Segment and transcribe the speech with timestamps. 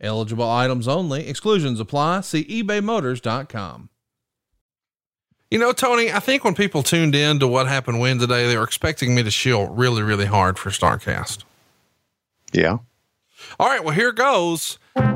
[0.00, 1.26] Eligible items only.
[1.28, 2.20] Exclusions apply.
[2.20, 3.88] See ebaymotors.com.
[5.50, 8.56] You know, Tony, I think when people tuned in to what happened when today, they
[8.56, 11.44] were expecting me to shill really, really hard for Starrcast.
[12.52, 12.78] Yeah.
[13.60, 14.78] All right, well, here goes.
[14.96, 15.06] Now,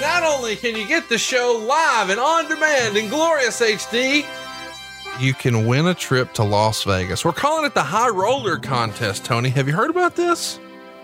[0.00, 4.26] not only can you get the show live and on demand in glorious HD,
[5.20, 7.24] you can win a trip to Las Vegas.
[7.24, 9.50] We're calling it the High Roller Contest, Tony.
[9.50, 10.58] Have you heard about this?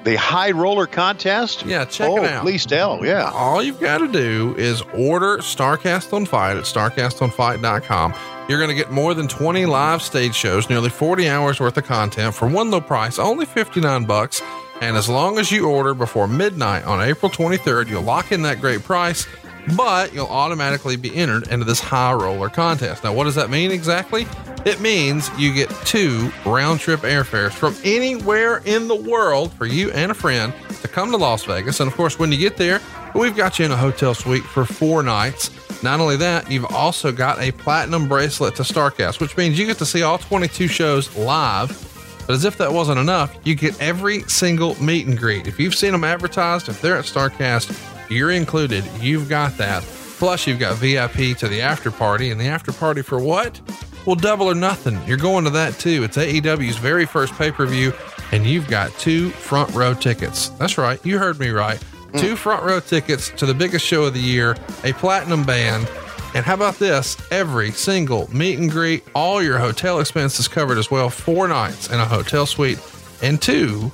[0.04, 1.64] The High Roller Contest?
[1.66, 2.42] Yeah, check oh, it out.
[2.42, 3.04] Please tell.
[3.04, 3.30] Yeah.
[3.34, 8.14] All you've got to do is order Starrcast on FITE at StarrcastOnFite.com.
[8.48, 11.84] You're going to get more than 20 live stage shows, nearly 40 hours worth of
[11.84, 14.40] content for one low price, only 59 bucks.
[14.80, 18.60] And as long as you order before midnight on April 23rd, you'll lock in that
[18.60, 19.26] great price,
[19.76, 23.04] but you'll automatically be entered into this high roller contest.
[23.04, 24.26] Now, what does that mean exactly?
[24.64, 29.90] It means you get two round trip airfares from anywhere in the world for you
[29.92, 31.80] and a friend to come to Las Vegas.
[31.80, 32.80] And of course, when you get there,
[33.14, 35.50] we've got you in a hotel suite for four nights.
[35.82, 39.78] Not only that, you've also got a platinum bracelet to Starrcast, which means you get
[39.78, 41.84] to see all 22 shows live
[42.28, 45.46] but as if that wasn't enough, you get every single meet and greet.
[45.46, 48.84] If you've seen them advertised, if they're at Starrcast, you're included.
[49.00, 49.82] You've got that.
[49.82, 53.60] Plus, you've got VIP to the after party, and the after party for what?
[54.04, 55.00] Well, double or nothing.
[55.06, 56.02] You're going to that too.
[56.02, 57.92] It's AEW's very first pay per view,
[58.32, 60.48] and you've got two front row tickets.
[60.50, 61.04] That's right.
[61.04, 61.78] You heard me right.
[62.12, 62.20] Mm.
[62.20, 65.88] Two front row tickets to the biggest show of the year, a platinum band,
[66.34, 67.16] and how about this?
[67.30, 71.10] Every single meet and greet, all your hotel expenses covered as well.
[71.10, 72.78] Four nights in a hotel suite
[73.22, 73.90] and two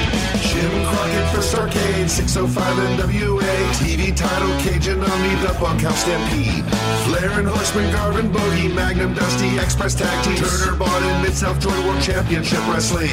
[0.51, 3.55] Jim Crockett for Starcade, 605 NWA.
[3.79, 6.65] TV title, Cajun Omni, the Bunkhouse Stampede.
[7.07, 10.35] Flair and Horseman, Garvin, Bogey, Magnum, Dusty, Express Tag Team.
[10.35, 13.09] Turner, bought in Mid-South Joy World Championship Wrestling.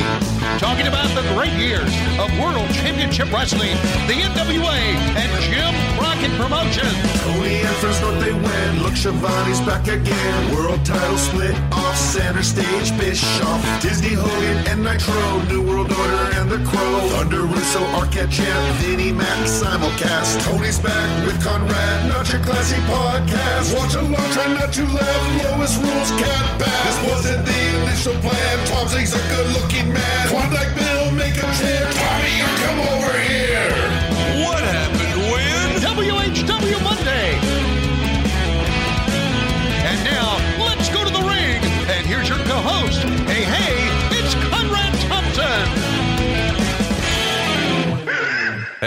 [0.58, 3.76] Talking about the great years of World Championship Wrestling,
[4.10, 4.78] the NWA,
[5.14, 6.90] and Jim Crockett Promotions.
[7.22, 8.82] Tony and Friends North, they win.
[8.82, 10.54] Look, Schiavone's back again.
[10.54, 13.62] World title split off center stage, Bischoff.
[13.80, 15.42] Disney Hogan and Nitro.
[15.46, 17.27] New World Order and The Crow.
[17.28, 20.42] Thunder Russo, Arquette Champ, Vinnie Mac, simulcast.
[20.48, 23.76] Tony's back with Conrad, not your classy podcast.
[23.76, 25.44] Watch along, try not to laugh.
[25.44, 26.84] Lowest rules can't back.
[26.86, 28.66] This wasn't the initial plan.
[28.68, 30.28] Tom Zigg's a good looking man.
[30.28, 31.92] Klondike Bill, make a chant.
[32.00, 32.32] Tommy,
[32.64, 32.97] come over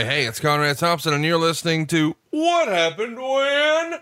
[0.01, 4.00] Hey, hey, it's Conrad Thompson, and you're listening to What Happened When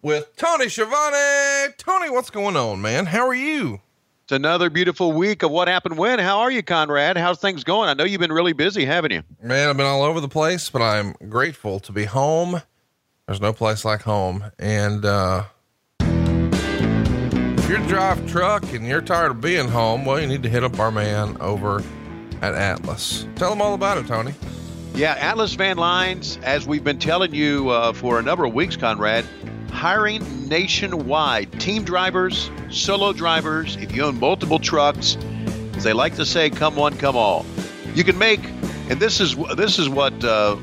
[0.00, 1.74] with Tony Schiavone.
[1.76, 3.04] Tony, what's going on, man?
[3.04, 3.82] How are you?
[4.24, 6.20] It's another beautiful week of what happened when.
[6.20, 7.18] How are you, Conrad?
[7.18, 7.90] How's things going?
[7.90, 9.24] I know you've been really busy, haven't you?
[9.42, 12.62] Man, I've been all over the place, but I'm grateful to be home.
[13.26, 14.44] There's no place like home.
[14.58, 15.44] And uh,
[16.00, 20.64] if you drive truck and you're tired of being home, well, you need to hit
[20.64, 21.82] up our man over
[22.40, 23.26] at Atlas.
[23.34, 24.32] Tell them all about it, Tony.
[24.94, 28.76] Yeah, Atlas Van Lines, as we've been telling you uh, for a number of weeks,
[28.76, 29.24] Conrad,
[29.70, 35.16] hiring nationwide team drivers, solo drivers, if you own multiple trucks,
[35.76, 37.46] as they like to say, come one, come all.
[37.94, 38.40] You can make,
[38.90, 40.56] and this is this is what uh,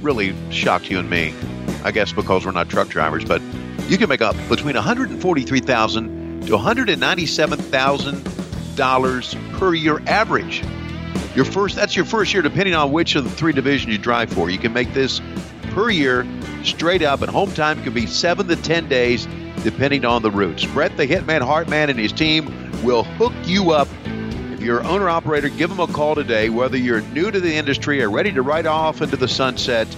[0.00, 1.34] really shocked you and me.
[1.84, 3.42] I guess because we're not truck drivers, but
[3.88, 8.28] you can make up between 143,000 to 197,000
[8.74, 10.62] dollars per year average.
[11.36, 14.32] Your first that's your first year, depending on which of the three divisions you drive
[14.32, 14.48] for.
[14.48, 15.20] You can make this
[15.72, 16.26] per year
[16.64, 19.28] straight up, and home time can be seven to ten days,
[19.62, 20.64] depending on the routes.
[20.64, 22.46] Brett the Hitman Hartman and his team
[22.82, 23.86] will hook you up.
[24.54, 26.48] If you're an owner operator, give them a call today.
[26.48, 29.94] Whether you're new to the industry or ready to ride off into the sunset,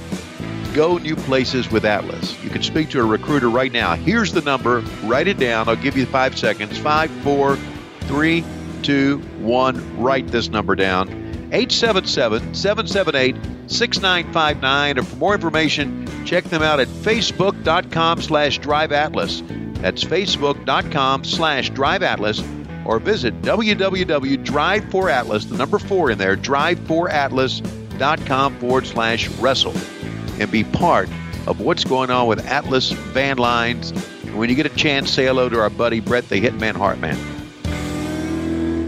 [0.74, 2.36] go new places with Atlas.
[2.42, 3.94] You can speak to a recruiter right now.
[3.94, 4.80] Here's the number.
[5.04, 5.68] Write it down.
[5.68, 6.76] I'll give you five seconds.
[6.78, 7.54] Five, four,
[8.00, 8.44] three,
[8.82, 10.00] two, one.
[10.02, 11.27] Write this number down.
[11.52, 13.36] 877 778
[13.70, 14.98] 6959.
[14.98, 19.76] Or for more information, check them out at facebook.com slash driveatlas.
[19.80, 22.86] That's facebook.com slash driveatlas.
[22.86, 29.74] Or visit www.drive4atlas, the number four in there, drive4atlas.com forward slash wrestle.
[30.40, 31.08] And be part
[31.46, 33.90] of what's going on with Atlas Van Lines.
[33.90, 37.37] And when you get a chance, say hello to our buddy Brett the Hitman Hartman.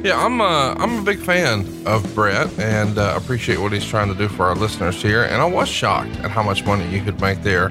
[0.03, 4.09] Yeah, I'm uh, I'm a big fan of Brett and uh, appreciate what he's trying
[4.09, 5.25] to do for our listeners here.
[5.25, 7.69] And I was shocked at how much money you could make there.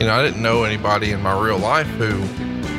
[0.00, 2.12] You know, I didn't know anybody in my real life who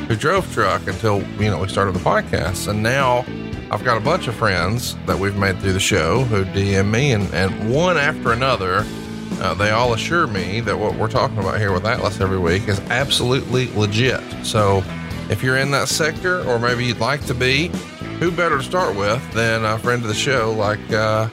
[0.08, 3.24] who drove truck until you know we started the podcast, and now
[3.70, 7.12] I've got a bunch of friends that we've made through the show who DM me,
[7.12, 8.84] and and one after another,
[9.42, 12.68] uh, they all assure me that what we're talking about here with Atlas every week
[12.68, 14.24] is absolutely legit.
[14.44, 14.84] So,
[15.30, 17.70] if you're in that sector, or maybe you'd like to be
[18.20, 21.30] who better to start with than a friend of the show like uh,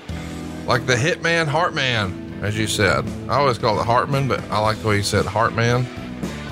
[0.66, 3.06] like the Hitman Hartman, as you said.
[3.28, 5.86] I always call it Hartman, but I like the way you said Hartman.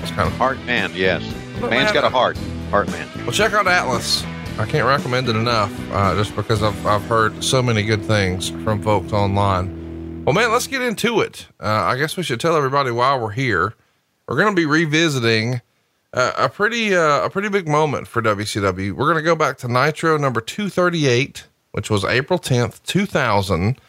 [0.01, 1.21] It's kind of Heartman, yes.
[1.61, 2.37] Well, Man's man, got a heart.
[2.69, 3.07] Heartman.
[3.23, 3.31] well.
[3.31, 4.23] Check out Atlas.
[4.57, 8.49] I can't recommend it enough, uh, just because I've I've heard so many good things
[8.63, 10.23] from folks online.
[10.25, 11.47] Well, man, let's get into it.
[11.59, 13.73] Uh, I guess we should tell everybody why we're here.
[14.27, 15.61] We're going to be revisiting
[16.13, 18.93] uh, a pretty uh, a pretty big moment for WCW.
[18.93, 23.79] We're going to go back to Nitro number 238, which was April 10th, 2000.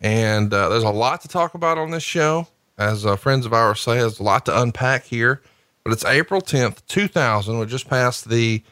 [0.00, 2.48] And uh, there's a lot to talk about on this show.
[2.76, 5.42] As uh, friends of ours say, there's a lot to unpack here.
[5.84, 7.58] But it's April 10th, 2000.
[7.58, 8.62] We just passed the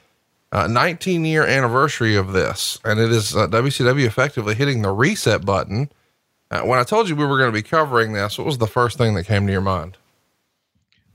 [0.52, 2.78] uh, 19 year anniversary of this.
[2.84, 5.90] And it is uh, WCW effectively hitting the reset button.
[6.50, 8.68] Uh, when I told you we were going to be covering this, what was the
[8.68, 9.96] first thing that came to your mind?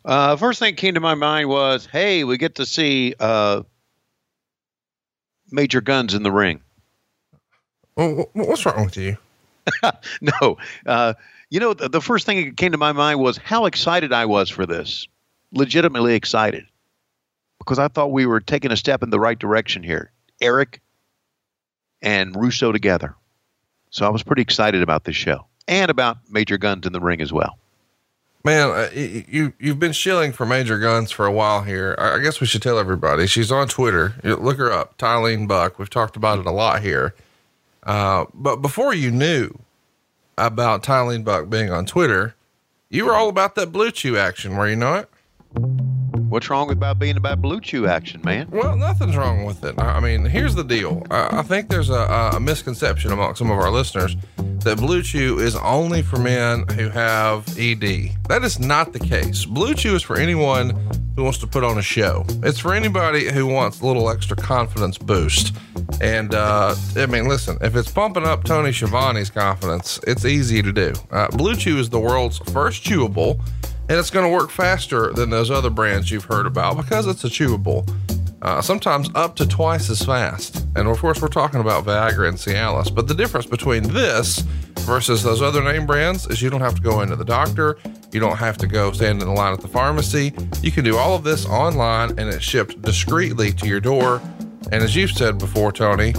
[0.03, 3.62] Uh, first thing that came to my mind was, hey, we get to see uh,
[5.51, 6.62] Major Gunns in the ring.
[7.95, 9.18] Well, what's wrong with you?
[10.21, 11.13] no, uh,
[11.50, 14.25] you know, the, the first thing that came to my mind was how excited I
[14.25, 15.07] was for this.
[15.51, 16.65] Legitimately excited
[17.59, 20.12] because I thought we were taking a step in the right direction here.
[20.39, 20.81] Eric
[22.01, 23.15] and Russo together.
[23.92, 27.21] So I was pretty excited about this show and about Major Gunns in the ring
[27.21, 27.59] as well.
[28.43, 31.95] Man, uh, you you've been shilling for Major Gunns for a while here.
[31.99, 34.15] I guess we should tell everybody she's on Twitter.
[34.23, 35.77] Look her up, Tylene Buck.
[35.77, 37.13] We've talked about it a lot here.
[37.83, 39.51] Uh, but before you knew
[40.38, 42.35] about Tylene Buck being on Twitter,
[42.89, 45.07] you were all about that Blue Chew action, were you not?
[46.11, 48.47] What's wrong with about being about Blue Chew action, man?
[48.51, 49.79] Well, nothing's wrong with it.
[49.79, 51.05] I mean, here's the deal.
[51.09, 54.15] I, I think there's a, a misconception among some of our listeners
[54.63, 58.11] that Blue Chew is only for men who have ED.
[58.27, 59.45] That is not the case.
[59.45, 60.71] Blue Chew is for anyone
[61.15, 62.25] who wants to put on a show.
[62.43, 65.55] It's for anybody who wants a little extra confidence boost.
[66.00, 70.71] And uh, I mean, listen, if it's pumping up Tony Schiavone's confidence, it's easy to
[70.71, 70.93] do.
[71.12, 73.41] Uh, Blue Chew is the world's first chewable,
[73.91, 77.25] and it's going to work faster than those other brands you've heard about because it's
[77.25, 77.86] a chewable.
[78.41, 80.65] Uh, sometimes up to twice as fast.
[80.77, 82.95] And of course, we're talking about Viagra and Cialis.
[82.95, 84.39] But the difference between this
[84.86, 87.77] versus those other name brands is you don't have to go into the doctor.
[88.13, 90.31] You don't have to go stand in the line at the pharmacy.
[90.62, 94.21] You can do all of this online and it's shipped discreetly to your door.
[94.71, 96.13] And as you've said before, Tony,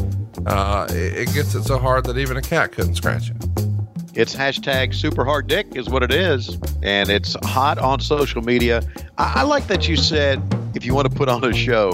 [0.45, 3.72] uh, it, it gets it so hard that even a cat couldn't scratch it.
[4.15, 6.59] It's hashtag super hard dick is what it is.
[6.83, 8.83] And it's hot on social media.
[9.19, 10.43] I, I like that you said
[10.75, 11.93] if you want to put on a show,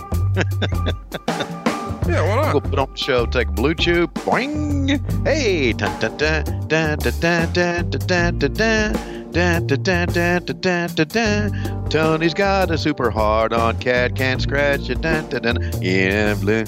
[2.09, 2.65] Yeah, why not?
[2.65, 4.99] put on a show, take blue chew, boing.
[5.27, 9.15] Hey, dun dun dun dun dun dun dun dun dun.
[9.31, 11.89] Dun, dun, dun, dun, dun, dun, dun, dun.
[11.91, 15.03] Tony's got a super hard on cat, can't scratch it.
[15.03, 16.65] Dun, dun, dun, yeah, blue.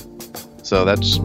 [0.63, 1.19] So that's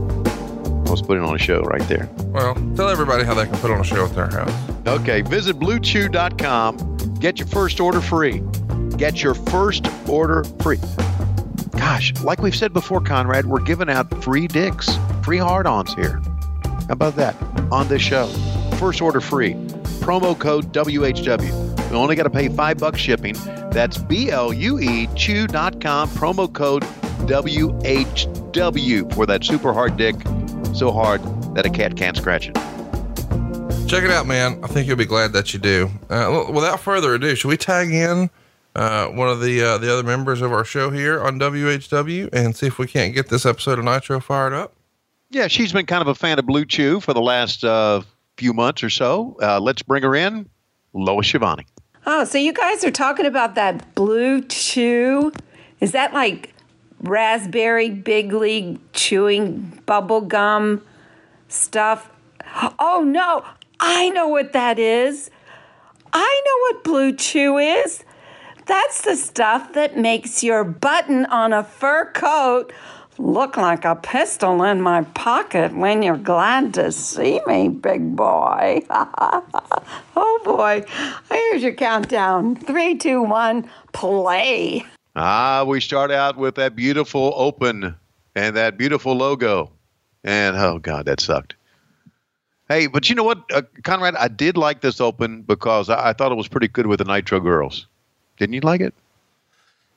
[0.89, 2.09] was putting on a show right there.
[2.27, 4.53] Well, tell everybody how they can put on a show at their house.
[4.87, 7.15] Okay, visit bluechew.com.
[7.19, 8.43] Get your first order free.
[8.97, 10.79] Get your first order free.
[11.71, 16.21] Gosh, like we've said before, Conrad, we're giving out free dicks, free hard ons here.
[16.63, 17.35] How about that
[17.71, 18.27] on this show?
[18.77, 19.53] First order free.
[20.01, 21.89] Promo code WHW.
[21.91, 23.35] You only got to pay five bucks shipping.
[23.71, 26.83] That's B L U E Chew.com, promo code
[27.27, 30.15] WHW for that super hard dick,
[30.75, 31.21] so hard
[31.55, 32.55] that a cat can't scratch it.
[33.87, 34.59] Check it out, man.
[34.63, 35.89] I think you'll be glad that you do.
[36.09, 38.29] Uh, without further ado, should we tag in
[38.75, 42.55] uh, one of the uh, the other members of our show here on WHW and
[42.55, 44.73] see if we can't get this episode of Nitro fired up?
[45.29, 48.01] Yeah, she's been kind of a fan of Blue Chew for the last uh,
[48.37, 49.37] few months or so.
[49.41, 50.49] Uh, let's bring her in,
[50.93, 51.67] Lois Schiavone.
[52.07, 55.31] Oh, so you guys are talking about that Blue Chew?
[55.79, 56.54] Is that like
[57.01, 60.81] raspberry big league chewing bubble gum
[61.47, 62.09] stuff?
[62.79, 63.45] Oh no,
[63.79, 65.29] I know what that is.
[66.13, 68.03] I know what Blue Chew is.
[68.65, 72.73] That's the stuff that makes your button on a fur coat
[73.17, 78.81] look like a pistol in my pocket when you're glad to see me, big boy.
[78.89, 80.83] oh boy.
[81.29, 82.55] Here's your countdown.
[82.55, 84.85] Three, two, one, play.
[85.15, 87.95] Ah, we start out with that beautiful open
[88.35, 89.71] and that beautiful logo.
[90.23, 91.55] And oh, God, that sucked.
[92.67, 94.15] Hey, but you know what, uh, Conrad?
[94.15, 97.05] I did like this open because I, I thought it was pretty good with the
[97.05, 97.85] Nitro Girls.
[98.37, 98.93] Didn't you like it?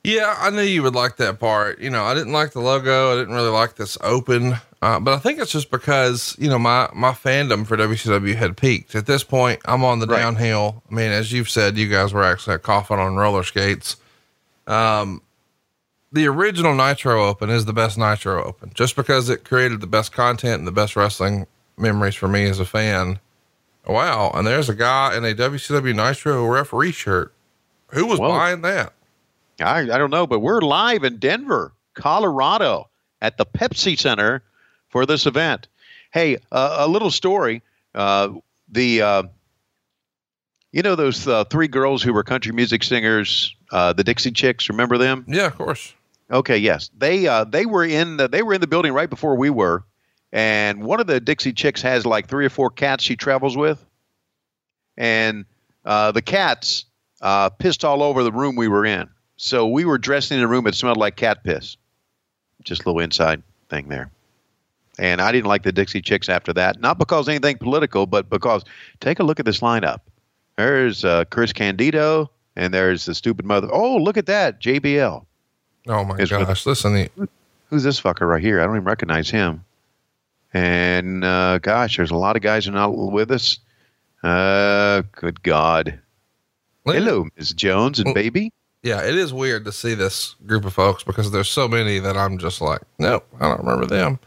[0.03, 1.79] Yeah, I knew you would like that part.
[1.79, 3.11] You know, I didn't like the logo.
[3.11, 6.57] I didn't really like this open, uh, but I think it's just because you know
[6.57, 8.95] my my fandom for WCW had peaked.
[8.95, 10.19] At this point, I'm on the right.
[10.19, 10.83] downhill.
[10.89, 13.97] I mean, as you've said, you guys were actually coughing on roller skates.
[14.69, 15.21] Um,
[16.11, 20.11] the original Nitro Open is the best Nitro Open, just because it created the best
[20.11, 21.47] content and the best wrestling
[21.77, 23.19] memories for me as a fan.
[23.85, 24.31] Wow!
[24.33, 27.33] And there's a guy in a WCW Nitro referee shirt.
[27.87, 28.29] Who was Whoa.
[28.29, 28.93] buying that?
[29.59, 32.89] I, I don't know, but we're live in Denver, Colorado
[33.21, 34.43] at the Pepsi Center
[34.89, 35.67] for this event.
[36.11, 37.61] Hey, uh, a little story.
[37.93, 38.33] Uh,
[38.71, 39.23] the uh,
[40.71, 44.69] you know those uh, three girls who were country music singers, uh, the Dixie Chicks.
[44.69, 45.25] Remember them?
[45.27, 45.93] Yeah, of course.
[46.31, 49.35] Okay, yes, they uh, they were in the, they were in the building right before
[49.35, 49.83] we were,
[50.31, 53.83] and one of the Dixie Chicks has like three or four cats she travels with,
[54.97, 55.45] and
[55.83, 56.85] the cats
[57.57, 59.09] pissed all over the room we were in.
[59.37, 61.77] So we were dressed in a room that smelled like cat piss.
[62.63, 64.11] Just a little inside thing there.
[64.99, 66.81] And I didn't like the Dixie Chicks after that.
[66.81, 68.65] Not because anything political, but because
[68.99, 70.01] take a look at this lineup.
[70.57, 72.29] There's uh, Chris Candido,
[72.59, 73.67] and there's the stupid mother.
[73.71, 75.25] Oh, look at that, JBL.
[75.87, 76.31] Oh my gosh!
[76.31, 77.09] With, Listen,
[77.69, 78.59] who's this fucker right here?
[78.59, 79.65] I don't even recognize him.
[80.53, 83.59] And uh, gosh, there's a lot of guys who are not with us.
[84.21, 85.99] Uh, good God.
[86.85, 87.53] Hello, Ms.
[87.53, 88.51] Jones and well, baby
[88.81, 92.15] yeah, it is weird to see this group of folks because there's so many that
[92.15, 94.19] I'm just like, nope, I don't remember them.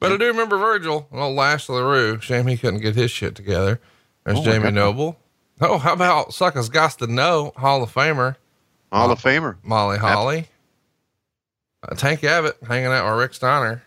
[0.00, 2.20] But I do remember Virgil, old Lash LaRue.
[2.20, 3.80] Shame he couldn't get his shit together.
[4.24, 5.16] There's oh Jamie Noble.
[5.64, 8.34] Oh, how about Suckers Got to Know, Hall of Famer.
[8.90, 9.56] Hall of Famer.
[9.62, 10.48] Molly Holly.
[11.84, 13.80] Uh, Tank Abbott hanging out with Rick Steiner.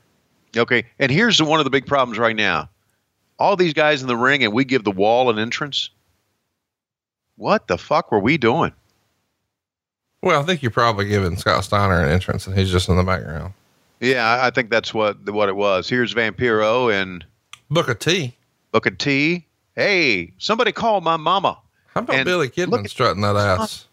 [0.55, 0.85] Okay.
[0.99, 2.69] And here's one of the big problems right now.
[3.39, 5.89] All these guys in the ring and we give the wall an entrance.
[7.35, 8.71] What the fuck were we doing?
[10.21, 13.03] Well, I think you're probably giving Scott Steiner an entrance, and he's just in the
[13.03, 13.53] background.
[13.99, 15.89] Yeah, I think that's what what it was.
[15.89, 17.25] Here's Vampiro and
[17.69, 18.33] Booker T.
[18.71, 19.45] Booker T.
[19.75, 21.59] Hey, somebody call my mama.
[21.95, 23.87] How about and Billy Kidman strutting that ass?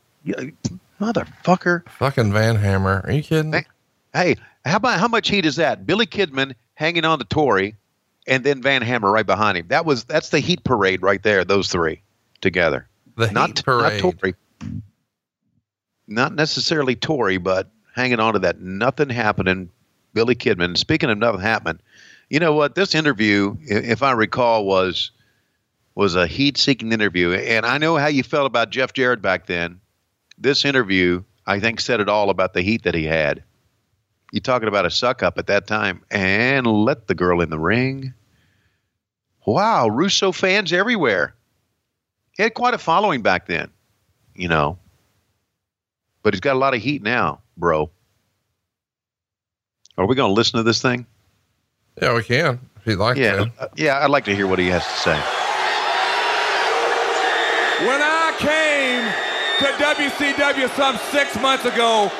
[1.00, 1.88] Motherfucker.
[1.88, 3.02] Fucking Van Hammer.
[3.04, 3.64] Are you kidding?
[4.12, 5.86] Hey, how about how much heat is that?
[5.86, 7.76] Billy Kidman hanging on to Torrie,
[8.26, 9.66] and then Van Hammer right behind him.
[9.68, 11.44] That was that's the heat parade right there.
[11.44, 12.02] Those three
[12.40, 12.88] together.
[13.16, 14.02] The not, heat parade.
[14.02, 14.34] Not Torrie
[16.12, 19.70] not necessarily Torrie, but hanging on to that nothing happening.
[20.14, 20.76] Billy Kidman.
[20.76, 21.80] Speaking of nothing happening,
[22.28, 22.74] you know what?
[22.74, 25.10] This interview, if I recall, was
[25.94, 29.80] was a heat-seeking interview, and I know how you felt about Jeff Jarrett back then.
[30.38, 33.42] This interview, I think, said it all about the heat that he had.
[34.32, 37.58] You're talking about a suck up at that time, and let the girl in the
[37.58, 38.14] ring.
[39.46, 41.34] Wow, Russo fans everywhere.
[42.36, 43.70] He had quite a following back then,
[44.34, 44.78] you know
[46.22, 47.90] but he's got a lot of heat now, bro.
[49.98, 51.06] Are we going to listen to this thing?
[52.00, 52.60] Yeah, we can.
[52.76, 53.52] If you'd like yeah, to.
[53.58, 55.41] Uh, yeah, I'd like to hear what he has to say.
[57.82, 59.02] When I came
[59.58, 62.12] to WCW some six months ago,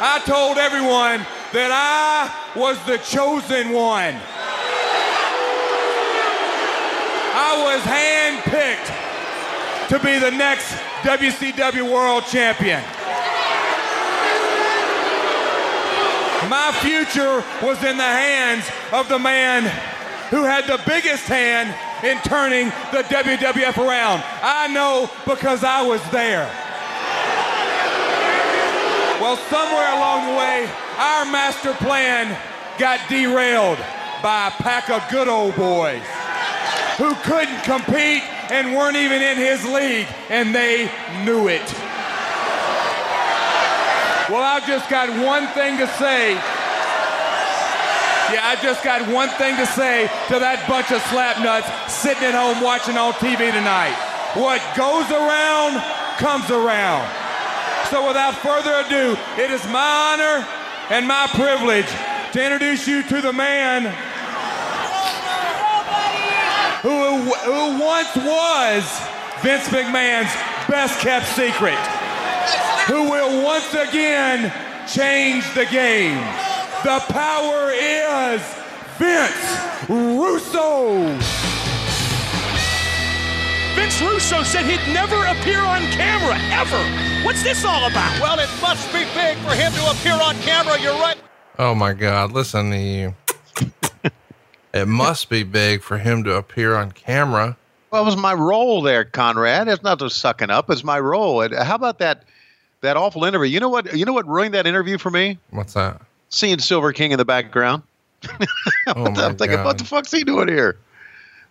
[0.00, 4.16] I told everyone that I was the chosen one.
[7.36, 8.88] I was handpicked
[9.90, 10.72] to be the next
[11.04, 12.80] WCW World Champion.
[16.48, 19.64] My future was in the hands of the man
[20.30, 24.22] who had the biggest hand in turning the WWF around.
[24.42, 26.50] I know because I was there.
[29.20, 30.68] Well, somewhere along the way,
[30.98, 32.36] our master plan
[32.78, 33.78] got derailed
[34.22, 36.02] by a pack of good old boys
[36.98, 40.90] who couldn't compete and weren't even in his league, and they
[41.24, 41.62] knew it.
[44.28, 46.34] Well, I've just got one thing to say
[48.32, 52.32] yeah, I just got one thing to say to that bunch of slapnuts sitting at
[52.32, 53.92] home watching on TV tonight.
[54.32, 55.76] What goes around
[56.16, 57.04] comes around.
[57.92, 60.48] So without further ado, it is my honor
[60.88, 61.92] and my privilege
[62.32, 63.84] to introduce you to the man
[66.80, 68.80] who, who once was
[69.44, 70.32] Vince McMahon's
[70.72, 71.76] best kept secret,
[72.88, 74.48] who will once again
[74.88, 76.51] change the game.
[76.84, 78.42] The power is
[78.98, 81.16] Vince Russo.
[83.76, 87.24] Vince Russo said he'd never appear on camera, ever.
[87.24, 88.20] What's this all about?
[88.20, 90.80] Well, it must be big for him to appear on camera.
[90.80, 91.16] You're right.
[91.56, 93.14] Oh my God, listen to you.
[94.74, 97.56] it must be big for him to appear on camera.
[97.92, 99.68] Well, it was my role there, Conrad.
[99.68, 100.68] It's not just sucking up.
[100.68, 101.42] It's my role.
[101.42, 102.24] And how about that
[102.80, 103.48] that awful interview?
[103.48, 103.96] You know what?
[103.96, 105.38] You know what ruined that interview for me?
[105.50, 106.02] What's that?
[106.32, 107.82] Seeing Silver King in the background.
[108.24, 108.32] Oh
[108.96, 109.64] I'm thinking, God.
[109.66, 110.76] what the fuck's he doing here?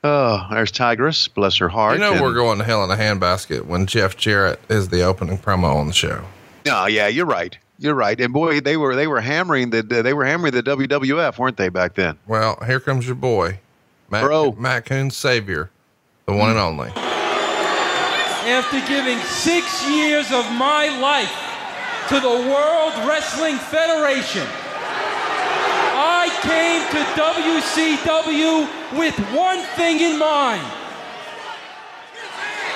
[0.04, 1.28] Oh, there's Tigress.
[1.28, 1.94] Bless her heart.
[1.94, 5.04] You know and- we're going to hell in a handbasket when Jeff Jarrett is the
[5.04, 6.24] opening promo on the show.
[6.66, 7.58] No, yeah, you're right.
[7.78, 8.20] You're right.
[8.20, 11.70] And boy, they were they were hammering the they were hammering the WWF, weren't they
[11.70, 12.18] back then?
[12.28, 13.60] Well, here comes your boy,
[14.10, 14.54] Matt, Bro.
[14.54, 15.72] Matt Coon's savior,
[16.28, 16.90] the one and only.
[16.90, 21.34] after giving six years of my life
[22.10, 24.61] to the World Wrestling Federation, I
[26.42, 28.68] came to WCW
[28.98, 30.66] with one thing in mind.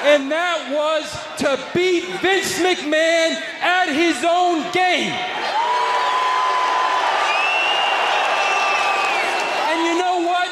[0.03, 5.09] And that was to beat Vince McMahon at his own game.
[9.65, 10.49] And you know what?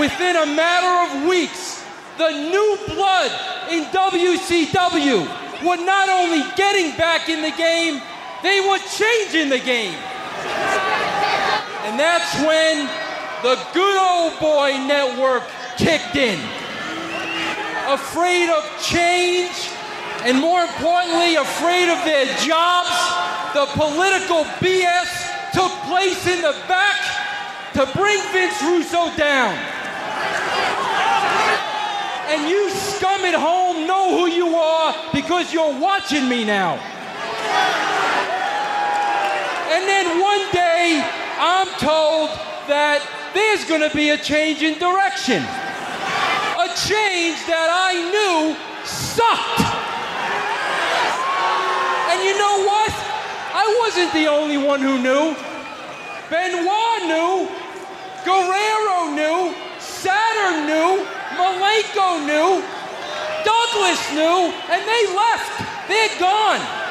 [0.00, 1.84] Within a matter of weeks,
[2.16, 3.30] the new blood
[3.70, 5.28] in WCW
[5.62, 8.00] were not only getting back in the game,
[8.42, 9.94] they were changing the game.
[11.88, 12.84] And that's when
[13.42, 15.42] the good old boy network
[15.78, 16.38] kicked in.
[17.88, 19.70] Afraid of change,
[20.22, 22.92] and more importantly, afraid of their jobs,
[23.54, 25.08] the political BS
[25.54, 27.00] took place in the back
[27.72, 29.56] to bring Vince Russo down.
[32.28, 36.74] And you scum at home know who you are because you're watching me now.
[39.72, 42.30] And then one day, I'm told
[42.66, 42.98] that
[43.30, 45.38] there's going to be a change in direction.
[45.38, 49.62] A change that I knew sucked.
[52.10, 52.90] And you know what?
[53.54, 55.38] I wasn't the only one who knew.
[56.26, 57.46] Benoit knew.
[58.26, 59.54] Guerrero knew.
[59.78, 61.06] Saturn knew.
[61.38, 62.66] Malenko knew.
[63.46, 64.50] Douglas knew.
[64.74, 65.54] And they left.
[65.86, 66.87] They're gone.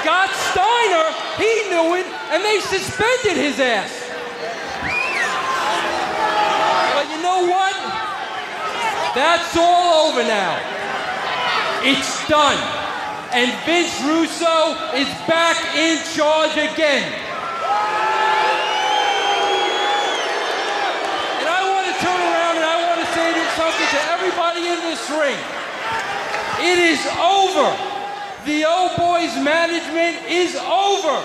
[0.00, 1.06] Scott Steiner,
[1.38, 3.90] he knew it, and they suspended his ass.
[6.94, 7.74] But you know what?
[9.14, 10.54] That's all over now.
[11.82, 12.58] It's done.
[13.32, 17.06] And Vince Russo is back in charge again.
[21.38, 24.78] And I want to turn around and I want to say something to everybody in
[24.86, 25.38] this ring.
[26.62, 27.87] It is over.
[28.44, 31.16] The old boys management is over.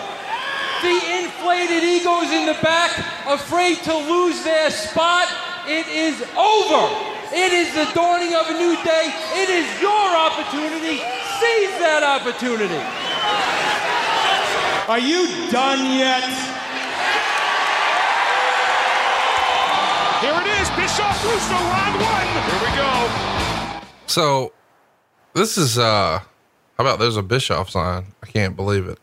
[0.82, 2.92] The inflated egos in the back,
[3.28, 5.28] afraid to lose their spot,
[5.66, 7.14] it is over.
[7.32, 9.14] It is the dawning of a new day.
[9.34, 10.98] It is your opportunity.
[11.40, 12.84] Seize that opportunity.
[14.90, 16.28] Are you done yet?
[20.20, 22.28] Here it is, Bischoff Russo, round one.
[22.48, 23.88] Here we go.
[24.08, 24.54] So
[25.34, 26.20] this is uh
[26.78, 28.08] how about there's a Bischoff sign?
[28.22, 29.00] I can't believe it.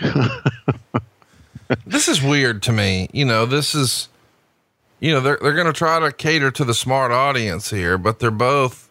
[1.86, 3.08] this is weird to me.
[3.12, 4.08] You know, this is
[5.00, 8.30] you know, they're they're gonna try to cater to the smart audience here, but they're
[8.30, 8.88] both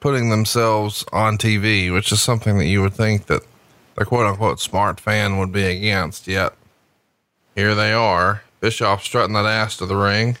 [0.00, 3.42] putting themselves on TV, which is something that you would think that
[3.96, 6.54] the quote unquote smart fan would be against, yet
[7.54, 8.42] here they are.
[8.60, 10.38] Bischoff strutting that ass to the ring.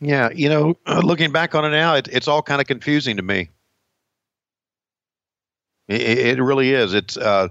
[0.00, 3.22] Yeah, you know, looking back on it now, it, it's all kind of confusing to
[3.22, 3.48] me.
[5.88, 6.00] It,
[6.38, 6.94] it really is.
[6.94, 7.48] It's, uh,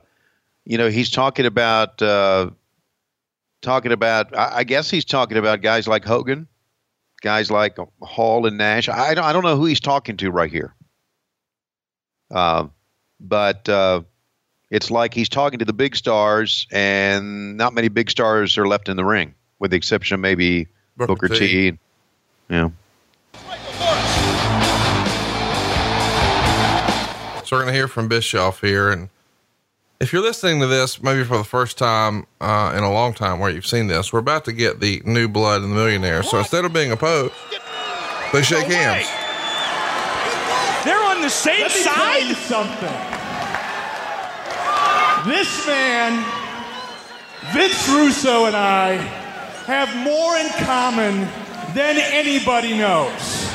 [0.66, 2.52] you know, he's talking about, uh,
[3.62, 4.36] talking about.
[4.36, 6.48] I, I guess he's talking about guys like Hogan,
[7.22, 8.90] guys like Hall and Nash.
[8.90, 10.76] I don't, I don't know who he's talking to right here.
[12.30, 12.68] Uh,
[13.20, 14.02] but uh,
[14.70, 18.90] it's like he's talking to the big stars, and not many big stars are left
[18.90, 20.68] in the ring, with the exception of maybe
[20.98, 21.72] Booker Booker, T.
[21.72, 21.78] T.
[22.50, 22.70] Yeah.
[27.52, 28.90] So we're going to hear from Bischoff here.
[28.92, 29.10] And
[30.00, 33.40] if you're listening to this, maybe for the first time uh, in a long time
[33.40, 36.24] where you've seen this, we're about to get the new blood and the millionaire.
[36.24, 37.34] So instead of being opposed,
[38.32, 39.06] they shake No hands.
[40.86, 42.48] They're on the same Let me tell you side.
[42.48, 42.98] something.
[45.30, 46.24] This man,
[47.52, 48.94] Vince Russo, and I
[49.66, 51.28] have more in common
[51.76, 53.52] than anybody knows.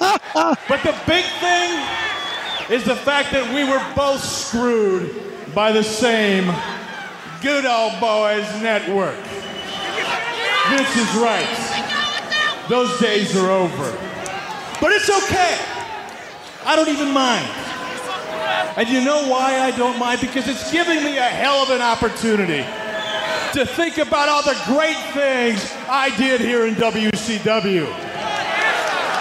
[0.68, 1.96] but the big thing
[2.70, 6.52] is the fact that we were both screwed by the same
[7.40, 9.16] good old boys network.
[10.68, 12.66] Vince is right.
[12.68, 13.90] Those days are over.
[14.80, 15.56] But it's okay.
[16.64, 17.46] I don't even mind.
[18.76, 20.20] And you know why I don't mind?
[20.20, 22.64] Because it's giving me a hell of an opportunity
[23.52, 27.86] to think about all the great things I did here in WCW.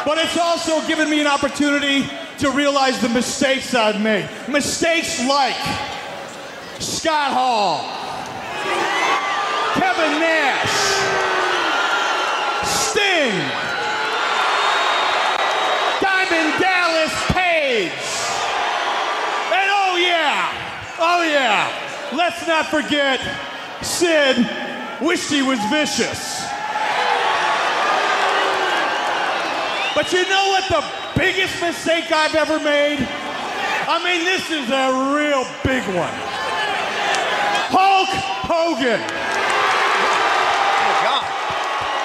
[0.03, 4.29] But it's also given me an opportunity to realize the mistakes I've made.
[4.47, 5.55] Mistakes like
[6.79, 7.79] Scott Hall,
[9.75, 10.75] Kevin Nash,
[12.65, 13.39] Sting,
[16.01, 17.91] Diamond Dallas Page.
[19.53, 23.19] And oh yeah, oh yeah, let's not forget
[23.81, 24.45] Sid
[25.01, 26.43] wished he was vicious.
[29.95, 32.99] But you know what the biggest mistake I've ever made?
[33.87, 36.13] I mean, this is a real big one.
[37.69, 38.09] Hulk
[38.45, 39.01] Hogan.
[39.01, 41.23] Oh, God.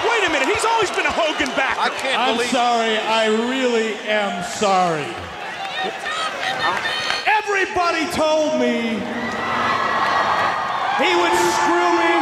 [0.05, 0.47] Wait a minute.
[0.47, 1.77] He's always been a Hogan back.
[1.77, 2.97] I can't I'm believe sorry.
[2.97, 5.09] I really am sorry.
[7.25, 9.01] Everybody told me
[11.01, 12.13] he would screw me.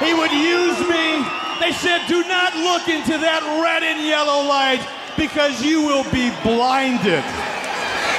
[0.00, 1.20] He would use me.
[1.60, 4.80] They said, do not look into that red and yellow light
[5.16, 7.24] because you will be blinded.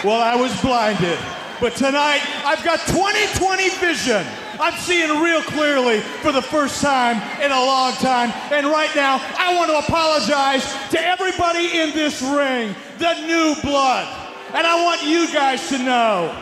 [0.03, 1.17] Well, I was blinded.
[1.59, 4.25] But tonight, I've got 20/20 vision.
[4.59, 8.31] I'm seeing real clearly for the first time in a long time.
[8.51, 14.07] And right now, I want to apologize to everybody in this ring, the new blood.
[14.53, 16.35] And I want you guys to know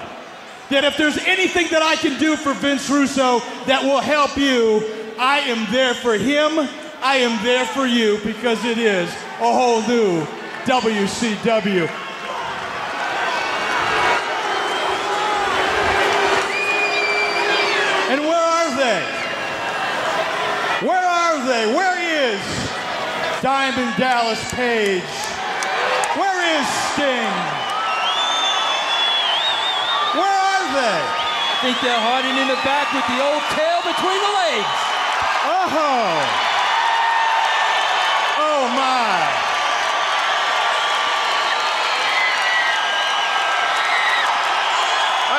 [0.69, 4.83] that if there's anything that I can do for Vince Russo that will help you,
[5.19, 6.67] I am there for him.
[7.01, 9.09] I am there for you because it is
[9.39, 10.25] a whole new
[10.65, 11.87] WCW.
[18.09, 19.01] And where are they?
[20.87, 21.73] Where are they?
[21.75, 22.41] Where is
[23.41, 25.03] Diamond Dallas Page?
[26.17, 27.33] Where is Sting?
[30.17, 31.01] Where are they?
[31.01, 34.89] I think they're hiding in the back with the old tail between the legs.
[35.51, 36.49] Oh!
[38.41, 39.48] Oh my!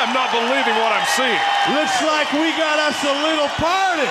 [0.00, 1.42] I am not believing what I'm seeing.
[1.76, 4.08] Looks like we got us a little party.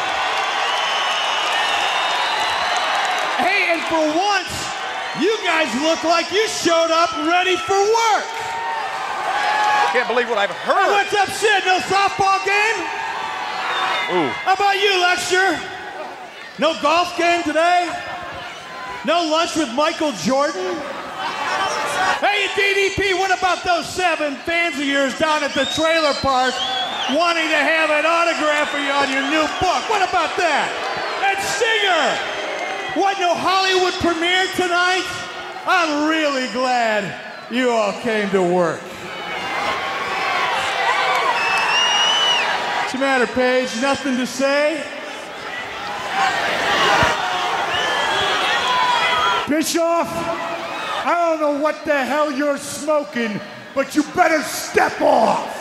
[3.41, 4.53] Hey, and for once,
[5.17, 8.25] you guys look like you showed up ready for work.
[8.29, 10.93] I Can't believe what I've Hey, heard.
[10.93, 11.65] what's up, Sid?
[11.65, 12.77] No softball game?
[14.13, 14.29] Ooh.
[14.45, 15.57] How about you, Lexter?
[16.59, 17.89] No golf game today?
[19.05, 20.77] No lunch with Michael Jordan?
[22.19, 26.53] Hey, DDP, what about those seven fans of yours down at the trailer park
[27.11, 29.81] wanting to have an autograph for you on your new book?
[29.89, 30.67] What about that?
[31.23, 35.05] And Stinger, What, no Hollywood premiere tonight?
[35.65, 37.13] I'm really glad
[37.51, 38.81] you all came to work.
[42.79, 43.69] What's the matter, Page?
[43.81, 44.83] Nothing to say?
[49.47, 50.07] Bischoff,
[51.05, 53.39] I don't know what the hell you're smoking,
[53.73, 55.55] but you better step off.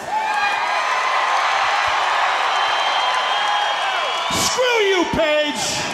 [4.35, 5.89] Screw you, Page!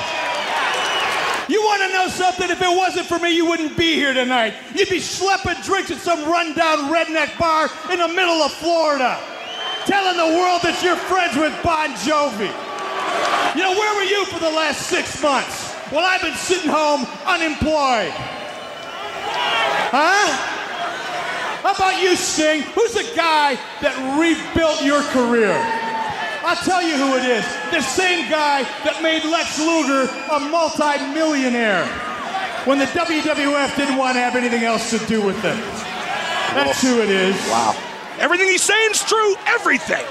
[1.49, 2.49] You want to know something?
[2.49, 4.55] If it wasn't for me, you wouldn't be here tonight.
[4.75, 9.21] You'd be schlepping drinks at some rundown redneck bar in the middle of Florida,
[9.85, 12.49] telling the world that you're friends with Bon Jovi.
[13.55, 15.77] You know, where were you for the last six months?
[15.93, 18.34] Well, I've been sitting home unemployed.
[19.91, 20.29] Huh?
[21.63, 22.63] How about you, Sting?
[22.75, 25.55] Who's the guy that rebuilt your career?
[26.45, 27.45] I'll tell you who it is.
[27.73, 31.87] The same guy that made Lex Luger a multi-millionaire
[32.69, 35.57] when the WWF didn't want to have anything else to do with it.
[36.53, 37.35] That's who it is.
[37.49, 37.75] Wow.
[38.19, 39.35] Everything he's saying is true.
[39.47, 40.05] Everything.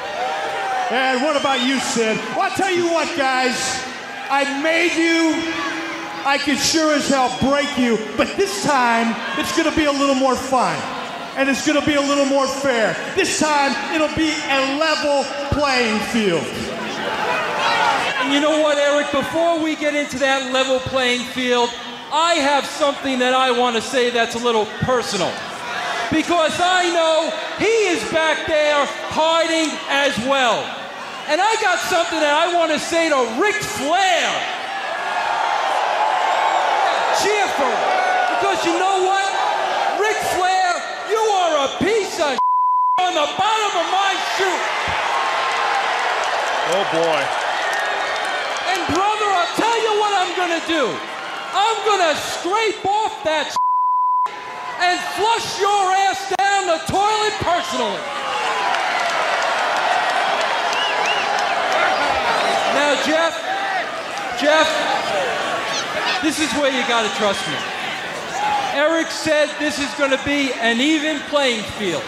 [0.90, 2.18] And what about you, Sid?
[2.36, 3.86] Well, I'll tell you what, guys.
[4.30, 5.38] I made you.
[6.26, 10.16] I can sure as hell break you, but this time it's gonna be a little
[10.16, 10.76] more fun.
[11.36, 12.96] And it's gonna be a little more fair.
[13.16, 16.46] This time it'll be a level playing field.
[18.22, 19.12] And you know what, Eric?
[19.12, 21.70] Before we get into that level playing field,
[22.14, 25.34] I have something that I want to say that's a little personal.
[26.10, 30.64] Because I know he is back there hiding as well.
[31.28, 34.63] And I got something that I want to say to Ric Flair.
[37.22, 37.84] Cheer for him.
[38.40, 39.30] Because you know what?
[40.02, 40.72] Ric Flair,
[41.10, 42.38] you are a piece of
[43.00, 44.60] on the bottom of my shoe.
[46.74, 47.22] Oh boy.
[48.74, 50.90] And brother, I'll tell you what I'm gonna do.
[51.54, 53.54] I'm gonna scrape off that
[54.82, 58.02] and flush your ass down the toilet personally.
[62.74, 63.38] Now, Jeff,
[64.42, 65.03] Jeff,
[66.22, 67.58] this is where you gotta trust me.
[68.74, 72.04] Eric said this is gonna be an even playing field.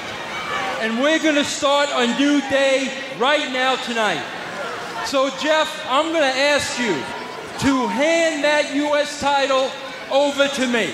[0.81, 4.23] And we're gonna start a new day right now tonight.
[5.05, 6.97] So, Jeff, I'm going to ask you
[7.61, 9.21] to hand that U.S.
[9.21, 9.69] title
[10.09, 10.89] over to me.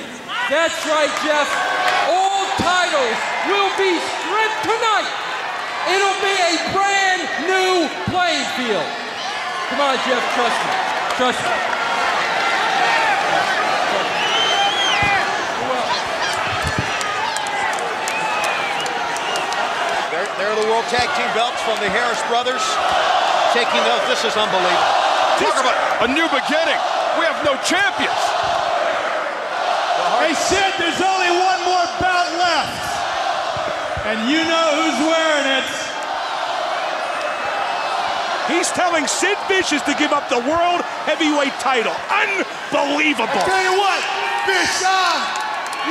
[0.51, 1.47] That's right, Jeff.
[2.11, 5.07] All titles will be stripped tonight.
[5.95, 8.83] It'll be a brand new playing field.
[9.71, 10.75] Come on, Jeff, trust me.
[11.15, 11.55] Trust me.
[20.11, 22.65] There, there are the World Tag Team belts from the Harris brothers.
[23.53, 24.97] Taking those, this is unbelievable.
[25.37, 26.79] Talk about a new beginning.
[27.21, 28.17] We have no champions.
[30.17, 32.81] Hey, Sid, there's only one more bout left.
[34.09, 35.69] And you know who's wearing it.
[38.49, 41.93] He's telling Sid Vicious to give up the world heavyweight title.
[42.09, 43.29] Unbelievable.
[43.29, 44.01] I tell you what,
[44.49, 45.21] Bischoff,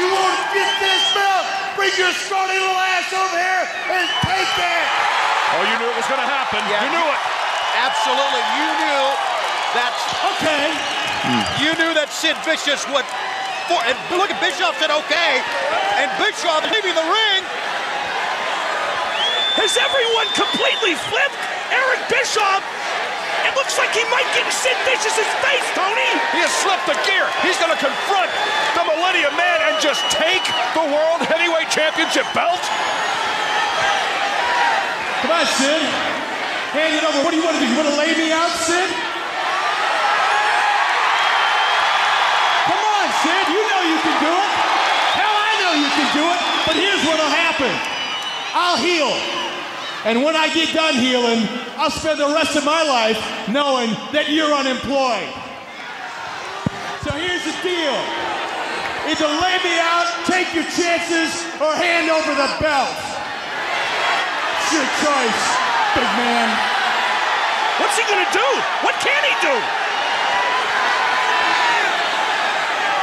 [0.03, 1.60] you want to get this belt?
[1.81, 3.65] Bring your scrawny little ass over here
[3.97, 4.85] and take that.
[5.57, 6.61] Oh, you knew it was going to happen.
[6.69, 6.85] Yeah.
[6.85, 7.21] You knew it.
[7.73, 9.05] Absolutely, you knew
[9.81, 9.97] that.
[10.37, 10.77] Okay.
[11.57, 13.09] You knew that Sid Vicious would.
[13.65, 15.41] For, and look at Bischoff said okay,
[16.05, 17.43] and Bischoff leaving the ring.
[19.57, 21.41] Has everyone completely flipped?
[21.73, 22.61] Eric Bischoff.
[23.47, 26.11] It looks like he might get in Sid Vicious's face, Tony.
[26.35, 27.27] He has slipped the gear.
[27.43, 28.31] He's going to confront
[28.79, 30.43] the Millennium Man and just take
[30.75, 32.63] the World Heavyweight Championship belt.
[35.23, 35.83] Come on, Sid.
[36.73, 37.27] Hand it over.
[37.27, 37.69] What do you want to do?
[37.69, 38.89] You want to lay me out, Sid?
[42.71, 43.45] Come on, Sid.
[43.51, 44.51] You know you can do it.
[45.19, 46.41] Hell, I know you can do it.
[46.65, 47.73] But here's what'll happen.
[48.55, 49.50] I'll heal.
[50.05, 51.45] And when I get done healing,
[51.77, 53.21] I'll spend the rest of my life
[53.53, 55.29] knowing that you're unemployed.
[57.05, 57.97] So here's the deal.
[59.13, 62.97] Either lay me out, take your chances, or hand over the belt.
[64.57, 65.43] It's your choice,
[65.93, 66.49] big man.
[67.77, 68.49] What's he to do?
[68.81, 69.57] What can he do?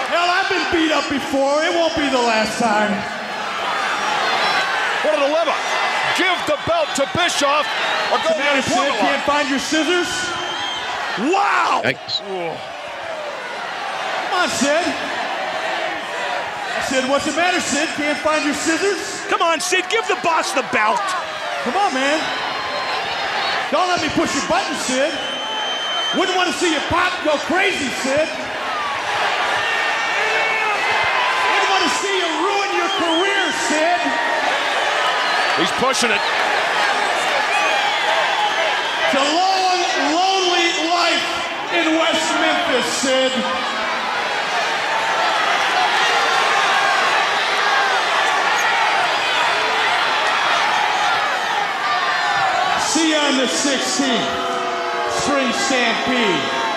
[0.09, 1.61] Hell, I've been beat up before.
[1.61, 2.89] It won't be the last time.
[5.05, 5.76] What a dilemma.
[6.17, 7.69] Give the belt to Bischoff
[8.09, 10.07] or go Commander to the Sid, can't find your scissors?
[11.29, 11.81] Wow.
[11.85, 12.21] Yikes.
[12.25, 12.57] Come
[14.33, 14.85] on, Sid.
[16.89, 17.89] Sid, what's the matter, Sid?
[17.95, 19.21] Can't find your scissors?
[19.29, 21.01] Come on, Sid, give the boss the belt.
[21.63, 22.19] Come on, man.
[23.69, 25.13] Don't let me push your button, Sid.
[26.17, 28.29] Wouldn't want to see your pop go crazy, Sid.
[31.45, 34.06] Wouldn't want to see you ruin your career, Sid.
[35.57, 36.21] He's pushing it.
[39.07, 39.79] It's a long,
[40.13, 41.25] lonely life
[41.73, 43.31] in West Memphis, Sid.
[52.85, 54.29] See you on the 16th,
[55.09, 56.67] Spring Stampede.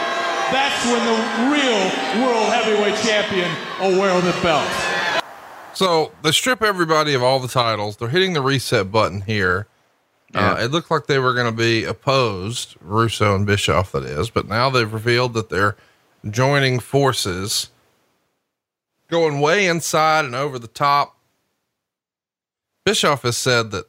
[0.51, 1.19] That's when the
[1.53, 5.00] real World Heavyweight Champion will wear the belt.
[5.75, 7.97] So they strip everybody of all the titles.
[7.97, 9.67] They're hitting the reset button here.
[10.33, 14.31] Uh, it looked like they were going to be opposed, Russo and Bischoff, that is,
[14.31, 15.77] but now they've revealed that they're
[16.29, 17.71] joining forces,
[19.09, 21.17] going way inside and over the top.
[22.85, 23.87] Bischoff has said that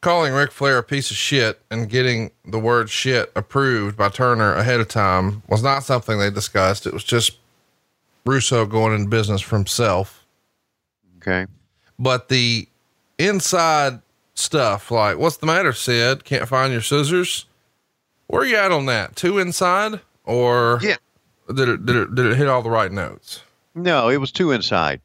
[0.00, 4.54] calling Ric Flair a piece of shit and getting the word shit approved by Turner
[4.54, 6.86] ahead of time was not something they discussed.
[6.86, 7.38] It was just
[8.26, 10.17] Russo going in business for himself.
[11.28, 11.50] Okay.
[11.98, 12.68] But the
[13.18, 14.00] inside
[14.34, 14.90] stuff.
[14.90, 16.24] Like, what's the matter, Sid?
[16.24, 17.46] Can't find your scissors?
[18.28, 19.16] Where are you at on that?
[19.16, 20.96] Two inside, or Yeah.
[21.54, 23.42] Did it did it did it hit all the right notes?
[23.74, 25.00] No, it was two inside.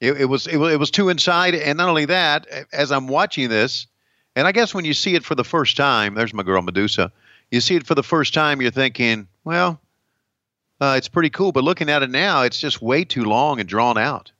[0.00, 3.06] It, it was it was it was two inside, and not only that, as I'm
[3.06, 3.86] watching this,
[4.34, 7.12] and I guess when you see it for the first time, there's my girl Medusa.
[7.50, 9.78] You see it for the first time, you're thinking, well,
[10.80, 11.52] uh, it's pretty cool.
[11.52, 14.32] But looking at it now, it's just way too long and drawn out.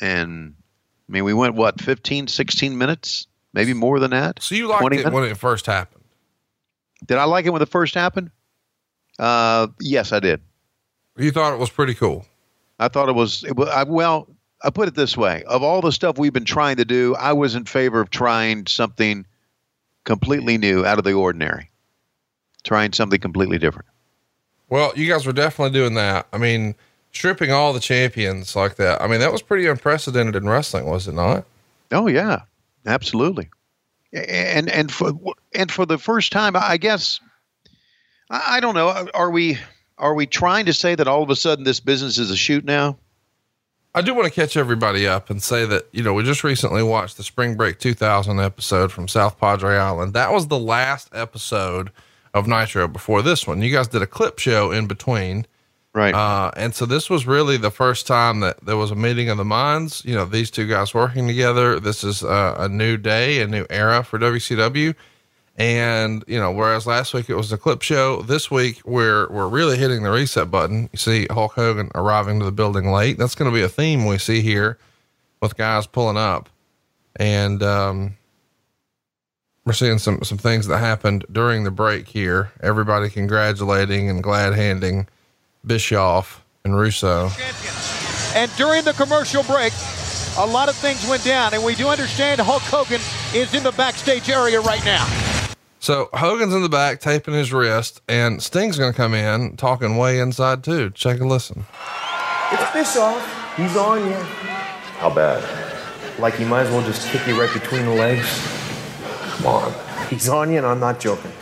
[0.00, 0.54] And
[1.08, 4.42] I mean, we went what 15, 16 minutes, maybe more than that.
[4.42, 5.10] So you liked it minutes?
[5.10, 6.04] when it first happened?
[7.06, 8.30] Did I like it when it first happened?
[9.18, 10.40] Uh, yes, I did.
[11.16, 12.26] You thought it was pretty cool.
[12.78, 14.28] I thought it was, it was I, well.
[14.60, 17.32] I put it this way: of all the stuff we've been trying to do, I
[17.32, 19.24] was in favor of trying something
[20.02, 21.70] completely new, out of the ordinary,
[22.64, 23.86] trying something completely different.
[24.68, 26.26] Well, you guys were definitely doing that.
[26.32, 26.74] I mean,
[27.12, 29.00] stripping all the champions like that.
[29.02, 31.44] I mean, that was pretty unprecedented in wrestling, was it not?
[31.90, 32.42] Oh yeah,
[32.86, 33.48] absolutely.
[34.12, 35.12] And and for
[35.54, 37.20] and for the first time, I guess
[38.30, 39.08] I I don't know.
[39.14, 39.58] Are we
[39.98, 42.64] are we trying to say that all of a sudden this business is a shoot
[42.64, 42.96] now?
[43.94, 46.82] I do want to catch everybody up and say that, you know, we just recently
[46.82, 50.12] watched the Spring Break 2000 episode from South Padre Island.
[50.12, 51.90] That was the last episode
[52.34, 53.62] of Nitro before this one.
[53.62, 55.46] You guys did a clip show in between.
[55.94, 56.14] Right.
[56.14, 59.38] Uh, and so this was really the first time that there was a meeting of
[59.38, 61.80] the minds, you know, these two guys working together.
[61.80, 64.94] This is a, a new day, a new era for WCW.
[65.56, 69.48] And, you know, whereas last week it was the clip show, this week we're, we're
[69.48, 70.88] really hitting the reset button.
[70.92, 73.18] You see Hulk Hogan arriving to the building late.
[73.18, 74.78] That's going to be a theme we see here
[75.42, 76.48] with guys pulling up.
[77.16, 78.16] And, um,
[79.64, 82.52] we're seeing some, some things that happened during the break here.
[82.62, 85.08] Everybody congratulating and glad handing
[85.66, 87.30] Bischoff and Russo.
[88.34, 89.72] And during the commercial break,
[90.38, 93.00] a lot of things went down, and we do understand Hulk Hogan
[93.34, 95.04] is in the backstage area right now.
[95.80, 99.96] So Hogan's in the back taping his wrist, and Sting's going to come in talking
[99.96, 100.90] way inside too.
[100.90, 101.64] Check and listen.
[102.52, 103.56] It's Bischoff.
[103.56, 104.16] He's on you.
[104.98, 105.42] How bad?
[106.18, 108.26] Like he might as well just kick you right between the legs.
[109.22, 109.74] Come on.
[110.08, 111.32] He's on you, and I'm not joking.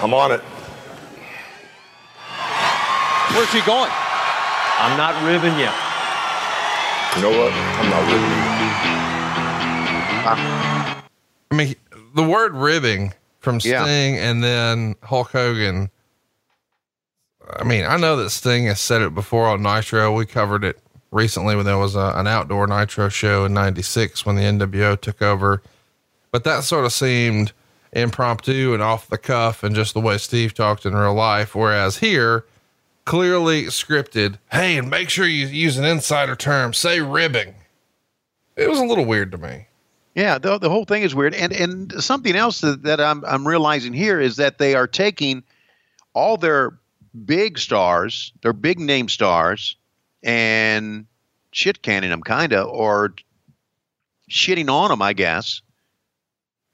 [0.00, 0.40] I'm on it.
[3.34, 3.90] Where's he going?
[4.78, 5.70] I'm not ribbing you.
[7.16, 7.52] You know what?
[7.52, 8.72] I'm not ribbing you.
[11.50, 11.74] I mean,
[12.14, 13.84] the word ribbing from Yeah.
[13.84, 15.90] Sting and then Hulk Hogan.
[17.58, 20.12] I mean, I know that Sting has said it before on Nitro.
[20.12, 20.78] We covered it
[21.10, 25.20] recently when there was a, an outdoor Nitro show in 96 when the NWO took
[25.22, 25.62] over.
[26.30, 27.52] But that sort of seemed
[27.92, 31.54] impromptu and off the cuff and just the way Steve talked in real life.
[31.54, 32.44] Whereas here,
[33.04, 34.38] clearly scripted.
[34.50, 36.72] Hey, and make sure you use an insider term.
[36.72, 37.54] Say ribbing.
[38.56, 39.66] It was a little weird to me.
[40.14, 41.34] Yeah, the, the whole thing is weird.
[41.34, 45.42] And and something else that, that I'm I'm realizing here is that they are taking
[46.12, 46.78] all their
[47.24, 49.76] big stars, their big name stars,
[50.22, 51.06] and
[51.52, 53.14] shit canning them, kind of, or
[54.30, 55.62] shitting on them, I guess.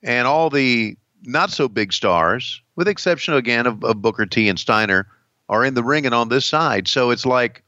[0.02, 4.58] And all the not so big stars, with exception again of, of Booker T and
[4.58, 5.06] Steiner,
[5.48, 6.88] are in the ring and on this side.
[6.88, 7.62] So it's like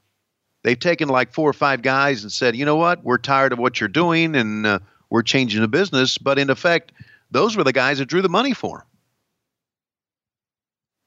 [0.63, 3.59] they've taken like four or five guys and said, you know what, we're tired of
[3.59, 6.17] what you're doing and uh, we're changing the business.
[6.17, 6.91] But in effect,
[7.31, 8.87] those were the guys that drew the money for them.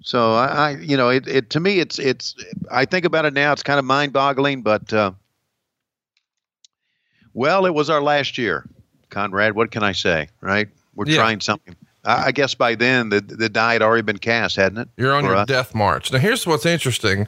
[0.03, 2.35] So I, I you know, it, it to me, it's it's.
[2.71, 4.61] I think about it now, it's kind of mind-boggling.
[4.61, 5.13] But uh,
[7.33, 8.67] well, it was our last year,
[9.09, 9.55] Conrad.
[9.55, 10.29] What can I say?
[10.43, 10.69] Right?
[10.95, 11.17] We're Yeah.
[11.17, 11.75] trying something.
[12.05, 14.89] I, I guess by then the the die had already been cast, hadn't it?
[14.97, 15.47] You're on your us?
[15.47, 16.13] death march.
[16.13, 17.27] Now, here's what's interesting.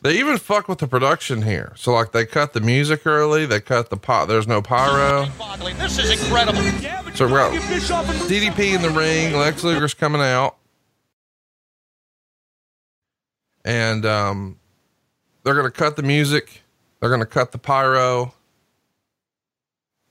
[0.00, 1.72] They even fuck with the production here.
[1.76, 3.46] So, like, they cut the music early.
[3.46, 4.28] They cut the pot.
[4.28, 5.26] There's no pyro.
[5.76, 6.62] This is incredible.
[7.14, 7.52] So we got
[8.28, 9.34] DDP in the ring.
[9.34, 10.56] Lex Luger's coming out,
[13.64, 14.58] and um,
[15.42, 16.62] they're gonna cut the music.
[17.00, 18.32] They're gonna cut the pyro,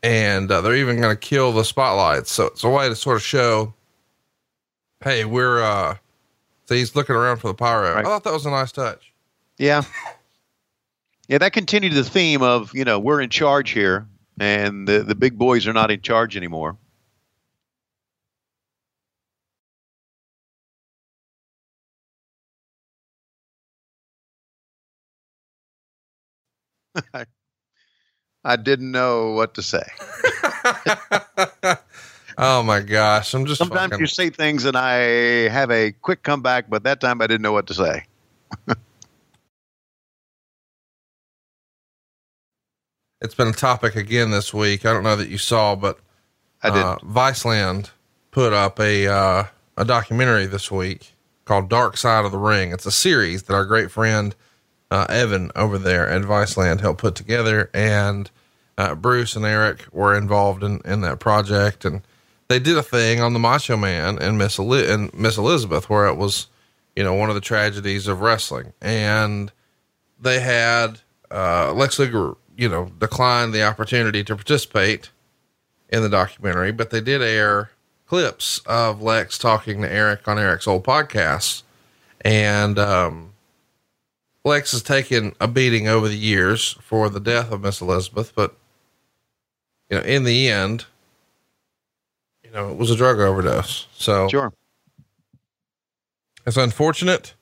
[0.04, 2.30] and uh, they're even gonna kill the spotlights.
[2.32, 3.74] So it's a way to sort of show,
[5.04, 5.62] hey, we're.
[5.64, 5.98] uh
[6.66, 7.98] So he's looking around for the pyro.
[7.98, 9.14] I thought that was a nice touch.
[9.58, 9.84] Yeah.
[11.28, 14.08] Yeah, that continued the theme of, you know, we're in charge here
[14.40, 16.78] and the, the big boys are not in charge anymore.
[27.14, 27.26] I,
[28.46, 29.84] I didn't know what to say.
[32.38, 36.22] Oh my gosh, I'm just Sometimes fucking- you say things and I have a quick
[36.22, 38.06] comeback, but that time I didn't know what to say.
[43.22, 44.86] it's been a topic again this week.
[44.86, 46.00] I don't know that you saw, but
[46.62, 46.84] I did.
[46.84, 47.90] Uh, Viceland
[48.30, 51.14] put up a uh, a documentary this week
[51.46, 52.72] called Dark Side of the Ring.
[52.72, 54.36] It's a series that our great friend
[54.92, 58.30] uh, Evan over there at Viceland helped put together, and
[58.78, 62.04] uh, Bruce and Eric were involved in, in that project, and
[62.48, 66.16] they did a thing on the Macho Man and Miss and Miss Elizabeth where it
[66.16, 66.48] was,
[66.96, 69.52] you know, one of the tragedies of wrestling, and
[70.20, 75.10] they had uh, Lex Luger, you know, declined the opportunity to participate
[75.90, 77.72] in the documentary, but they did air
[78.06, 81.64] clips of Lex talking to Eric on Eric's old podcast,
[82.22, 83.34] and um,
[84.46, 88.56] Lex has taken a beating over the years for the death of Miss Elizabeth, but
[89.90, 90.86] you know, in the end,
[92.48, 93.88] you know, it was a drug overdose.
[93.98, 94.54] So sure,
[96.46, 97.34] it's unfortunate,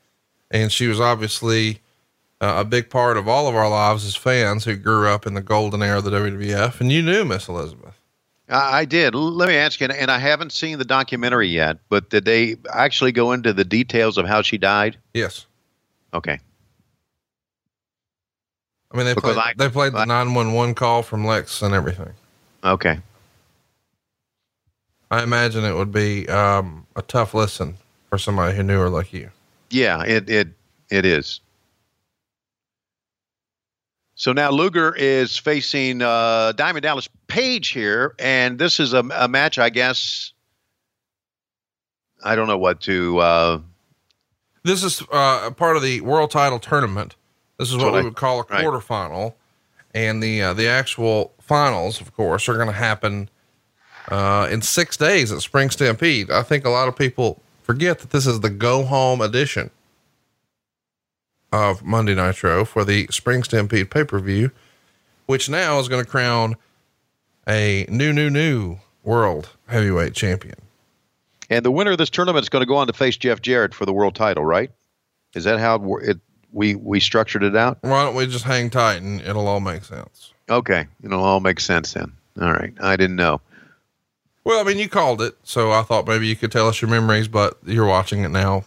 [0.51, 1.80] and she was obviously
[2.41, 5.34] uh, a big part of all of our lives as fans who grew up in
[5.36, 6.82] the golden era of the WWF.
[6.82, 7.99] And you knew Miss Elizabeth.
[8.49, 9.16] I I did.
[9.16, 13.12] Let me ask you, and I haven't seen the documentary yet, but did they actually
[13.12, 14.97] go into the details of how she died?
[15.14, 15.45] Yes.
[16.14, 16.39] Okay.
[18.91, 22.14] I mean, they Because played, I- they played the 911 call from Lex and everything.
[22.64, 22.99] Okay.
[25.16, 27.78] I imagine it would be um, a tough listen
[28.09, 29.30] for somebody who knew her like you.
[29.70, 30.49] Yeah, it it
[30.89, 31.39] it is.
[34.16, 39.28] So now Luger is facing uh, Diamond Dallas Page here, and this is a, a
[39.28, 40.34] match, I guess.
[42.24, 43.20] I don't know what to.
[43.20, 43.59] Uh,
[44.63, 47.16] This is uh, a part of the world title tournament.
[47.57, 48.66] This is what, we would call a right.
[48.66, 49.36] quarterfinal,
[49.93, 53.30] and the uh, the actual finals, of course, are going to happen
[54.10, 56.30] uh, in six days at Spring Stampede.
[56.32, 59.72] I think a lot of people forget that this is the go home edition
[61.51, 64.51] of Monday Nitro for the Spring Stampede pay per view,
[65.26, 66.56] which now is going to crown
[67.47, 70.56] a new, new, new world heavyweight champion.
[71.49, 73.74] and the winner of this tournament is going to go on to face Jeff Jarrett
[73.74, 74.72] for the world title, right?
[75.36, 76.20] Is that how it, it
[76.51, 77.78] we we structured it out?
[77.82, 80.34] Why don't we just hang tight and it'll all make sense?
[80.49, 82.14] Okay, it'll all make sense then.
[82.41, 83.41] All right, I didn't know.
[84.46, 86.89] Well, I mean, you called it, so I thought maybe you could tell us your
[86.89, 88.64] memories, but you're watching it now.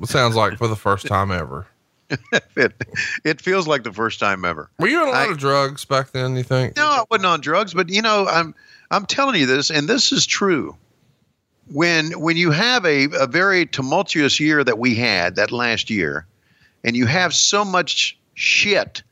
[0.00, 1.66] It sounds like for the first time ever.
[2.56, 2.72] it,
[3.24, 4.70] it feels like the first time ever.
[4.78, 6.36] Were you on a lot I- of drugs back then?
[6.36, 6.76] You think?
[6.76, 8.54] No, I wasn't on drugs, but you know, I'm
[8.92, 10.76] I'm telling you this, and this is true.
[11.72, 16.24] When when you have a, a very tumultuous year that we had that last year,
[16.84, 19.02] and you have so much shit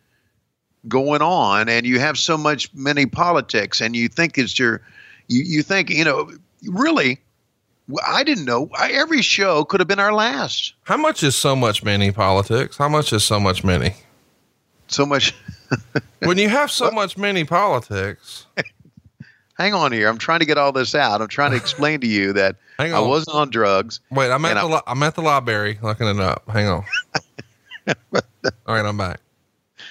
[0.87, 4.83] going on, and you have so much many politics, and you think it's your,
[5.29, 6.31] you you think you know,
[6.66, 7.20] really,
[8.07, 10.75] I didn't know I, every show could have been our last.
[10.85, 12.77] How much is so much many politics?
[12.77, 13.95] How much is so much many?
[14.89, 15.35] So much.
[16.20, 18.47] when you have so much many politics,
[19.57, 21.20] Hang on here, I'm trying to get all this out.
[21.22, 24.01] I'm trying to explain to you that I wasn't on drugs.
[24.11, 26.43] wait, I'm at the I- li- I'm at the library looking it up.
[26.49, 26.85] Hang on.
[27.87, 27.95] all
[28.75, 29.20] right, I'm back.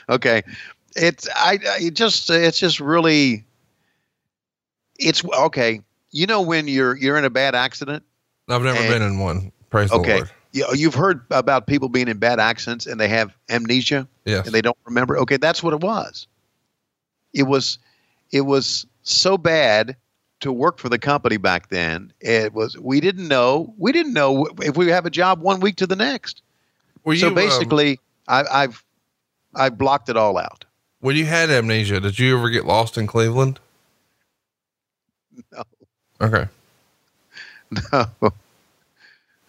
[0.09, 0.41] okay
[0.95, 3.45] it's i I- it just it's just really
[4.99, 5.81] it's okay
[6.11, 8.03] you know when you're you're in a bad accident
[8.49, 9.51] I've never And- been in one.
[9.69, 10.31] Praise the okay Lord.
[10.51, 14.45] you, you've heard about people being in bad accidents and they have amnesia Yes.
[14.45, 16.27] and they don't remember okay that's what it was
[17.33, 17.79] it was
[18.31, 19.95] it was so bad
[20.41, 24.45] to work for the company back then it was we didn't know we didn't know
[24.61, 26.41] if we have a job one week to the next
[27.03, 28.83] Were so you, um, basically I, i've
[29.55, 30.65] i've blocked it all out
[30.99, 33.59] when you had amnesia, did you ever get lost in Cleveland?
[35.51, 35.63] No.
[36.21, 36.47] Okay.
[37.91, 38.34] No.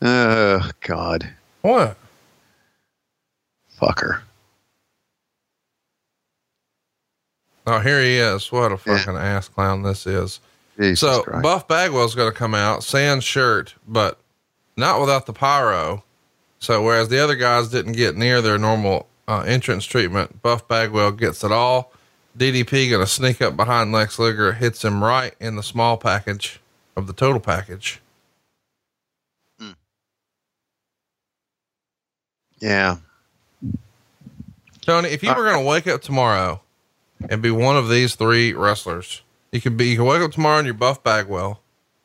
[0.03, 1.28] Oh God.
[1.62, 1.97] What?
[3.80, 4.20] Fucker.
[7.66, 8.53] Oh, here he is.
[8.53, 10.41] What a fucking ass clown this is.
[10.78, 11.43] Jesus so Christ.
[11.43, 14.18] Buff Bagwell's going to come out, sans shirt, but
[14.76, 16.05] not without the pyro.
[16.59, 21.12] So whereas the other guys didn't get near their normal uh, entrance treatment, Buff Bagwell
[21.12, 21.93] gets it all.
[22.37, 26.61] DDP going to sneak up behind Lex Luger, hits him right in the small package
[26.97, 28.01] of the total package.
[29.59, 29.70] Hmm.
[32.61, 32.97] Yeah.
[34.80, 36.61] Tony, if you were going to wake up tomorrow
[37.30, 39.22] and be one of these three wrestlers,
[39.53, 41.61] you could be, you can wake up tomorrow and you're Buff Bagwell.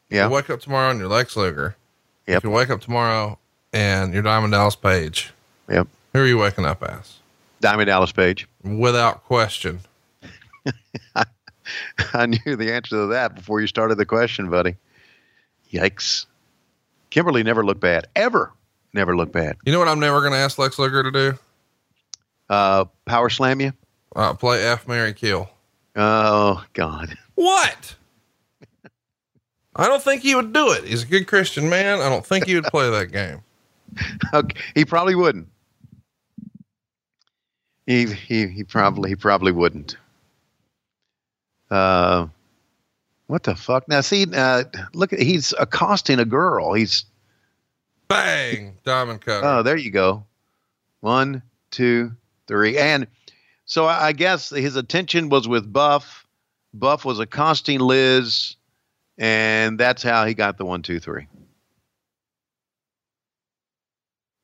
[0.09, 0.27] Yeah.
[0.27, 1.75] You wake up tomorrow and you're Lex Luger.
[2.27, 2.35] Yep.
[2.35, 3.37] You can wake up tomorrow
[3.73, 5.33] and you're Diamond Dallas Page.
[5.67, 5.87] Yep.
[6.13, 7.17] Who are you waking up as?
[7.59, 8.47] Diamond Dallas Page.
[8.63, 9.81] Without question.
[12.13, 14.75] I knew the answer to that before you started the question, buddy.
[15.71, 16.25] Yikes.
[17.09, 18.07] Kimberly never looked bad.
[18.15, 18.51] Ever.
[18.93, 19.57] Never looked bad.
[19.65, 21.33] You know what I'm never going to ask Lex Luger to do?
[22.49, 23.73] Uh, power slam you?
[24.15, 25.49] Uh, play F, Mary, Kill.
[25.95, 27.15] Oh God.
[27.35, 27.95] What?
[29.75, 30.83] I don't think he would do it.
[30.83, 32.01] He's a good Christian man.
[32.01, 33.41] I don't think he would play that game.
[34.33, 35.47] Okay, he probably wouldn't.
[37.87, 39.97] He he he probably he probably wouldn't.
[41.69, 42.27] Uh,
[43.27, 43.87] what the fuck?
[43.87, 44.63] Now see, uh,
[44.93, 46.73] look, he's accosting a girl.
[46.73, 47.05] He's
[48.07, 49.45] bang diamond cutter.
[49.45, 50.25] Oh, there you go.
[51.01, 52.11] One, two,
[52.47, 53.07] three, and
[53.65, 56.25] so I, I guess his attention was with Buff.
[56.73, 58.55] Buff was accosting Liz,
[59.17, 61.27] and that's how he got the one, two, three.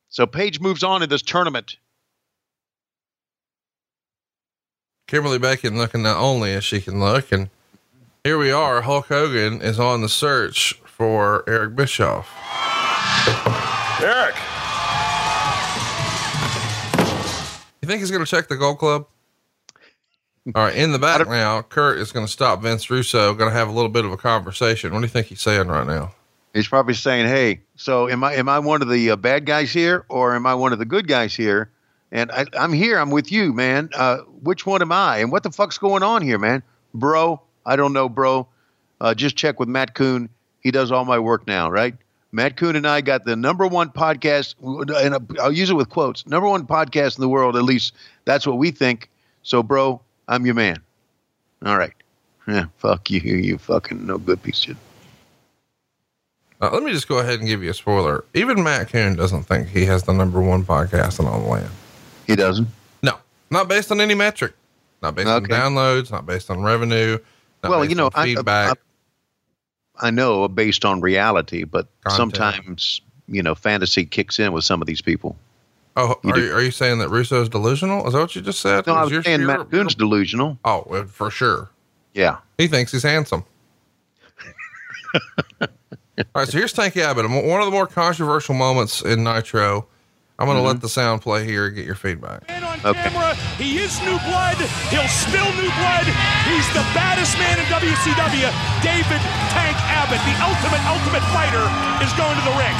[0.09, 1.77] So Page moves on in this tournament.
[5.07, 7.49] Kimberly Bacon looking not only as she can look, and
[8.23, 8.81] here we are.
[8.81, 12.27] Hulk Hogan is on the search for Eric Bischoff.
[14.01, 14.35] Eric.
[17.81, 19.05] You think he's going to check the Gold Club?
[20.55, 23.33] All right, in the back now, Kurt is going to stop Vince Russo.
[23.35, 24.91] Going to have a little bit of a conversation.
[24.91, 26.13] What do you think he's saying right now?
[26.55, 29.71] He's probably saying, "Hey, so am I am I one of the uh, bad guys
[29.71, 31.71] here, or am I one of the good guys here?"
[32.15, 32.97] And I, I'm here.
[32.97, 33.89] I'm with you, man.
[33.93, 35.17] Uh, which one am I?
[35.17, 36.63] And what the fuck's going on here, man?
[36.93, 38.47] Bro, I don't know, bro.
[39.01, 40.29] Uh, just check with Matt Coon.
[40.61, 41.93] He does all my work now, right?
[42.31, 46.25] Matt Coon and I got the number one podcast, and I'll use it with quotes.
[46.25, 47.93] Number one podcast in the world, at least
[48.23, 49.09] that's what we think.
[49.43, 49.99] So, bro,
[50.29, 50.77] I'm your man.
[51.65, 51.93] All right.
[52.47, 54.77] Yeah, fuck you, you fucking no good piece of shit.
[56.61, 58.23] Uh, let me just go ahead and give you a spoiler.
[58.33, 61.69] Even Matt Coon doesn't think he has the number one podcast in all the land.
[62.27, 62.67] He doesn't.
[63.03, 63.17] No,
[63.49, 64.53] not based on any metric.
[65.01, 65.53] Not based Okay.
[65.55, 66.11] on downloads.
[66.11, 67.17] Not based on revenue.
[67.63, 68.77] Not well, you know, on I, feedback.
[69.99, 74.81] I, I know based on reality, but sometimes you know fantasy kicks in with some
[74.81, 75.35] of these people.
[75.97, 78.05] oh, you are you, are you saying that Russo's delusional?
[78.07, 78.85] Is that what you just said?
[78.87, 80.57] No, I was your- saying your- Matt Coon's delusional.
[80.65, 81.69] Oh, for sure.
[82.13, 82.37] Yeah.
[82.57, 83.43] He thinks he's handsome.
[85.61, 85.67] All
[86.33, 87.29] right, so here's Tank Abbott.
[87.29, 89.87] One of the more controversial moments in Nitro.
[90.37, 90.67] I'm going to Mm-hmm.
[90.67, 92.43] let the sound play here and get your feedback.
[92.47, 93.35] camera.
[93.55, 94.59] He is new blood.
[94.91, 96.05] He'll spill new blood.
[96.43, 98.51] He's the baddest man in WCW.
[98.83, 99.21] David
[99.55, 101.63] Tank Abbott, the ultimate, ultimate fighter,
[102.03, 102.77] is going to the ring.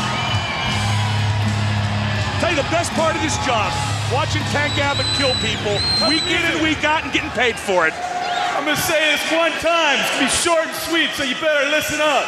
[2.43, 3.71] Tell you the best part of this job,
[4.11, 5.79] watching Tank Abbott kill people
[6.11, 7.93] week in and week out and getting paid for it.
[8.51, 9.95] I'm gonna say this one time.
[10.03, 12.27] It's gonna be short and sweet, so you better listen up.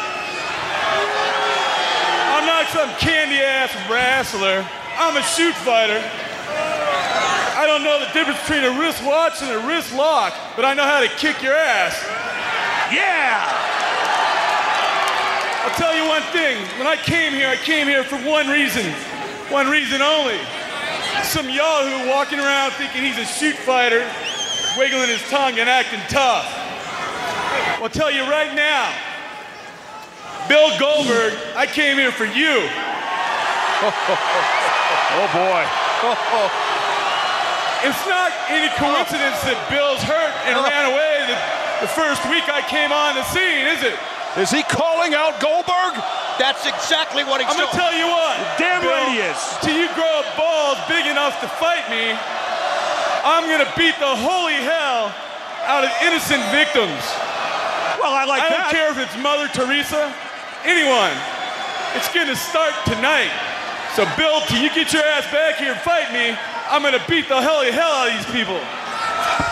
[2.32, 4.64] I'm not some candy ass wrestler.
[4.98, 6.02] I'm a shoot fighter.
[7.54, 10.74] I don't know the difference between a wrist watch and a wrist lock, but I
[10.74, 11.94] know how to kick your ass.
[12.90, 13.46] Yeah!
[15.62, 16.58] I'll tell you one thing.
[16.78, 18.90] When I came here, I came here for one reason.
[19.54, 20.38] One reason only.
[21.22, 24.02] Some yahoo walking around thinking he's a shoot fighter,
[24.76, 26.46] wiggling his tongue and acting tough.
[27.80, 28.92] I'll tell you right now,
[30.48, 32.66] Bill Goldberg, I came here for you.
[33.82, 35.62] Oh boy.
[37.86, 41.38] It's not any coincidence that Bill's hurt and ran away the,
[41.86, 43.94] the first week I came on the scene, is it?
[44.34, 45.94] Is he calling out Goldberg?
[46.42, 48.34] That's exactly what he's I'm gonna tell you what.
[48.58, 49.38] Damn Bill, right he is.
[49.62, 52.14] Till you grow up balls big enough to fight me,
[53.22, 55.14] I'm gonna beat the holy hell
[55.70, 57.02] out of innocent victims.
[58.02, 58.58] Well, I like I that.
[58.58, 60.10] don't care if it's Mother Teresa,
[60.66, 61.14] anyone.
[61.94, 63.30] It's gonna start tonight.
[63.96, 66.36] So, Bill, till you get your ass back here and fight me,
[66.70, 68.60] I'm gonna beat the holy hell out of these people.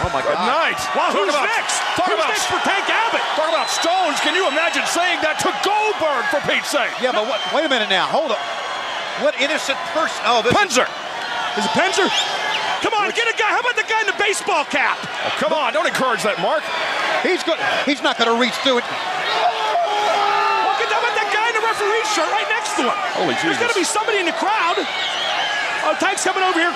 [0.07, 0.39] Oh my God!
[0.39, 0.79] night.
[0.95, 1.83] Well, who's about- next?
[1.99, 3.25] talk who's about- next for Tank Abbott?
[3.35, 4.21] Talk about Stones.
[4.23, 6.95] Can you imagine saying that to Goldberg for Pete's sake?
[7.03, 8.07] Yeah, but what, wait a minute now.
[8.07, 8.39] Hold up.
[9.25, 10.21] What innocent person?
[10.29, 10.87] Oh, this Penzer.
[11.59, 12.07] Is it Penzer?
[12.85, 13.49] Come on, get a guy.
[13.51, 14.95] How about the guy in the baseball cap?
[15.03, 16.63] Oh, come on, don't encourage that, Mark.
[17.25, 17.59] He's good.
[17.89, 18.87] He's not going to reach through it.
[18.87, 22.97] Look at how about that guy in the referee's shirt right next to him.
[23.13, 23.61] Holy There's Jesus.
[23.61, 24.77] got to be somebody in the crowd.
[25.85, 26.73] Oh, Tank's coming over here.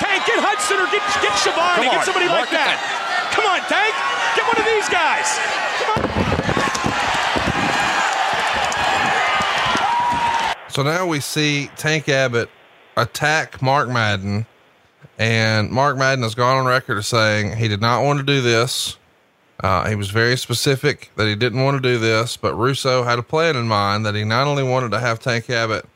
[0.00, 1.84] Tank, get Hudson or get get Schiavone.
[1.84, 2.78] Come Get on, somebody like mark it that.
[3.34, 3.94] Come on, Tank.
[4.34, 5.28] Get one of these guys.
[5.78, 6.08] Come on.
[10.70, 12.48] So now we see Tank Abbott
[12.96, 14.46] attack Mark Madden,
[15.18, 18.40] and Mark Madden has gone on record as saying he did not want to do
[18.40, 18.96] this.
[19.60, 23.18] Uh, he was very specific that he didn't want to do this, but Russo had
[23.18, 25.86] a plan in mind that he not only wanted to have Tank Abbott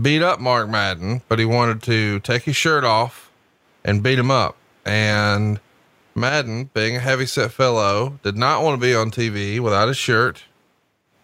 [0.00, 3.30] beat up Mark Madden, but he wanted to take his shirt off
[3.84, 4.56] and beat him up.
[4.86, 5.60] And
[6.14, 10.44] Madden, being a heavyset fellow, did not want to be on TV without his shirt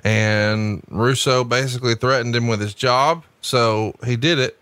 [0.07, 3.25] and Russo basically threatened him with his job.
[3.41, 4.57] So he did it.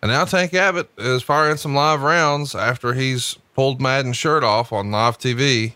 [0.00, 4.72] And now Tank Abbott is firing some live rounds after he's pulled Madden's shirt off
[4.72, 5.74] on live TV.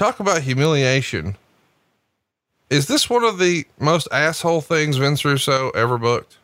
[0.00, 1.36] Talk about humiliation.
[2.70, 6.38] Is this one of the most asshole things Vince Russo ever booked?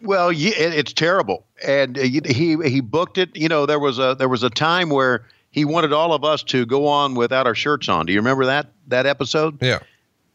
[0.00, 3.36] Well, yeah, it's terrible, and uh, he he booked it.
[3.36, 6.42] You know, there was a there was a time where he wanted all of us
[6.44, 8.06] to go on without our shirts on.
[8.06, 9.58] Do you remember that that episode?
[9.60, 9.80] Yeah.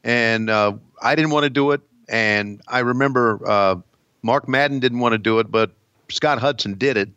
[0.04, 3.76] And uh, I didn't want to do it, and I remember uh,
[4.22, 5.72] Mark Madden didn't want to do it, but
[6.10, 7.10] Scott Hudson did it,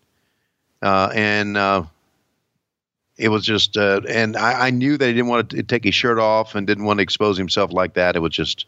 [0.82, 1.84] uh, and uh,
[3.21, 3.77] it was just.
[3.77, 6.66] Uh, and I, I, knew that he didn't want to take his shirt off and
[6.66, 8.16] didn't want to expose himself like that.
[8.16, 8.64] It was just,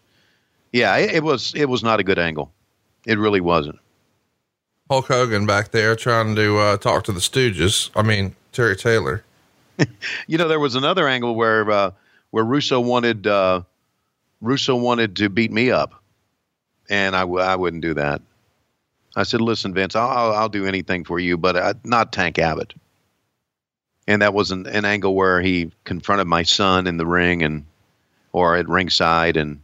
[0.72, 2.52] yeah, it, it was it was not a good angle.
[3.06, 3.78] It really wasn't.
[4.90, 7.90] Hulk Hogan back there trying to uh, talk to the Stooges.
[7.96, 9.24] I mean Terry Taylor.
[10.26, 11.90] you know, there was another angle where uh,
[12.30, 13.62] where Russo wanted uh,
[14.42, 15.94] Russo wanted to beat me up,
[16.90, 18.20] and I w- I wouldn't do that.
[19.16, 22.38] I said, "Listen, Vince, I'll I'll, I'll do anything for you, but uh, not Tank
[22.38, 22.74] Abbott."
[24.06, 27.64] And that was an, an angle where he confronted my son in the ring and
[28.32, 29.60] or at ringside and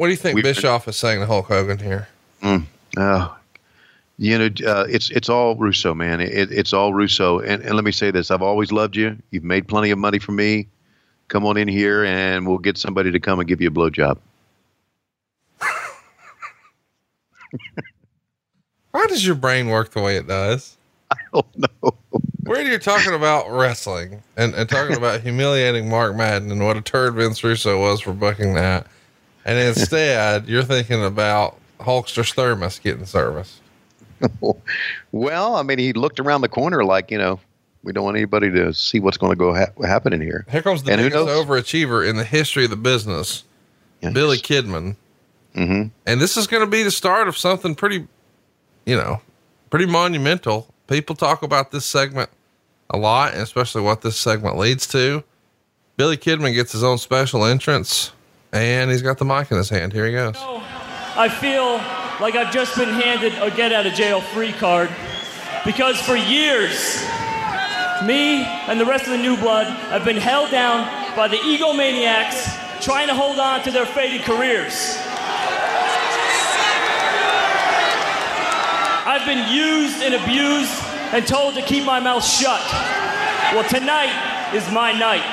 [0.00, 2.08] what do you think Bischoff is saying to Hulk Hogan here?
[2.42, 2.64] Mm,
[2.96, 3.36] oh,
[4.16, 6.22] you know, uh, it's it's all Russo, man.
[6.22, 7.40] It, it's all Russo.
[7.40, 9.18] And, and let me say this: I've always loved you.
[9.30, 10.68] You've made plenty of money for me.
[11.28, 14.16] Come on in here, and we'll get somebody to come and give you a blowjob.
[18.92, 20.78] Why does your brain work the way it does?
[21.34, 21.94] I don't know.
[22.44, 26.80] Where you're talking about wrestling and, and talking about humiliating Mark Madden and what a
[26.80, 28.86] turd Vince Russo was for booking that
[29.44, 33.60] and instead, you're thinking about Hulkster's thermos getting service.
[35.12, 37.40] well, I mean, he looked around the corner like, you know,
[37.82, 40.44] we don't want anybody to see what's going to go ha- happen in here.
[40.50, 43.44] Here comes the and biggest overachiever in the history of the business,
[44.02, 44.12] yes.
[44.12, 44.96] Billy Kidman.
[45.54, 45.88] Mm-hmm.
[46.06, 48.06] And this is going to be the start of something pretty,
[48.84, 49.22] you know,
[49.70, 50.72] pretty monumental.
[50.90, 52.30] People talk about this segment
[52.90, 55.22] a lot, and especially what this segment leads to.
[55.96, 58.12] Billy Kidman gets his own special entrance
[58.52, 59.92] and he's got the mic in his hand.
[59.92, 60.34] Here he goes.
[60.36, 61.74] I feel
[62.20, 64.90] like I've just been handed a get out of jail free card
[65.64, 67.00] because for years,
[68.04, 72.82] me and the rest of the new blood have been held down by the egomaniacs
[72.82, 74.98] trying to hold on to their faded careers.
[79.10, 80.70] I've been used and abused
[81.10, 82.62] and told to keep my mouth shut.
[83.50, 84.14] Well, tonight
[84.54, 85.26] is my night.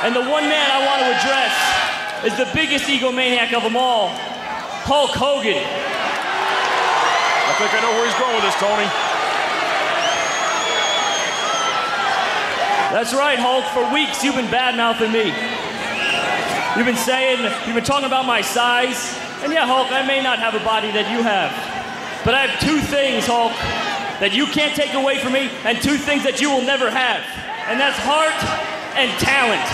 [0.00, 1.52] And the one man I want to address
[2.24, 4.08] is the biggest egomaniac of them all,
[4.88, 5.60] Hulk Hogan.
[5.60, 8.88] I think I know where he's going with this, Tony.
[12.96, 13.66] That's right, Hulk.
[13.76, 15.34] For weeks, you've been bad mouthing me.
[16.78, 19.18] You've been saying, you've been talking about my size.
[19.42, 21.50] And yeah, Hulk, I may not have a body that you have.
[22.24, 23.50] But I have two things, Hulk,
[24.22, 27.26] that you can't take away from me, and two things that you will never have.
[27.66, 28.38] And that's heart
[28.94, 29.66] and talent.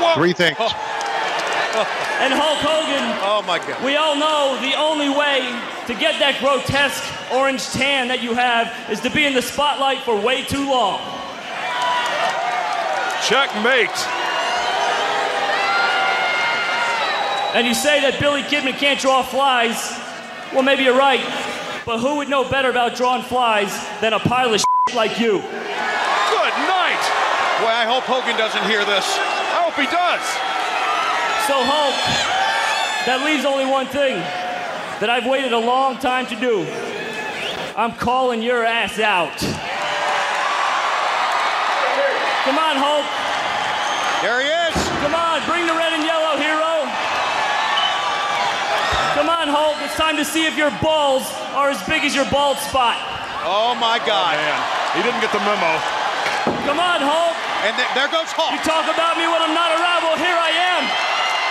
[0.00, 0.14] Whoa.
[0.16, 0.56] Three things.
[0.58, 0.72] Oh.
[2.20, 3.04] and Hulk Hogan.
[3.24, 3.84] Oh my God.
[3.84, 5.40] We all know the only way
[5.86, 10.00] to get that grotesque orange tan that you have is to be in the spotlight
[10.04, 11.00] for way too long.
[13.28, 14.31] Checkmate.
[17.54, 19.76] And you say that Billy Kidman can't draw flies.
[20.52, 21.20] Well, maybe you're right.
[21.84, 24.62] But who would know better about drawing flies than a pile of
[24.94, 25.36] like you?
[25.36, 27.02] Good night.
[27.60, 30.24] Boy, I hope Hogan doesn't hear this I hope he does.
[31.44, 31.92] So, Hulk,
[33.04, 34.16] that leaves only one thing
[35.02, 36.64] that I've waited a long time to do.
[37.76, 39.36] I'm calling your ass out.
[42.48, 43.06] Come on, Hulk.
[44.24, 44.76] There he is.
[45.04, 46.72] Come on, bring the red and yellow, hero.
[49.14, 49.76] Come on, Hulk.
[49.84, 52.96] It's time to see if your balls are as big as your bald spot.
[53.44, 54.34] Oh, my God.
[54.34, 54.60] Oh, man.
[54.96, 55.72] He didn't get the memo.
[56.64, 57.36] Come on, Hulk.
[57.68, 58.56] And th- there goes Hulk.
[58.56, 60.02] You talk about me when I'm not around.
[60.02, 60.82] Well, here I am.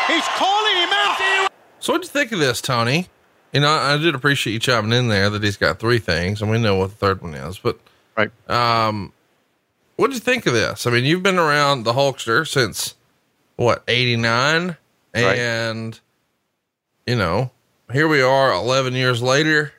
[0.10, 1.52] He's calling him out.
[1.80, 3.08] So, what'd you think of this, Tony?
[3.54, 6.42] You know, I, I did appreciate you chiming in there that he's got three things,
[6.42, 7.60] and we know what the third one is.
[7.60, 7.80] But,
[8.18, 8.32] right.
[8.50, 9.14] Um,
[9.98, 10.88] what'd you think of this?
[10.88, 12.96] I mean, you've been around the Hulkster since
[13.56, 14.78] what '89,
[15.14, 16.02] and right.
[17.06, 17.52] You know,
[17.92, 19.74] here we are, 11 years later,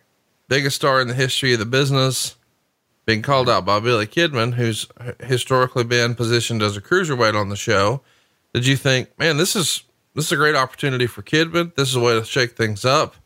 [0.48, 2.36] biggest star in the history of the business
[3.04, 4.86] being called out by Billy Kidman, who's
[5.20, 8.02] historically been positioned as a cruiserweight on the show.
[8.54, 11.74] Did you think, man, this is this is a great opportunity for Kidman?
[11.74, 13.16] This is a way to shake things up.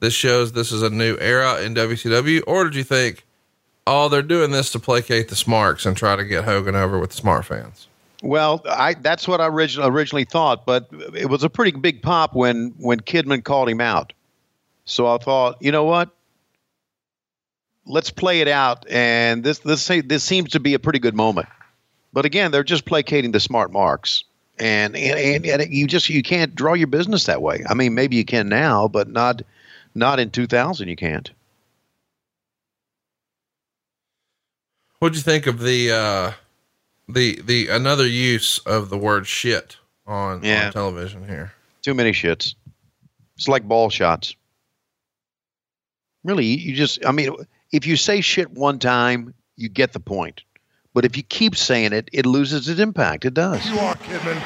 [0.00, 3.24] This shows this is a new era in WCW, or did you think,
[3.86, 7.10] oh, they're doing this to placate the Smarks and try to get Hogan over with
[7.10, 7.88] the Smart fans?
[8.24, 12.34] Well, I that's what I originally originally thought, but it was a pretty big pop
[12.34, 14.12] when when Kidman called him out.
[14.86, 16.10] So I thought, you know what?
[17.86, 18.88] let's play it out.
[18.90, 21.48] And this this this seems to be a pretty good moment.
[22.12, 24.24] But again, they're just placating the smart marks.
[24.56, 27.64] And, and, and you just you can't draw your business that way.
[27.68, 29.42] I mean, maybe you can now, but not
[29.94, 30.88] not in 2000.
[30.88, 31.30] You can't.
[35.00, 36.32] What'd you think of the uh,
[37.08, 39.76] the the another use of the word shit
[40.06, 40.66] on, Yeah.
[40.66, 41.52] on television here?
[41.82, 42.54] Too many shits.
[43.36, 44.34] It's like ball shots.
[46.22, 47.34] Really, you just, I mean,
[47.72, 50.42] if you say shit one time, you get the point.
[50.94, 53.24] But if you keep saying it, it loses its impact.
[53.26, 53.64] It does.
[53.68, 54.40] You are, Kidman.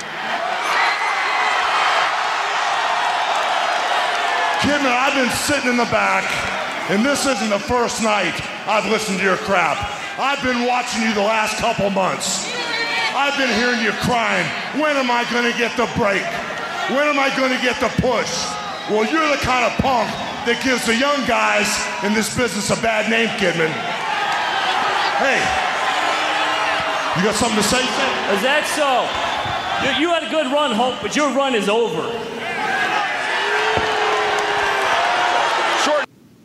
[4.61, 6.25] Kidman, I've been sitting in the back,
[6.91, 8.35] and this isn't the first night
[8.67, 9.77] I've listened to your crap.
[10.19, 12.51] I've been watching you the last couple months.
[13.15, 14.43] I've been hearing you crying.
[14.75, 16.27] When am I going to get the break?
[16.91, 18.27] When am I going to get the push?
[18.91, 20.11] Well, you're the kind of punk
[20.43, 21.71] that gives the young guys
[22.03, 23.71] in this business a bad name, Kidman.
[25.23, 25.39] Hey,
[27.15, 28.35] you got something to say, Sam?
[28.35, 29.07] Is that so?
[29.87, 32.03] You, you had a good run, Hulk, but your run is over.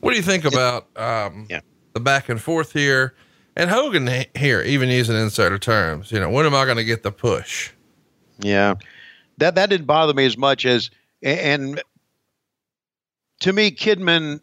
[0.02, 1.48] What do you think about um,
[1.94, 3.16] the back and forth here?
[3.56, 7.04] And Hogan here, even using insider terms, you know, when am I going to get
[7.04, 7.72] the push?
[8.40, 8.76] Yeah,
[9.38, 10.90] that that didn't bother me as much as
[11.22, 11.82] and
[13.42, 14.42] to me, Kidman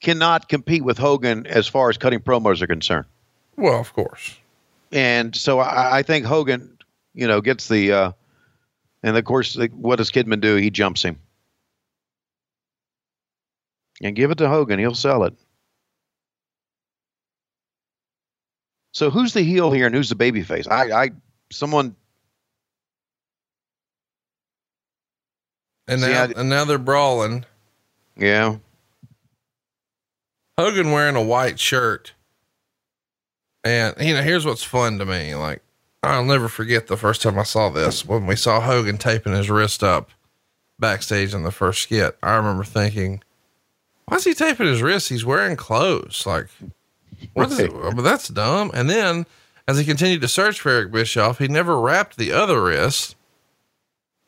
[0.00, 3.06] cannot compete with Hogan as far as cutting promos are concerned.
[3.56, 4.36] Well, of course.
[4.92, 6.78] And so I, I think Hogan,
[7.14, 8.12] you know, gets the uh,
[9.02, 10.56] and of course, like, what does Kidman do?
[10.56, 11.18] He jumps him
[14.02, 14.78] and give it to Hogan.
[14.78, 15.34] He'll sell it.
[18.96, 20.66] So who's the heel here and who's the babyface?
[20.70, 21.10] I, I,
[21.52, 21.94] someone
[25.86, 27.44] And See, I- and now they're brawling.
[28.16, 28.56] Yeah.
[30.58, 32.14] Hogan wearing a white shirt.
[33.64, 35.34] And, you know, here's what's fun to me.
[35.34, 35.60] Like,
[36.02, 39.50] I'll never forget the first time I saw this when we saw Hogan taping his
[39.50, 40.08] wrist up
[40.78, 42.16] backstage in the first skit.
[42.22, 43.22] I remember thinking,
[44.06, 45.10] why is he taping his wrist?
[45.10, 46.24] He's wearing clothes.
[46.24, 46.48] Like,
[47.34, 47.68] what is?
[47.68, 48.70] But that's dumb.
[48.74, 49.26] And then
[49.68, 53.16] as he continued to search for Eric Bischoff, he never wrapped the other wrist.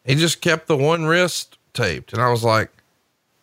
[0.04, 2.12] He just kept the one wrist taped.
[2.12, 2.70] And I was like,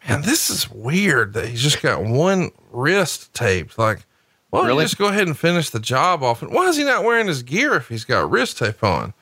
[0.07, 3.77] man, this is weird that he's just got one wrist taped.
[3.77, 4.05] Like,
[4.51, 4.85] well, you Really?
[4.85, 6.41] just go ahead and finish the job off.
[6.41, 9.13] And why is he not wearing his gear if he's got wrist tape on?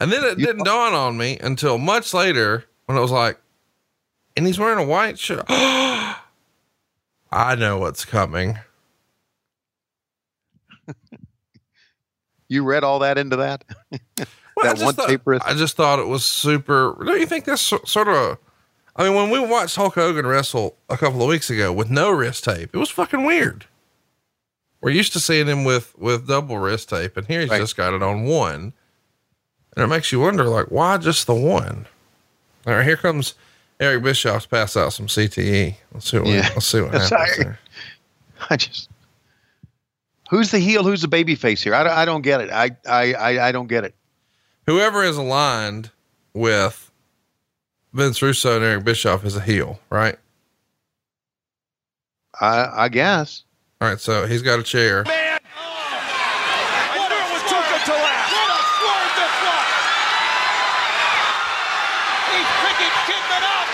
[0.00, 3.38] And then it didn't dawn on me until much later when I was like,
[4.36, 5.44] and he's wearing a white shirt.
[5.48, 6.16] I
[7.58, 8.58] know what's coming.
[12.50, 13.62] You read all that into that?
[14.62, 15.46] That one thought-?
[15.46, 16.96] I just thought it was super.
[17.06, 18.38] Don't you think that's sort of a?
[18.96, 22.10] I mean, when we watched Hulk Hogan wrestle a couple of weeks ago with no
[22.10, 23.66] wrist tape, it was fucking weird.
[24.80, 27.94] We're used to seeing him with with double wrist tape, and here he's just got
[27.94, 28.72] it on one,
[29.76, 31.86] and it makes you wonder, like, why just the one?
[32.66, 33.34] All right, here comes
[33.78, 35.76] Eric Bischoff's pass out some CTE.
[35.94, 36.48] Let's see what Yeah.
[36.54, 37.12] let's see what happens.
[37.12, 37.56] I-.
[38.50, 38.88] I just
[40.28, 40.82] who's the heel?
[40.84, 41.74] Who's the baby face here?
[41.74, 42.50] I, don't- I don't get it.
[42.50, 43.94] I, I I I don't get it.
[44.66, 45.90] Whoever is aligned
[46.34, 46.90] with
[47.92, 50.16] Vince Russo and Eric Bischoff is a heel, right?
[52.40, 53.44] I I guess.
[53.80, 55.04] All right, so he's got a chair.
[55.06, 55.38] I
[57.08, 58.30] knew it was too good to last.
[58.34, 59.66] What a swerve this was.
[62.34, 63.68] He's picking Kidman up.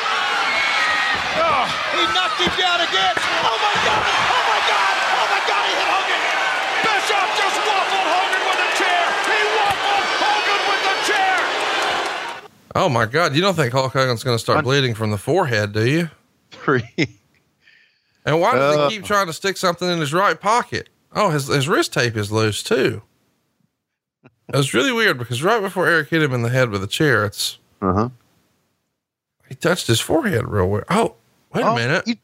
[1.41, 1.65] Oh,
[1.97, 3.15] he knocked him down again.
[3.49, 4.05] Oh my God!
[4.05, 4.95] Oh my God!
[4.95, 5.63] Oh my God!
[5.69, 6.21] He hit Hogan.
[6.85, 9.05] Bischoff just waffled Hogan with a chair.
[9.25, 11.37] He waffled Hogan with the chair.
[12.75, 13.35] Oh my God.
[13.35, 16.11] You don't think Hulk Hogan's going to start bleeding from the forehead, do you?
[16.51, 16.89] Three.
[18.27, 18.89] And why does Uh.
[18.89, 20.89] he keep trying to stick something in his right pocket?
[21.15, 23.03] Oh, his, his wrist tape is loose too.
[24.49, 26.87] It was really weird because right before Eric hit him in the head with a
[26.87, 28.09] chair, it's, Uh huh.
[29.49, 30.85] he touched his forehead real weird.
[30.91, 31.15] Oh,
[31.53, 32.19] wait a Oh, minute.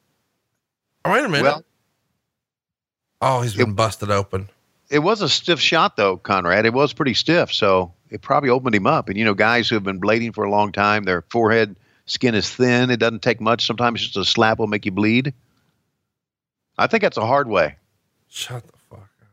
[1.04, 1.44] oh, wait a minute.
[1.44, 1.64] Well-
[3.20, 4.48] oh, he's been busted open.
[4.90, 6.66] It was a stiff shot though, Conrad.
[6.66, 9.08] It was pretty stiff, so it probably opened him up.
[9.08, 12.34] And you know, guys who have been bleeding for a long time, their forehead skin
[12.34, 12.90] is thin.
[12.90, 13.66] It doesn't take much.
[13.66, 15.32] Sometimes just a slap will make you bleed.
[16.76, 17.76] I think that's a hard way.
[18.28, 19.28] Shut the fuck up.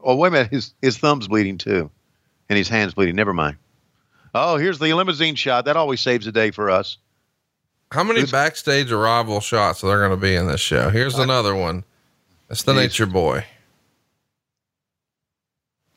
[0.00, 0.50] Oh, wait a minute.
[0.50, 1.90] His his thumb's bleeding too,
[2.48, 3.16] and his hands bleeding.
[3.16, 3.56] Never mind.
[4.34, 5.66] Oh, here's the limousine shot.
[5.66, 6.96] That always saves the day for us.
[7.90, 10.88] How many backstage arrival shots are there going to be in this show?
[10.88, 11.84] Here's another one.
[12.48, 12.72] It's the.
[12.72, 13.44] Nature Boy.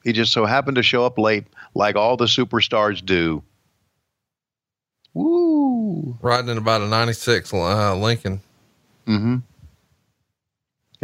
[0.03, 3.43] He just so happened to show up late, like all the superstars do.
[5.13, 6.17] Woo!
[6.21, 8.41] Riding in about a 96 uh, Lincoln.
[9.05, 9.37] Mm-hmm.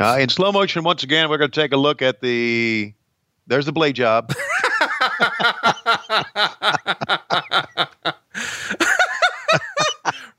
[0.02, 2.94] Uh, in slow motion, once again, we're going to take a look at the.
[3.46, 4.34] There's the blade job.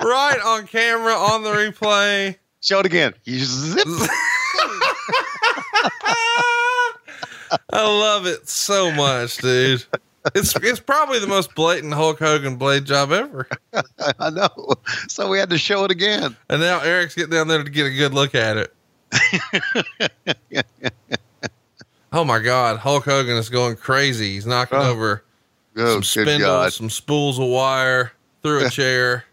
[0.03, 2.37] right on camera on the replay.
[2.61, 3.15] Show it again.
[3.25, 3.87] You zip.
[7.73, 9.85] I love it so much, dude.
[10.35, 13.49] It's it's probably the most blatant Hulk Hogan blade job ever.
[14.21, 14.49] I know.
[15.09, 16.37] So we had to show it again.
[16.49, 18.73] And now Eric's getting down there to get a good look at it.
[22.13, 24.35] oh my God, Hulk Hogan is going crazy.
[24.35, 24.91] He's knocking Oh.
[24.91, 25.25] over
[25.75, 28.13] Oh, some spindles, some spools of wire
[28.43, 29.25] through a chair.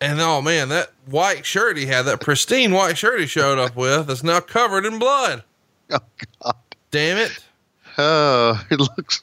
[0.00, 3.76] And oh man, that white shirt he had, that pristine white shirt he showed up
[3.76, 5.44] with, is now covered in blood.
[5.90, 5.98] Oh
[6.42, 6.54] God.
[6.90, 7.38] Damn it.
[7.98, 9.22] Oh, it looks.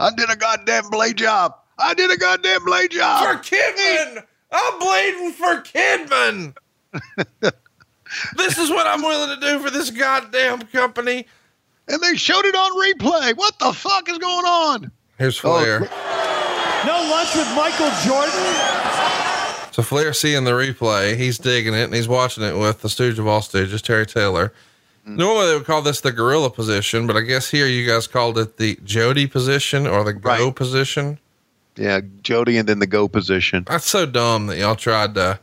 [0.00, 1.54] I did a goddamn blade job.
[1.78, 3.42] I did a goddamn blade job.
[3.44, 3.54] For.
[3.54, 4.24] Kidman!
[4.50, 6.54] I'm bleeding for Kidman!
[8.36, 11.26] this is what I'm willing to do for this goddamn company.
[11.86, 13.36] And they showed it on replay.
[13.36, 14.90] What the fuck is going on?
[15.18, 15.80] Here's oh, Flair.
[16.86, 18.88] No lunch with Michael Jordan?
[19.72, 23.18] So Flair seeing the replay, he's digging it and he's watching it with the stooge
[23.18, 24.52] of all stooges, Terry Taylor.
[25.08, 25.16] Mm-hmm.
[25.16, 28.36] Normally they would call this the gorilla position, but I guess here you guys called
[28.38, 30.54] it the Jody position or the go Right.
[30.54, 31.18] position.
[31.76, 33.64] Yeah, Jody, and then the go position.
[33.68, 35.38] That's so dumb that y'all tried to,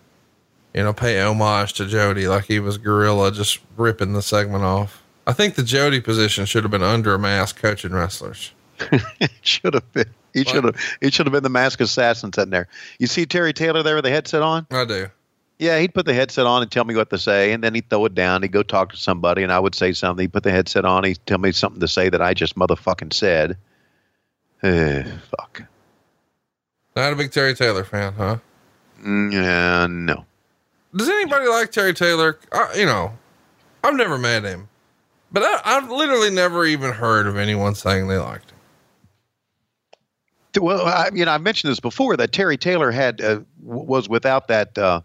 [0.74, 5.02] you know, pay homage to Jody like he was gorilla, just ripping the segment off.
[5.26, 8.52] I think the Jody position should have been under a mask coaching wrestlers.
[8.92, 10.10] it should have been.
[10.34, 10.76] He should have.
[11.00, 12.68] It should have been the mask assassin sitting there.
[13.00, 14.68] You see Terry Taylor there with the headset on?
[14.70, 15.08] I do.
[15.58, 17.90] Yeah, he'd put the headset on and tell me what to say, and then he'd
[17.90, 18.42] throw it down.
[18.42, 20.24] He'd go talk to somebody, and I would say something.
[20.24, 21.06] He'd put the headset on.
[21.06, 23.58] He'd tell me something to say that I just motherfucking said.
[24.64, 25.64] Eh, fuck.
[26.96, 28.38] Not a big Terry Taylor fan, huh?
[29.02, 30.26] Mm, Yeah, no.
[30.96, 32.40] Does anybody like Terry Taylor?
[32.54, 33.12] I, you know,
[33.84, 34.70] I've never met him,
[35.32, 40.64] but I, I've literally never even heard of anyone saying they liked him.
[40.64, 44.48] Well, I, you know, I mentioned this before that Terry Taylor had uh, was without
[44.48, 45.02] that uh,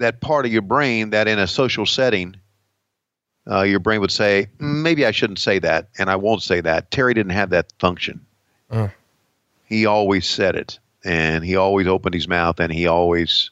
[0.00, 2.34] that part of your brain that in a social setting,
[3.48, 6.60] uh, your brain would say, "Mm, maybe I shouldn't say that, and I won't say
[6.60, 6.90] that.
[6.90, 8.20] Terry didn't have that function.
[8.70, 8.90] Oh.
[9.64, 13.50] He always said it, and he always opened his mouth, and he always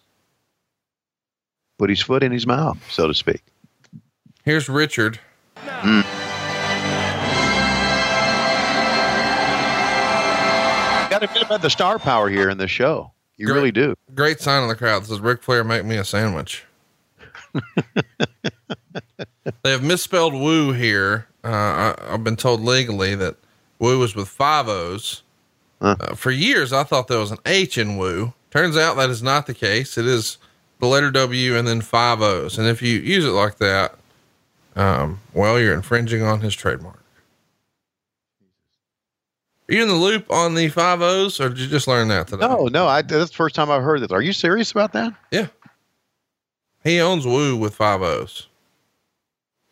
[1.78, 3.42] put his foot in his mouth, so to speak.
[4.44, 5.20] Here's Richard.
[11.10, 13.12] Got a bit about the star power here in this show.
[13.38, 13.54] You Great.
[13.54, 13.94] really do.
[14.14, 15.06] Great sign in the crowd.
[15.06, 16.64] Says Ric Flair, make me a sandwich.
[19.62, 21.26] they have misspelled woo here.
[21.44, 23.36] Uh, I, I've been told legally that
[23.78, 25.22] woo was with five O's.
[25.80, 25.96] Huh.
[26.00, 28.34] Uh, for years, I thought there was an H in woo.
[28.50, 29.96] Turns out that is not the case.
[29.96, 30.38] It is
[30.80, 32.58] the letter W and then five O's.
[32.58, 33.94] And if you use it like that,
[34.74, 36.97] um, well, you're infringing on his trademark.
[39.70, 42.28] Are you in the loop on the five O's or did you just learn that
[42.28, 42.46] today?
[42.46, 44.10] No, no, I, that's the first time I've heard this.
[44.10, 45.12] Are you serious about that?
[45.30, 45.48] Yeah.
[46.84, 48.46] He owns Woo with five O's.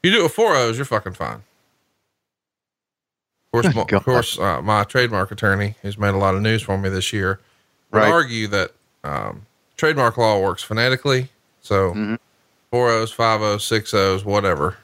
[0.02, 1.42] You do it with four O's, you're fucking fine.
[3.54, 6.60] Of course, my, of course, uh, my trademark attorney, who's made a lot of news
[6.62, 7.40] for me this year,
[7.90, 8.12] would Right.
[8.12, 8.72] argue that
[9.02, 9.46] um,
[9.78, 11.30] trademark law works phonetically.
[11.62, 12.14] So Mm-hmm.
[12.70, 14.76] four O's, five O's, six O's, whatever.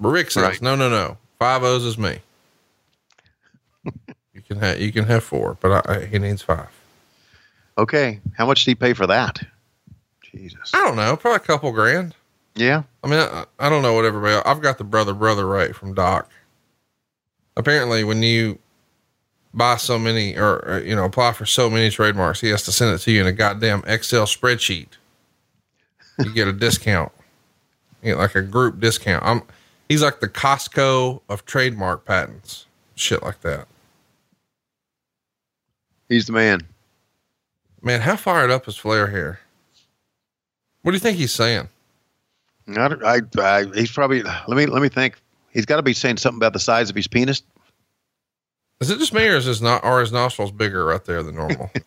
[0.00, 0.62] But Ric says, Right.
[0.62, 1.18] no, no, no.
[1.38, 2.18] Five O's is me.
[4.48, 6.68] You can have you can have four, but I, I, he needs five.
[7.76, 8.20] Okay.
[8.36, 9.40] How much did he pay for that?
[10.22, 10.72] Jesus.
[10.74, 12.14] I don't know, probably a couple grand.
[12.54, 12.82] Yeah.
[13.04, 14.34] I mean, I, I don't know what everybody.
[14.44, 16.30] I've got the brother brother rate from Doc.
[17.56, 18.58] Apparently, when you
[19.54, 22.72] buy so many, or, or you know, apply for so many trademarks, he has to
[22.72, 24.88] send it to you in a goddamn Excel spreadsheet.
[26.18, 27.12] You get a discount,
[28.02, 29.24] you get like a group discount.
[29.24, 29.42] I'm.
[29.88, 33.66] He's like the Costco of trademark patents, shit like that.
[36.08, 36.60] He's the man.
[37.82, 39.40] Man, how fired up is Flair here?
[40.82, 41.68] What do you think he's saying?
[42.68, 44.22] I, don't- I, I, he's probably.
[44.22, 45.16] Let me let me think.
[45.52, 47.42] He's got to be saying something about the size of his penis.
[48.80, 51.34] Is it just me, or is his not, are his nostrils bigger right there than
[51.36, 51.70] normal?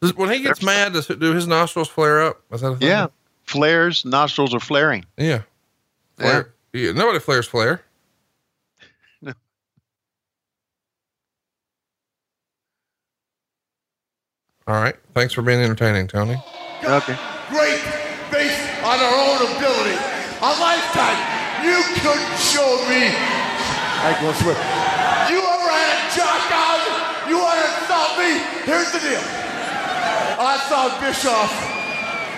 [0.00, 2.42] Does- when he gets mad, does do his nostrils flare up?
[2.50, 2.88] Is that a thing?
[2.88, 3.06] Yeah.
[3.44, 5.04] Flares, nostrils are flaring.
[5.16, 5.42] yeah.
[6.18, 6.52] Flare.
[6.72, 6.92] Yeah.
[6.92, 7.82] Nobody flares flare.
[9.20, 9.32] No.
[14.72, 14.96] All right.
[15.12, 16.40] Thanks for being entertaining, Tony.
[16.80, 17.12] Okay.
[17.52, 17.76] Great
[18.32, 20.00] based on our own ability.
[20.40, 21.20] A lifetime.
[21.60, 23.12] You couldn't show me.
[23.12, 24.56] I go Swift.
[25.28, 26.80] You ever had a jock out?
[27.28, 28.32] You want to insult me?
[28.64, 29.20] Here's the deal.
[30.40, 31.52] I saw Bischoff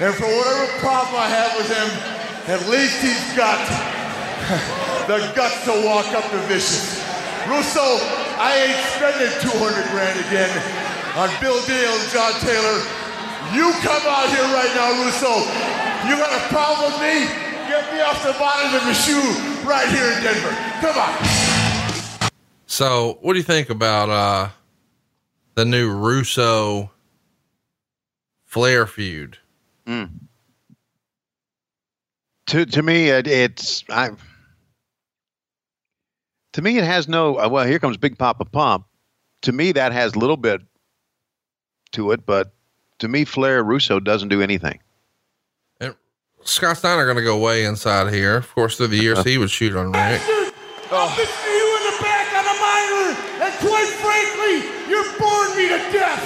[0.03, 1.87] And for whatever problem I have with him,
[2.51, 3.63] at least he's got
[5.07, 6.99] the guts to walk up to Vicious.
[7.47, 8.03] Russo,
[8.43, 10.85] I ain't spending 200 grand again
[11.17, 12.79] on Bill Dale and John Taylor.
[13.55, 15.35] You come out here right now, Russo.
[16.09, 17.27] You got a problem with me?
[17.69, 19.21] Get me off the bottom of the shoe
[19.67, 20.51] right here in Denver.
[20.81, 22.31] Come on.
[22.67, 24.49] So, what do you think about uh
[25.55, 26.91] the new Russo
[28.45, 29.39] Flair feud?
[29.87, 30.11] Mm.
[32.49, 34.11] To to me, it, it's I.
[36.55, 37.37] To me, it has no.
[37.39, 38.87] uh, Well, here comes Big Papa Pump.
[39.43, 40.61] To me, that has a little bit
[41.95, 42.53] to it, but
[42.99, 44.81] to me, Flair Russo doesn't do anything.
[45.81, 45.97] And
[46.45, 48.37] Scott Steiner going to go way inside here.
[48.37, 50.21] Of course, through the years, he would shoot on Ric.
[50.23, 50.51] Oh.
[50.93, 55.67] I'll fist you in the back on a monitor, and quite frankly, you're boring me
[55.73, 56.23] to death.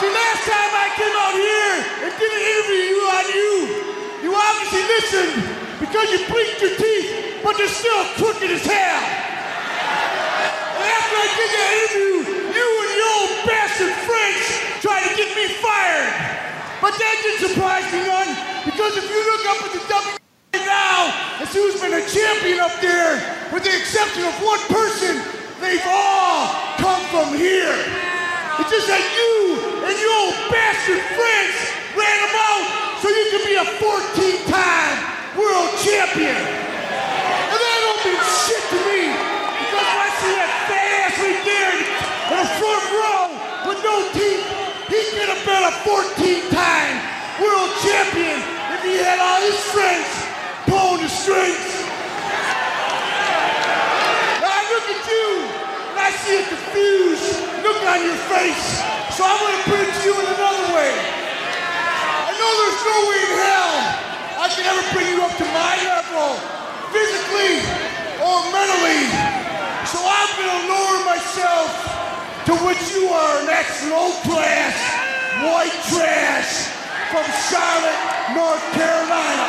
[0.00, 3.52] See, last time I came out here and did an interview on you,
[4.26, 5.38] you obviously listened
[5.78, 9.02] because you bleached your teeth, but you're still crooked as hell.
[10.82, 14.44] And after I did that interview, you and your old bastard friends
[14.82, 16.10] tried to get me fired.
[16.82, 18.30] But that didn't surprise me none,
[18.66, 22.02] because if you look up at the W right now and see who's been a
[22.02, 23.22] champion up there,
[23.54, 25.22] with the exception of one person,
[25.62, 26.50] they've all
[26.82, 27.78] come from here.
[28.58, 31.54] It's just that you and your old bastard friends
[31.94, 32.66] ran them out
[32.98, 34.96] so you could be a 14-time
[35.38, 36.34] world champion.
[36.34, 41.42] And that don't mean shit to me, because when I see that fat ass right
[41.46, 41.82] there in
[42.26, 43.22] the front row
[43.96, 44.44] with no teeth,
[44.88, 46.96] he could have been a 14-time
[47.40, 48.40] world champion
[48.72, 50.08] if he had all his friends
[50.68, 51.66] pulling the strings.
[54.40, 55.28] Now I look at you
[55.92, 58.80] and I see a confused look on your face.
[59.16, 60.92] So I'm gonna put it to you in another way.
[60.92, 63.76] I know there's no way in hell
[64.40, 66.40] I can ever bring you up to my level,
[66.92, 67.60] physically
[68.24, 69.04] or mentally.
[69.84, 71.92] So I'm gonna lower myself
[72.46, 74.74] to which you are, and that's low class,
[75.46, 76.66] white trash
[77.10, 78.02] from Charlotte,
[78.34, 79.46] North Carolina.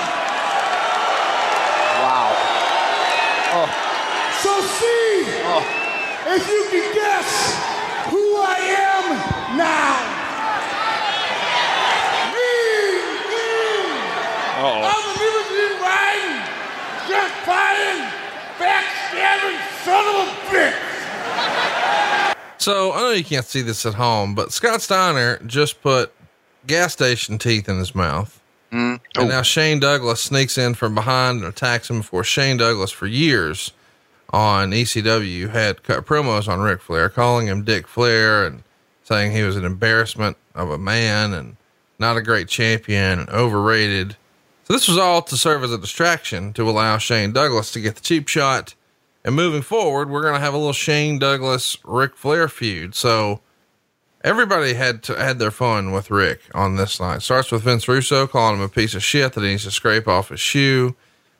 [2.05, 2.29] Wow.
[3.55, 3.69] Oh.
[4.45, 5.65] So see oh.
[6.37, 7.29] if you can guess
[8.11, 9.05] who I am
[9.57, 9.97] now.
[12.29, 12.53] Me,
[13.31, 13.49] me.
[14.61, 14.85] Oh.
[14.85, 16.45] I'm a limousine riding,
[17.09, 18.05] just fighting,
[18.61, 22.32] backstabbing son of a bitch.
[22.63, 26.13] So I know you can't see this at home, but Scott Steiner just put
[26.65, 28.39] gas station teeth in his mouth.
[28.71, 29.01] Mm.
[29.17, 33.05] And now Shane Douglas sneaks in from behind and attacks him before Shane Douglas for
[33.05, 33.73] years
[34.29, 38.63] on ECW had cut promos on Ric Flair, calling him Dick Flair and
[39.03, 41.57] saying he was an embarrassment of a man and
[41.99, 44.15] not a great champion and overrated.
[44.63, 47.95] So this was all to serve as a distraction to allow Shane Douglas to get
[47.95, 48.73] the cheap shot.
[49.25, 52.93] And moving forward, we're going to have a little Shane Douglas Ric Flair feud.
[52.93, 53.39] So
[54.23, 57.21] everybody had to, had their fun with Ric on this night.
[57.21, 60.07] Starts with Vince Russo calling him a piece of shit that he needs to scrape
[60.07, 60.95] off his shoe.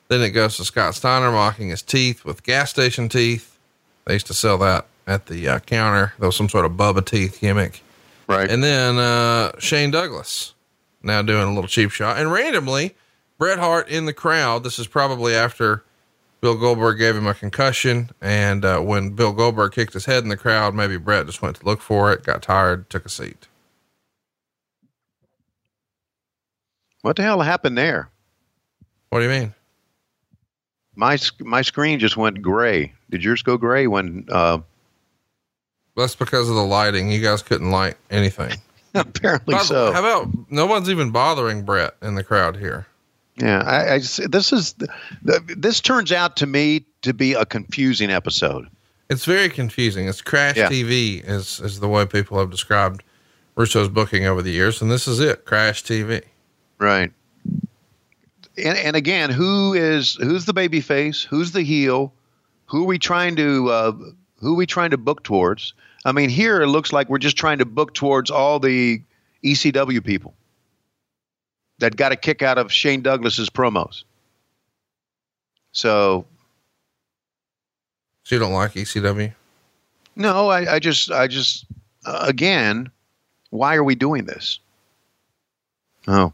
[0.08, 3.58] Then it goes to Scott Steiner mocking his teeth with gas station teeth.
[4.04, 6.14] They used to sell that at the uh, counter.
[6.18, 7.82] There was some sort of Bubba teeth gimmick.
[8.26, 8.50] Right.
[8.50, 10.54] And then uh, Shane Douglas
[11.02, 12.18] now doing a little cheap shot.
[12.18, 12.94] And randomly,
[13.38, 14.64] Bret Hart in the crowd.
[14.64, 15.84] This is probably after
[16.44, 18.10] Bill Goldberg gave him a concussion.
[18.20, 21.56] And uh, when Bill Goldberg kicked his head in the crowd, maybe Bret just went
[21.56, 23.48] to look for it, got tired, took a seat.
[27.00, 28.10] What the hell happened there?
[29.08, 29.54] What do you mean?
[30.94, 32.92] My my screen just went gray.
[33.08, 34.26] Did yours go gray when?
[34.30, 34.58] Uh,
[35.96, 37.10] That's because of the lighting.
[37.10, 38.52] You guys couldn't light anything.
[38.94, 39.92] apparently By so.
[39.92, 42.86] How about no one's even bothering Bret in the crowd here?
[43.36, 44.74] Yeah, I, I just, this is
[45.22, 48.68] this turns out to me to be a confusing episode.
[49.10, 50.08] It's very confusing.
[50.08, 50.68] It's Crash Yeah.
[50.68, 53.02] TV is is the way people have described
[53.56, 56.22] Russo's booking over the years, and this is it, Crash TV.
[56.78, 57.12] Right.
[58.56, 61.22] And, and again, who is who's the baby face?
[61.22, 62.12] Who's the heel?
[62.66, 63.92] Who are we trying to uh,
[64.38, 65.74] who are we trying to book towards?
[66.04, 69.02] I mean, here it looks like we're just trying to book towards all the
[69.42, 70.34] ECW people
[71.84, 74.04] that got a kick out of Shane Douglas's promos.
[75.72, 76.24] So
[78.24, 79.32] So you don't like ECW?
[80.16, 81.66] no, I, I just I just
[82.06, 82.90] uh, again,
[83.50, 84.60] why are we doing this?
[86.08, 86.32] Oh,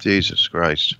[0.00, 0.96] Jesus Christ!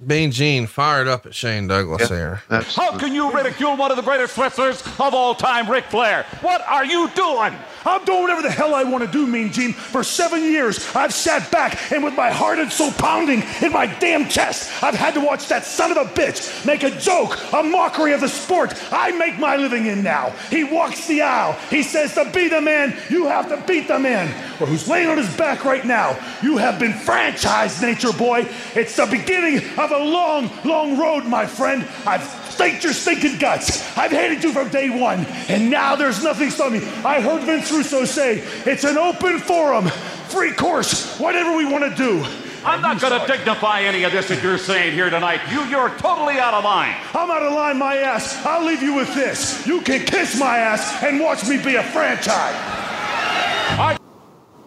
[0.00, 2.42] Mean Gene fired up at Shane Douglas here.
[2.48, 6.24] How can you ridicule one of the greatest wrestlers of all time, Ric Flair?
[6.40, 7.54] What are you doing?
[7.84, 9.72] I'm doing whatever the hell I want to do, Mean Gene.
[9.72, 13.86] For seven years, I've sat back and with my heart and soul pounding in my
[13.98, 17.62] damn chest, I've had to watch that son of a bitch make a joke, a
[17.62, 20.30] mockery of the sport I make my living in now.
[20.50, 21.52] He walks the aisle.
[21.70, 24.28] He says, To be the man, you have to beat the man.
[24.60, 26.18] Or who's laying on his back right now.
[26.42, 28.48] You have been franchised, Nature Boy.
[28.74, 31.86] It's the beginning of a long, long road, my friend.
[32.06, 33.96] I've staked your stinking guts.
[33.96, 36.86] I've hated you from day one, and now there's nothing stopping me.
[37.04, 39.86] I heard Vince Russo say it's an open forum,
[40.28, 42.26] free course, whatever we want to do.
[42.64, 45.40] I'm not going to dignify any of this that you're saying here tonight.
[45.52, 46.96] You, you're totally out of line.
[47.14, 48.44] I'm out of line, my ass.
[48.44, 49.64] I'll leave you with this.
[49.64, 52.56] You can kiss my ass and watch me be a franchise.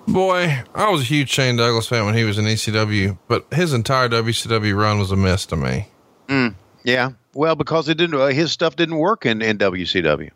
[0.08, 3.74] Boy, I was a huge Shane Douglas fan when he was in ECW, but his
[3.74, 5.88] entire WCW run was a mess to me.
[6.30, 7.12] Mm, yeah.
[7.34, 10.32] Well, because it didn't, uh, his stuff didn't work in, in WCW.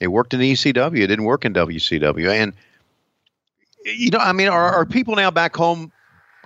[0.00, 0.98] It worked in ECW.
[0.98, 2.28] It didn't work in WCW.
[2.28, 2.52] And,
[3.84, 5.92] you know, I mean, are, are people now back home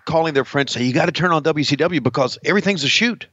[0.04, 3.26] calling their friends, say, you got to turn on WCW because everything's a shoot?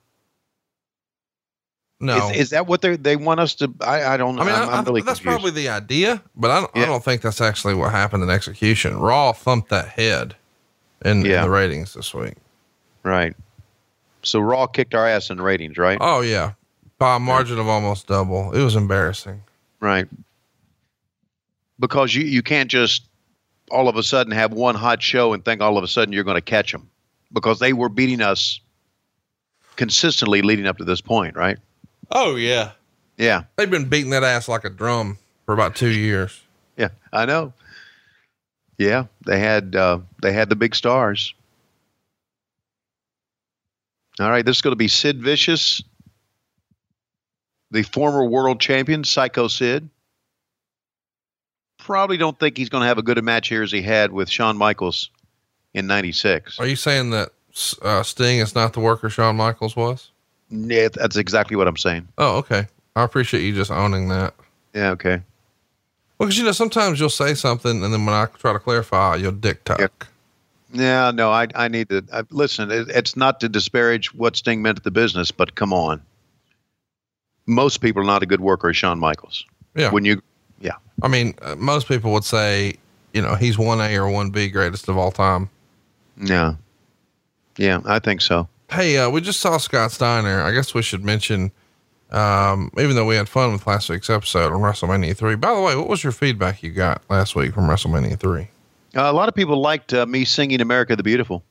[1.99, 2.29] No.
[2.29, 3.73] Is, is that what they they want us to?
[3.81, 4.43] I, I don't know.
[4.43, 5.41] I mean, I'm, I, I'm really that's confused.
[5.41, 8.97] probably the idea, but I don't, I don't think that's actually what happened in execution.
[8.97, 10.35] Raw thumped that head
[11.03, 12.35] in, in the ratings this week.
[13.01, 13.35] Right.
[14.27, 15.97] So Raw kicked our ass in ratings, right?
[16.01, 16.53] Oh yeah,
[16.97, 18.51] by a margin of almost double.
[18.53, 19.41] It was embarrassing.
[19.79, 20.07] Right.
[21.79, 23.07] Because you, you can't just
[23.69, 26.23] all of a sudden have one hot show and think all of a sudden you're
[26.23, 26.89] going to catch them
[27.31, 28.59] because they were beating us
[29.75, 31.57] consistently leading up to this point, right?
[32.11, 32.71] Oh yeah,
[33.17, 33.43] Yeah.
[33.57, 36.41] they've been beating that ass like a drum for about two years.
[36.77, 37.53] Yeah, I know.
[38.77, 41.33] Yeah, they had uh, they had the big stars.
[44.19, 45.83] All right, this is going to be Sid Vicious,
[47.69, 49.89] the former world champion, Psycho Sid.
[51.77, 54.11] Probably don't think he's going to have a good a match here as he had
[54.11, 55.11] with Shawn Michaels
[55.73, 56.59] in '96.
[56.59, 57.29] Are you saying that
[57.81, 60.11] uh, Sting is not the worker Shawn Michaels was?
[60.49, 62.07] Yeah, that's exactly what I'm saying.
[62.17, 62.67] Oh, okay.
[62.95, 64.33] I appreciate you just owning that.
[64.73, 65.21] Yeah, okay.
[66.17, 69.15] Well, because you know sometimes you'll say something, and then when I try to clarify,
[69.17, 69.79] you'll dick tuck.
[69.79, 70.07] Yeah,
[70.77, 72.71] no, I I need to I, listen.
[72.71, 76.01] It, it's not to disparage what Sting meant to the business, but come on.
[77.45, 79.45] Most people are not a good worker as Shawn Michaels.
[79.75, 79.91] Yeah.
[79.91, 80.21] When you,
[80.59, 82.75] yeah, I mean, uh, most people would say,
[83.13, 85.49] you know, he's one A or one B greatest of all time.
[86.17, 86.55] yeah,
[87.57, 88.47] yeah, I think so.
[88.69, 90.41] Hey, uh, we just saw Scott Steiner.
[90.41, 91.51] I guess we should mention,
[92.11, 95.35] um, even though we had fun with last week's episode on WrestleMania 3.
[95.35, 98.49] By the way, what was your feedback you got last week from WrestleMania 3?
[98.95, 101.43] Uh, a lot of people liked uh, me singing "America the Beautiful."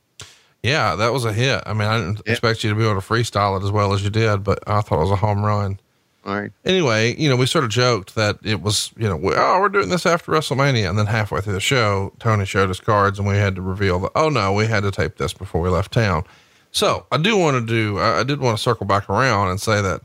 [0.63, 1.61] Yeah, that was a hit.
[1.65, 4.03] I mean, I didn't expect you to be able to freestyle it as well as
[4.03, 5.79] you did, but I thought it was a home run.
[6.25, 6.51] All right.
[6.65, 9.69] Anyway, you know, we sort of joked that it was, you know, we, oh, we're
[9.69, 10.89] doing this after WrestleMania.
[10.89, 13.97] And then halfway through the show, Tony showed us cards and we had to reveal
[13.99, 16.25] that, oh no, we had to tape this before we left town.
[16.71, 19.61] So I do want to do, I I did want to circle back around and
[19.61, 20.01] say that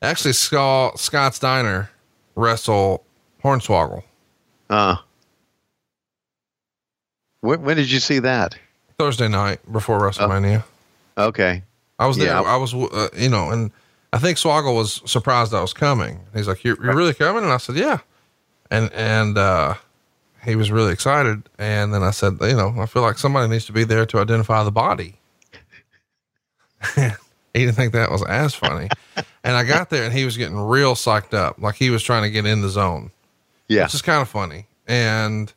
[0.00, 1.90] actually Scott, Scott Steiner
[2.34, 3.04] wrestle
[3.44, 4.02] Hornswoggle
[4.68, 4.96] Uh,
[7.42, 8.56] when, when did you see that?
[8.98, 10.64] Thursday night before WrestleMania.
[11.18, 11.62] Okay.
[11.98, 12.28] I was there.
[12.28, 12.40] Yeah.
[12.40, 13.70] I was, uh, you know, and
[14.12, 16.20] I think Swoggle was surprised I was coming.
[16.34, 17.98] He's like, "You're, you're really coming?" And I said, "Yeah."
[18.70, 19.74] And and uh,
[20.44, 21.48] he was really excited.
[21.58, 24.18] And then I said, "You know, I feel like somebody needs to be there to
[24.18, 25.16] identify the body."
[26.94, 27.10] he
[27.54, 28.88] didn't think that was as funny.
[29.44, 32.22] and I got there, and he was getting real psyched up, like he was trying
[32.24, 33.10] to get in the zone.
[33.68, 34.66] Yeah, which is kind of funny.
[34.86, 35.52] And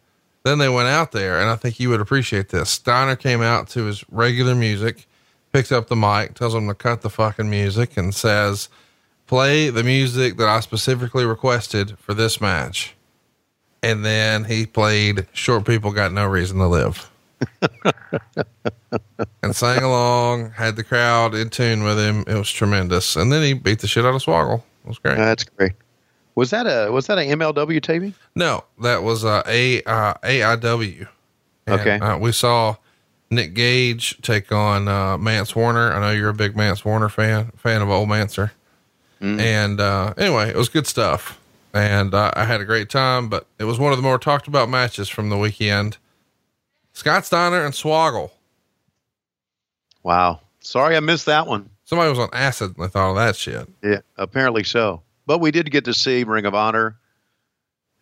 [0.46, 2.70] then they went out there, and I think you would appreciate this.
[2.70, 5.08] Steiner came out to his regular music,
[5.52, 8.70] picks up the mic, tells them to cut the fucking music, and says,
[9.26, 12.96] "Play the music that I specifically requested for this match."
[13.82, 17.10] And then he played "Short People Got No Reason to Live."
[19.42, 22.24] and sang along, had the crowd in tune with him.
[22.28, 23.16] It was tremendous.
[23.16, 24.62] And then he beat the shit out of Swoggle.
[24.84, 25.18] It was great.
[25.18, 25.74] That's great.
[26.36, 28.14] Was that a was that a MLW taping?
[28.36, 31.08] No, that was uh, a uh, AIW.
[31.68, 31.98] And, Okay.
[32.00, 32.76] uh, we saw
[33.32, 35.92] Nick Gage take on uh, Mance Warner.
[35.94, 38.52] I know you're a big Mance Warner fan, fan of old Mancer.
[39.22, 41.40] And uh, anyway, it was good stuff,
[41.74, 43.28] and uh, I had a great time.
[43.28, 45.98] But it was one of the more talked about matches from the weekend.
[46.94, 48.30] Scott Steiner and Swoggle.
[50.04, 50.42] Wow.
[50.60, 51.70] Sorry, I missed that one.
[51.86, 53.68] Somebody was on acid and they thought of that shit.
[53.84, 55.02] Yeah, apparently so.
[55.26, 56.98] But we did get to see Ring of Honor,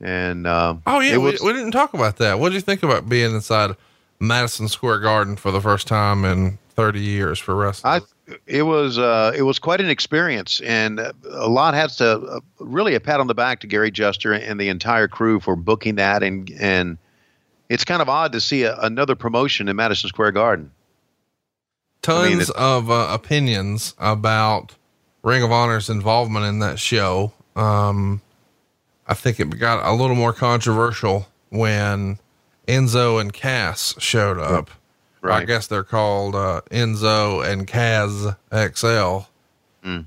[0.01, 2.39] and um, Oh yeah, it we, we didn't talk about that.
[2.39, 3.75] What did you think about being inside
[4.19, 7.93] Madison Square Garden for the first time in 30 years for wrestling?
[7.93, 8.01] I
[8.47, 12.95] it was uh, it was quite an experience, and a lot has to uh, really
[12.95, 16.23] a pat on the back to Gary Juster and the entire crew for booking that,
[16.23, 16.97] and and
[17.69, 20.71] it's kind of odd to see a, another promotion in Madison Square Garden.
[22.01, 24.75] Tons I mean, of uh, opinions about
[25.23, 27.31] Ring of Honor's involvement in that show.
[27.55, 28.21] Um,
[29.07, 32.19] I think it got a little more controversial when
[32.67, 34.69] Enzo and Cass showed up.
[35.23, 39.29] I guess they're called uh, Enzo and Kaz XL.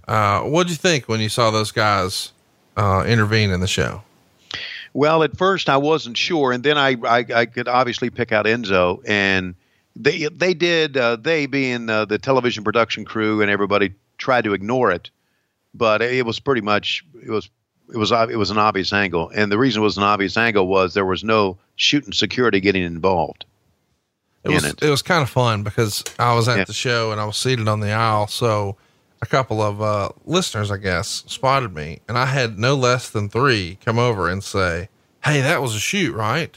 [0.08, 2.32] Uh, what'd you think when you saw those guys
[2.76, 4.02] uh, intervene in the show?
[4.92, 8.46] Well, at first I wasn't sure, and then I I, I could obviously pick out
[8.46, 9.54] Enzo, and
[9.94, 14.52] they they did uh, they being uh, the television production crew and everybody tried to
[14.54, 15.10] ignore it,
[15.74, 17.48] but it was pretty much it was
[17.92, 20.66] it was it was an obvious angle, and the reason it was an obvious angle
[20.66, 23.44] was there was no shooting security getting involved.
[24.44, 24.90] It was, in it.
[24.90, 26.64] was kind of fun because I was at Yeah.
[26.64, 28.28] the show and I was seated on the aisle.
[28.28, 28.76] So
[29.20, 33.28] a couple of, uh, listeners, I guess, spotted me and I had no less than
[33.28, 34.88] three come over and say,
[35.24, 36.56] Hey, that was a shoot, right?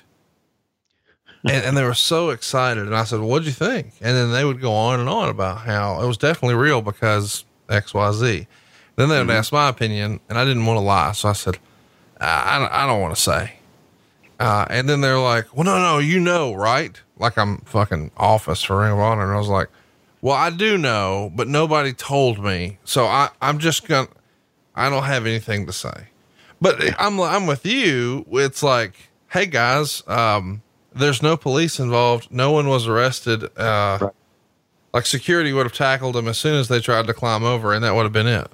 [1.44, 2.86] and, and they were so excited.
[2.86, 3.94] And I said, what'd you think?
[4.02, 7.44] And then they would go on and on about how it was definitely real because
[7.70, 8.48] X, Y, Z.
[8.96, 11.12] Then they would ask my opinion and I didn't want to lie.
[11.14, 11.58] So I said,
[12.20, 13.54] I, I don't- want to say.
[14.40, 17.00] Uh, and then they're like, well, no, no, you know, right?
[17.18, 19.24] Like I'm fucking office for Ring of Honor.
[19.24, 19.68] And I was like,
[20.22, 22.78] well, I do know, but nobody told me.
[22.84, 24.08] So I, I'm just gonna,
[24.76, 26.08] I don't have anything to say,
[26.62, 28.26] but I'm, I'm with you.
[28.32, 28.94] It's like,
[29.30, 30.62] Hey guys, um,
[30.94, 32.32] there's no police involved.
[32.32, 33.44] No one was arrested.
[33.58, 34.10] Uh,
[34.94, 37.84] like security would have tackled them as soon as they tried to climb over and
[37.84, 38.48] that would have been it.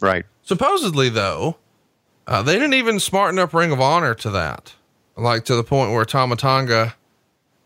[0.00, 0.24] Right.
[0.42, 1.56] Supposedly though,
[2.26, 4.74] uh, they didn't even smarten up Ring of Honor to that,
[5.16, 6.94] like to the point where Tama Tonga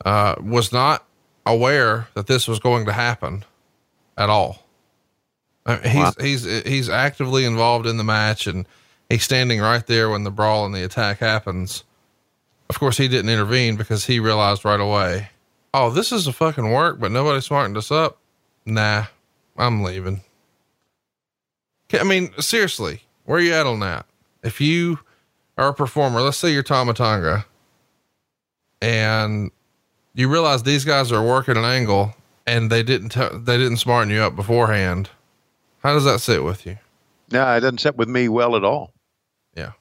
[0.04, 1.04] uh, was not
[1.44, 3.44] aware that this was going to happen
[4.16, 4.62] at all.
[5.64, 6.12] Uh, he's Wow.
[6.20, 8.66] he's he's actively involved in the match, and
[9.10, 11.82] he's standing right there when the brawl and the attack happens.
[12.70, 15.28] Of course, he didn't intervene because he realized right away,
[15.74, 18.18] oh, this is a fucking work, but nobody smartened us up.
[18.64, 19.06] Nah,
[19.56, 20.22] I'm leaving.
[21.92, 24.06] I mean, seriously, where you at on that?
[24.42, 24.98] If you
[25.56, 27.46] are a performer, let's say you're Tama Tonga,
[28.80, 29.50] and
[30.14, 32.14] you realize these guys are working an angle
[32.46, 35.10] and they didn't tell they didn't smarten you up beforehand.
[35.82, 36.78] How does that sit with you?
[37.30, 38.92] No, it doesn't sit with me well at all.
[39.54, 39.72] Yeah.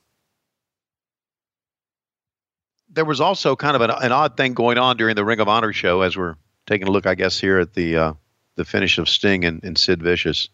[2.95, 5.47] There was also kind of an, an odd thing going on during the Ring of
[5.47, 6.35] Honor show as we're
[6.65, 8.13] taking a look, I guess, here at the uh,
[8.55, 10.49] the finish of Sting and, and Sid Vicious,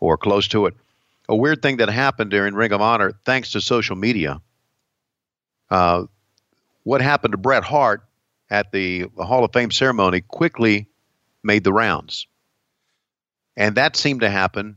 [0.00, 0.74] or close to it.
[1.28, 4.40] A weird thing that happened during Ring of Honor, thanks to social media.
[5.70, 6.04] Uh,
[6.82, 8.02] what happened to Bret Hart
[8.50, 10.88] at the Hall of Fame ceremony quickly
[11.42, 12.26] made the rounds.
[13.56, 14.76] And that seemed to happen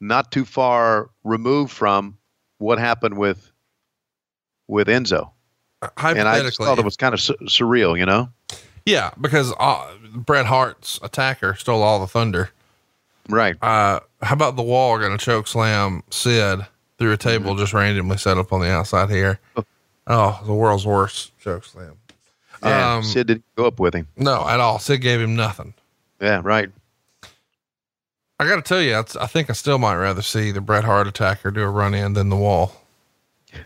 [0.00, 2.18] not too far removed from
[2.58, 3.50] what happened with
[4.66, 5.33] with Enzo.
[5.98, 8.28] And I just thought it was kind of su- surreal, you know?
[8.86, 12.50] Yeah, because uh, Bret Hart's attacker stole all the thunder.
[13.28, 13.56] Right.
[13.62, 16.60] Uh, how about the wall going to choke slam Sid
[16.98, 17.60] through a table Mm-hmm.
[17.60, 19.40] just randomly set up on the outside here?
[20.06, 21.96] Oh, the world's worst choke slam.
[22.62, 24.06] Yeah, Um, Sid didn't go up with him.
[24.16, 24.78] No, at all.
[24.78, 25.72] Sid gave him nothing.
[26.20, 26.70] Yeah, right.
[28.38, 30.84] I got to tell you, that's, I think I still might rather see the Bret
[30.84, 32.82] Hart attacker do a run in than the wall.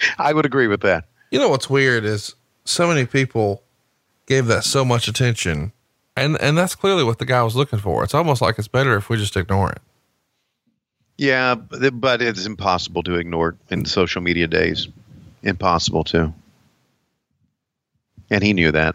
[0.18, 1.04] I would agree with that.
[1.30, 2.34] You know what's weird is
[2.64, 3.62] so many people
[4.26, 5.72] gave that so much attention,
[6.16, 8.02] and and that's clearly what the guy was looking for.
[8.04, 9.80] It's almost like it's better if we just ignore it.
[11.16, 14.86] Yeah, but it's impossible to ignore it in social media days.
[15.42, 16.32] Impossible to.
[18.30, 18.94] And he knew that.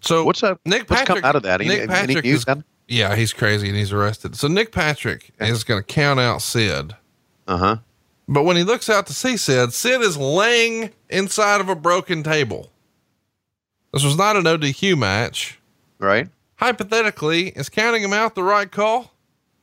[0.00, 0.60] So what's up?
[0.64, 1.60] Nick what's come out of that?
[1.60, 4.36] Any- Nick Patrick is- on- Yeah, he's crazy and he's arrested.
[4.36, 6.94] So Nick Patrick is going to count out Sid.
[7.48, 7.76] Uh huh.
[8.28, 12.22] But when he looks out to see Sid, Sid is laying inside of a broken
[12.22, 12.70] table.
[13.92, 15.58] This was not an ODQ match.
[15.98, 16.28] Right.
[16.56, 19.12] Hypothetically, is counting him out the right call?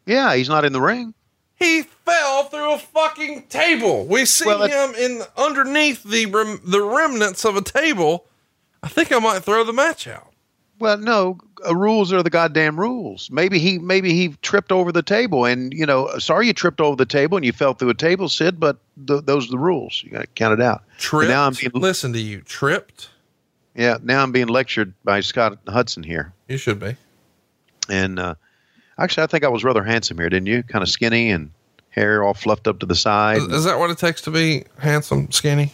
[0.05, 1.13] Yeah, he's not in the ring.
[1.55, 4.05] He fell through a fucking table.
[4.05, 8.25] We see Well, him in underneath the rem- the remnants of a table.
[8.81, 10.32] I think I might throw the match out.
[10.79, 11.37] Well, no,
[11.67, 13.29] uh, rules are the goddamn rules.
[13.31, 16.95] Maybe he maybe he tripped over the table, and you know, sorry you tripped over
[16.95, 18.59] the table and you fell through a table, Sid.
[18.59, 18.77] But
[19.07, 20.01] th- those are the rules.
[20.03, 20.83] You got to count it out.
[20.97, 21.25] Tripped.
[21.25, 22.41] And now I'm being, Listen to you.
[22.41, 23.09] Tripped.
[23.75, 26.33] yeah, now I'm being lectured by Scott Hudson here.
[26.47, 26.97] You should be.
[27.89, 28.35] And uh,
[28.97, 30.63] actually, I think I was rather handsome here, didn't you?
[30.63, 31.51] Kind of skinny and
[31.89, 33.37] hair all fluffed up to the side.
[33.37, 35.71] Is, is that what it takes to be handsome, skinny?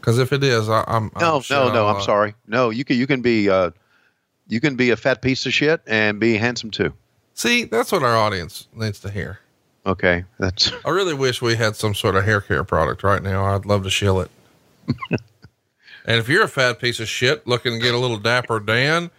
[0.00, 1.86] Because if it is, I, I'm no, I'm no, on no.
[1.86, 2.04] I'm lot.
[2.04, 2.34] sorry.
[2.48, 3.70] No, you can you can be uh,
[4.52, 6.92] You can be a fat piece of shit and be handsome too.
[7.32, 9.38] See, that's what our audience needs to hear.
[9.86, 10.70] Okay, that's.
[10.84, 13.46] I really wish we had some sort of hair care product right now.
[13.46, 14.30] I'd love to shill it.
[15.10, 19.10] and if you're a fat piece of shit looking to get a little dapper Dan,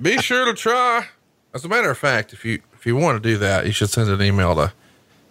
[0.00, 1.08] be sure to try.
[1.52, 3.90] As a matter of fact, if you if you want to do that, you should
[3.90, 4.72] send an email to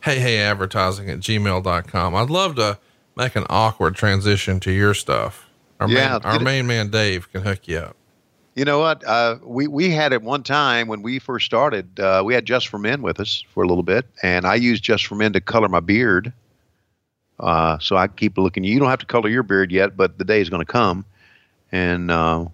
[0.03, 2.13] hey hey advertising at gmail.com.
[2.13, 2.77] I'd love to
[3.15, 5.47] make an awkward transition to your stuff.
[5.79, 7.95] Our Yeah, main, our main man Dave can hook you up.
[8.55, 9.05] You know what?
[9.05, 12.69] Uh, we we had at one time when we first started, uh, we had Just
[12.69, 15.41] for Men with us for a little bit, and I used Just for Men to
[15.41, 16.31] color my beard.
[17.37, 18.63] Uh, so I keep looking.
[18.63, 21.03] You don't have to color your beard yet, but the day is going to come,
[21.73, 22.45] and uh,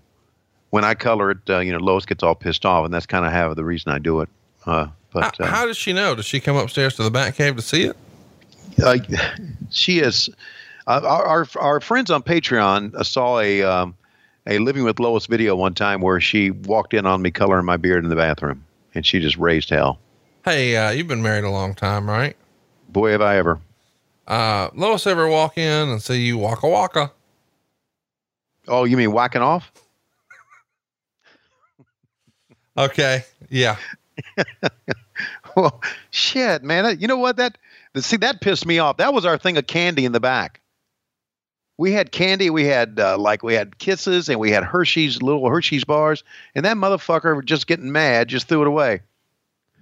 [0.71, 3.23] when I color it, uh, you know, Lois gets all pissed off, and that's kind
[3.23, 4.29] of half of the reason I do it.
[4.65, 6.15] Uh, but how, how does she know?
[6.15, 7.95] Does she come upstairs to the back cave to see it?
[9.69, 10.31] she is
[10.87, 13.95] uh, our, our our friends on Patreon uh, saw a um,
[14.47, 17.77] a living with Lois video one time where she walked in on me coloring my
[17.77, 19.99] beard in the bathroom, and she just raised hell.
[20.43, 22.35] Hey, uh, you've been married a long time, right?
[22.89, 23.59] Boy, have I ever.
[24.27, 27.11] Uh, Lois ever walk in and see you waka waka?
[28.67, 29.71] Oh, you mean whacking off?
[32.77, 33.25] Okay.
[33.49, 33.75] Yeah.
[35.57, 36.97] well, shit, man.
[37.01, 37.35] You know what?
[37.35, 37.57] That
[37.97, 38.95] see that pissed me off.
[38.95, 40.60] That was our thing of candy in the back.
[41.81, 42.51] We had candy.
[42.51, 46.23] We had uh, like we had kisses, and we had Hershey's little Hershey's bars.
[46.53, 49.01] And that motherfucker just getting mad, just threw it away.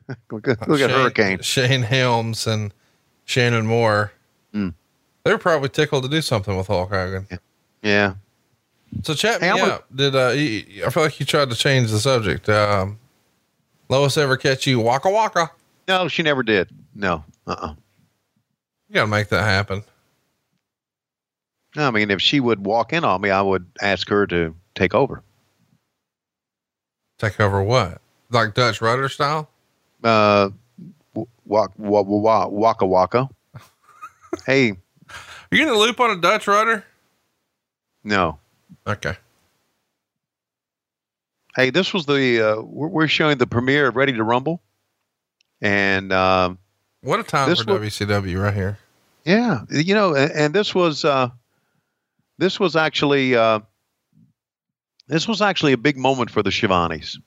[0.31, 1.39] look at, look at Shane- Hurricane.
[1.41, 2.73] Shane Helms and
[3.25, 4.13] Shannon Moore.
[4.55, 4.73] Mm.
[5.25, 7.27] They were probably tickled to do something with Hulk Hogan.
[7.83, 8.13] Yeah.
[9.03, 9.85] So chat Hey, me I'm a- up.
[9.93, 12.47] Did uh, you, I feel like you tried to change the subject?
[12.47, 12.97] Um,
[13.89, 15.51] Lois ever catch you waka waka?
[15.89, 16.69] No, she never did.
[16.95, 17.25] No.
[17.45, 17.55] Uh.
[17.59, 17.73] uh
[18.87, 19.83] You got to make that happen.
[21.81, 24.93] I mean, if she would walk in on me, I would ask her to take
[24.93, 25.23] over.
[27.17, 28.01] Take over what?
[28.29, 29.49] Like Dutch rudder style?
[30.03, 30.49] Uh,
[31.13, 33.29] walk, walk, walk, walk, waka waka.
[34.45, 34.75] hey, Are
[35.55, 36.85] you in the loop on a Dutch rudder?
[38.03, 38.39] no.
[38.87, 39.15] Okay.
[41.55, 44.61] Hey, this was the uh, we're, we're showing the premiere of Ready to Rumble,
[45.61, 46.57] and um,
[47.01, 48.77] What a time for wa- WCW right here.
[49.25, 51.29] yeah, you know, and, and this was uh,
[52.39, 53.59] this was actually uh,
[55.07, 57.17] this was actually a big moment for the Schiavones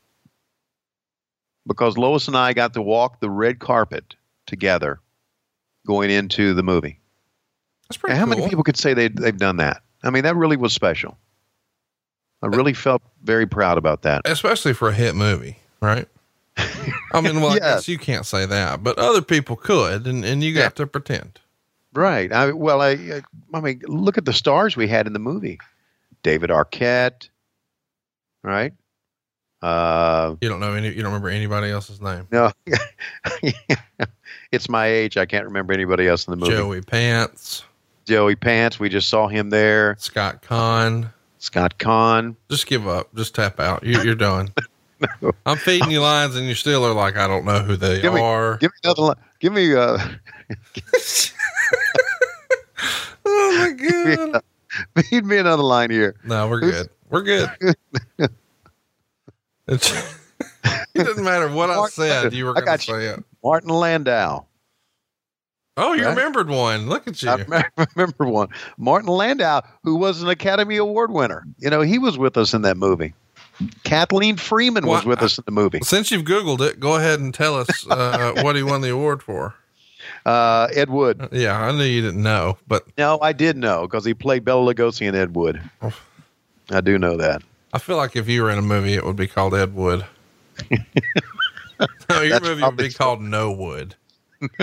[1.66, 4.14] because Lois and I got to walk the red carpet
[4.47, 5.01] together
[5.86, 6.98] going into the movie.
[7.89, 8.36] That's pretty And how cool.
[8.36, 9.82] many people could say they they've done that?
[10.02, 11.16] I mean, that really was special.
[12.43, 14.22] I really felt very proud about that.
[14.24, 16.09] Especially for a hit movie, right?
[16.56, 20.43] I mean, well, I guess you can't say that, but other people could, and, and
[20.43, 21.39] you got to pretend.
[21.94, 22.32] Right.
[22.32, 23.23] I, well, I, I,
[23.55, 25.59] I mean, look at the stars we had in the movie:
[26.23, 27.28] David Arquette,
[28.43, 28.73] right?
[29.60, 32.27] Uh, You don't know any, you don't remember anybody else's name.
[32.32, 32.51] no,
[34.52, 35.16] it's my age.
[35.16, 36.52] I can't remember anybody else in the movie.
[36.52, 37.64] Joey Pants,
[38.06, 38.81] Joey Pants.
[38.81, 39.97] We just saw him there.
[39.98, 41.12] Scott Caan.
[41.39, 42.36] Scott Caan.
[42.51, 43.14] Just give up.
[43.14, 43.82] Just tap out.
[43.85, 44.52] You, you're done.
[45.47, 48.14] I'm feeding you lines, and you still are like, I don't know who they Give
[48.14, 48.56] me, are.
[48.59, 49.02] give me another.
[49.02, 49.74] li- Give me.
[49.74, 49.98] Uh,
[53.24, 53.73] oh my
[54.31, 54.43] god!
[55.05, 56.15] feed me another line here.
[56.24, 56.89] No, we're good.
[57.11, 57.51] We're good.
[60.94, 62.32] It doesn't matter what I said.
[62.35, 63.24] You were I going to say it.
[63.43, 64.44] Martin Landau.
[65.78, 66.11] Oh, you Right?
[66.15, 66.89] remembered one.
[66.89, 67.31] Look at you.
[67.31, 68.49] I remember- remember one.
[68.77, 71.44] Martin Landau, who was an Academy Award winner.
[71.59, 73.15] You know, he was with us in that movie.
[73.85, 75.81] Kathleen Freeman was Well, with us in the movie.
[75.82, 79.23] Since you've Googled it, go ahead and tell us uh, what he won the award
[79.23, 79.55] for.
[80.24, 81.28] Uh, Ed Wood.
[81.32, 84.73] Yeah, I knew you didn't know, but No, I did know because he played Bela
[84.74, 85.61] Lugosi in Ed Wood.
[86.70, 87.43] I do know that.
[87.73, 90.05] I feel like if you were in a movie, it would be called Ed Wood.
[90.70, 93.94] no, your That's movie would be called No Wood.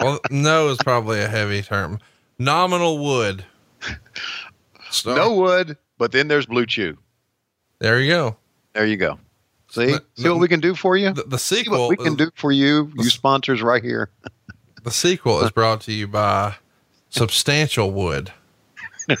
[0.00, 1.98] well, no is probably a heavy term.
[2.38, 3.44] Nominal Wood.
[4.90, 6.96] Star- No Wood, but then there's Blue Chew.
[7.78, 8.36] There you go.
[8.74, 9.18] There you go.
[9.68, 11.12] See, The- see what we can do for you.
[11.12, 11.80] The, the See sequel.
[11.80, 14.10] what we can is- do for you, you sponsors right here.
[14.84, 16.54] The sequel is brought to you by
[17.10, 18.32] Substantial Wood.
[19.08, 19.16] I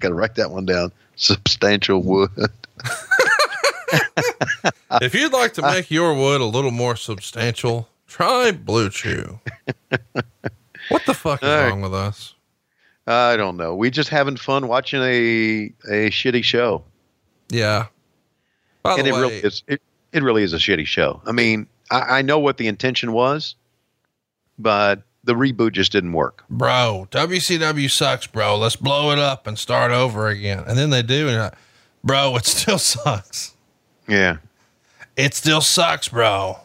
[0.00, 0.92] gotta write that one down.
[1.16, 2.30] Substantial wood.
[5.00, 9.38] If you'd like to make your wood a little more substantial, try Blue Chew.
[10.90, 11.68] What the fuck is right.
[11.68, 12.34] wrong with us?
[13.08, 13.74] I don't know.
[13.74, 16.84] We just having fun watching a a shitty show.
[17.48, 17.86] Yeah.
[18.82, 19.80] By and it way, really is it,
[20.12, 21.22] it really is a shitty show.
[21.24, 23.54] I mean, I, I know what the intention was,
[24.58, 26.44] but the reboot just didn't work.
[26.50, 28.56] Bro, WCW sucks, bro.
[28.58, 30.64] Let's blow it up and start over again.
[30.66, 31.52] And then they do, and
[32.04, 33.54] bro, it still sucks.
[34.06, 34.38] Yeah.
[35.16, 36.58] It still sucks, bro.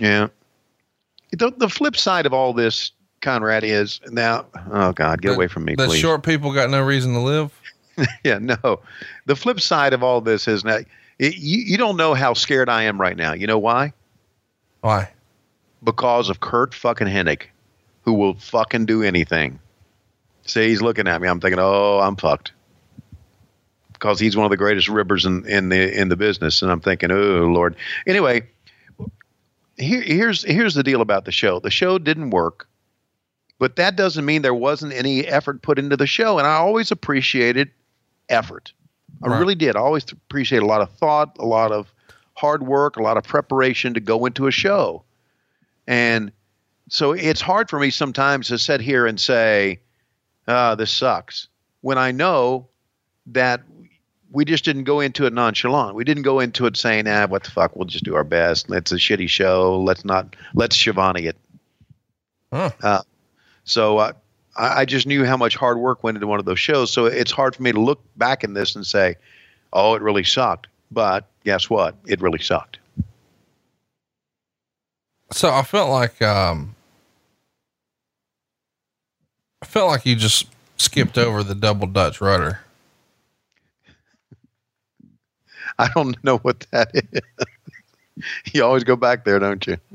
[0.00, 0.28] Yeah.
[1.32, 5.64] The, the flip side of all this, Conrad, is now, oh God, get away from
[5.64, 5.98] me, The please.
[5.98, 7.52] short people got no reason to live.
[8.24, 8.80] yeah, no.
[9.26, 10.78] The flip side of all this is now,
[11.18, 13.32] it, you, you don't know how scared I am right now.
[13.32, 13.92] You know why?
[14.80, 15.10] Why?
[15.82, 17.42] Because of Curt fucking Hennig,
[18.02, 19.58] who will fucking do anything.
[20.46, 21.28] See, he's looking at me.
[21.28, 22.52] I'm thinking, oh, I'm fucked.
[23.92, 26.80] Because he's one of the greatest ribbers in, in the in the business, and I'm
[26.80, 27.74] thinking, oh Lord.
[28.06, 28.42] Anyway,
[29.76, 31.58] here, here's here's the deal about the show.
[31.58, 32.67] The show didn't work,
[33.58, 36.90] but that doesn't mean there wasn't any effort put into the show, and I always
[36.90, 37.70] appreciated
[38.28, 38.72] effort.
[39.22, 39.38] I Right.
[39.38, 39.74] really did.
[39.76, 41.92] I always appreciate a lot of thought, a lot of
[42.34, 45.02] hard work, a lot of preparation to go into a show.
[45.86, 46.30] And
[46.88, 49.80] so it's hard for me sometimes to sit here and say,
[50.46, 51.48] ah, this sucks.
[51.80, 52.68] When I know
[53.26, 53.62] that
[54.30, 55.94] we just didn't go into it nonchalant.
[55.94, 58.70] We didn't go into it saying, ah, what the fuck, we'll just do our best.
[58.70, 59.80] It's a shitty show.
[59.80, 61.36] Let's not, let's Schiavone it.
[62.82, 63.00] Uh,
[63.68, 64.12] so uh,
[64.56, 66.90] I, I just knew how much hard work went into one of those shows.
[66.90, 69.16] So it's hard for me to look back in this and say,
[69.72, 70.66] oh, it really sucked.
[70.90, 71.94] But guess what?
[72.06, 72.78] It really sucked.
[75.30, 76.74] So I felt like, um,
[79.62, 80.46] I felt like you just
[80.78, 82.60] skipped over the double Dutch rudder.
[85.78, 87.20] I don't know what that is.
[88.54, 89.76] you always go back there, don't you?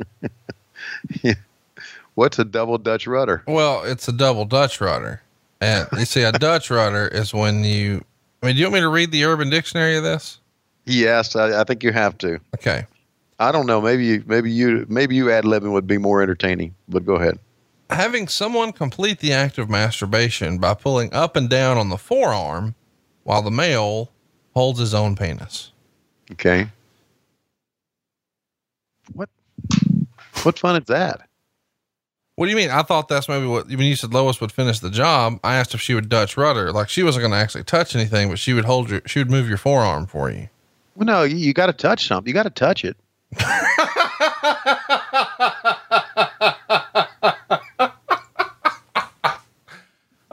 [1.22, 1.36] Yeah.
[2.16, 3.44] What's a double Dutch rudder?
[3.48, 5.22] Well, it's a double Dutch rudder.
[5.60, 8.04] And you see, a Dutch rudder is when you,
[8.42, 10.40] I mean, do you want me to read the urban dictionary of this?
[10.86, 12.40] Yes, I, I think you have to.
[12.56, 12.86] Okay.
[13.40, 13.82] I don't know.
[13.82, 16.76] Maybe you, maybe you, maybe you ad libbing would be more entertaining.
[16.88, 17.40] But go ahead.
[17.90, 22.76] Having someone complete the act of masturbation by pulling up and down on the forearm
[23.24, 24.12] while the male
[24.54, 25.72] holds his own penis.
[26.32, 26.68] Okay.
[29.14, 29.30] What?
[30.44, 31.22] What fun is that?
[32.36, 32.72] What do you mean?
[32.72, 35.40] I thought that's maybe what when you said Lois would finish the job.
[35.44, 38.30] I asked if she would Dutch rudder, like she wasn't going to actually touch anything,
[38.30, 40.50] but she would hold your, she would move your forearm for you.
[40.96, 42.28] Well, no, you, you got to touch something.
[42.28, 42.98] You got to touch it.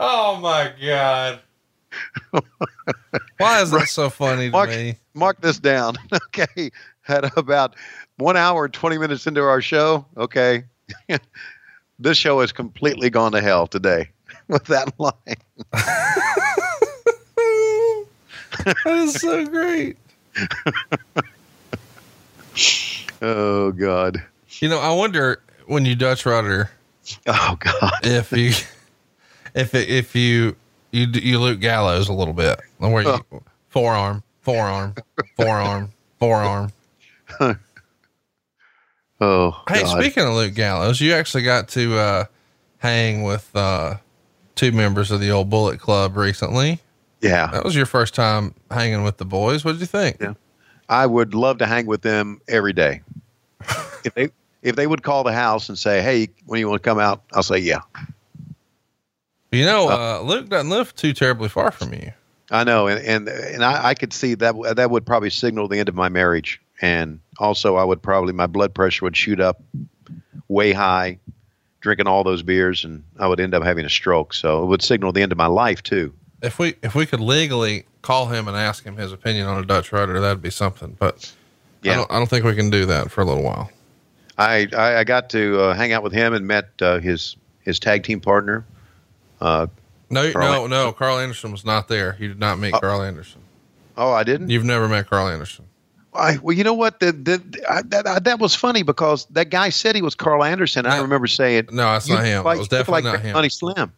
[0.03, 1.41] Oh my god!
[3.37, 4.95] Why is that so funny to Mark, me?
[5.13, 5.95] mark this down.
[6.27, 6.71] Okay.
[7.07, 7.75] At about
[8.17, 10.63] one hour and 20 minutes into our show, okay,
[12.01, 14.09] this show has completely gone to hell today
[14.47, 15.13] with that line.
[18.65, 19.97] that is so great.
[23.21, 24.23] Oh, God.
[24.59, 26.69] You know, I wonder when you Dutch rudder.
[27.27, 27.91] Oh God!
[28.03, 28.51] If you,
[29.55, 30.55] if it, if you
[30.91, 33.41] you you Luke Gallows a little bit, where you oh.
[33.69, 34.95] forearm, forearm,
[35.35, 36.71] forearm, forearm.
[39.21, 40.01] Oh, Hey, God.
[40.01, 42.25] speaking of Luke Gallows, you actually got to uh,
[42.79, 43.97] hang with uh,
[44.55, 46.79] two members of the old Bullet Club recently.
[47.21, 47.47] Yeah.
[47.51, 49.63] That was your first time hanging with the boys.
[49.63, 50.17] What did you think?
[50.19, 50.33] Yeah.
[50.89, 53.01] I would love to hang with them every day.
[54.03, 54.29] if they
[54.63, 57.23] if they would call the house and say, "Hey, when you want to come out?"
[57.33, 57.81] I'll say, "Yeah."
[59.51, 62.11] You know, uh, Luke doesn't live too terribly far from you.
[62.49, 65.79] I know, and and and I, I could see that that would probably signal the
[65.79, 69.61] end of my marriage, and also I would probably my blood pressure would shoot up
[70.47, 71.19] way high,
[71.79, 74.33] drinking all those beers, and I would end up having a stroke.
[74.33, 76.13] So it would signal the end of my life too.
[76.41, 79.65] If we if we could legally call him and ask him his opinion on a
[79.65, 80.95] Dutch rudder, that'd be something.
[80.99, 81.31] But
[81.83, 81.93] Yeah.
[81.93, 83.69] I don't, I don't think we can do that for a little while.
[84.37, 87.79] I I, I got to uh, hang out with him and met uh, his his
[87.79, 88.65] tag team partner.
[89.39, 89.67] Uh,
[90.09, 90.91] No, Karl no, no.
[90.93, 92.17] Karl Anderson was not there.
[92.19, 93.41] You did not meet Karl Anderson.
[93.97, 94.49] oh, I didn't.
[94.49, 95.65] You've never met Karl Anderson.
[96.13, 96.99] I, well, you know what?
[96.99, 100.43] The, the, I, that, I, that was funny because that guy said he was Karl
[100.43, 100.85] Anderson.
[100.85, 102.43] I remember saying, No, it's "You not him.
[102.43, 103.33] like- it was definitely like not him.
[103.33, 103.93] Money Slim.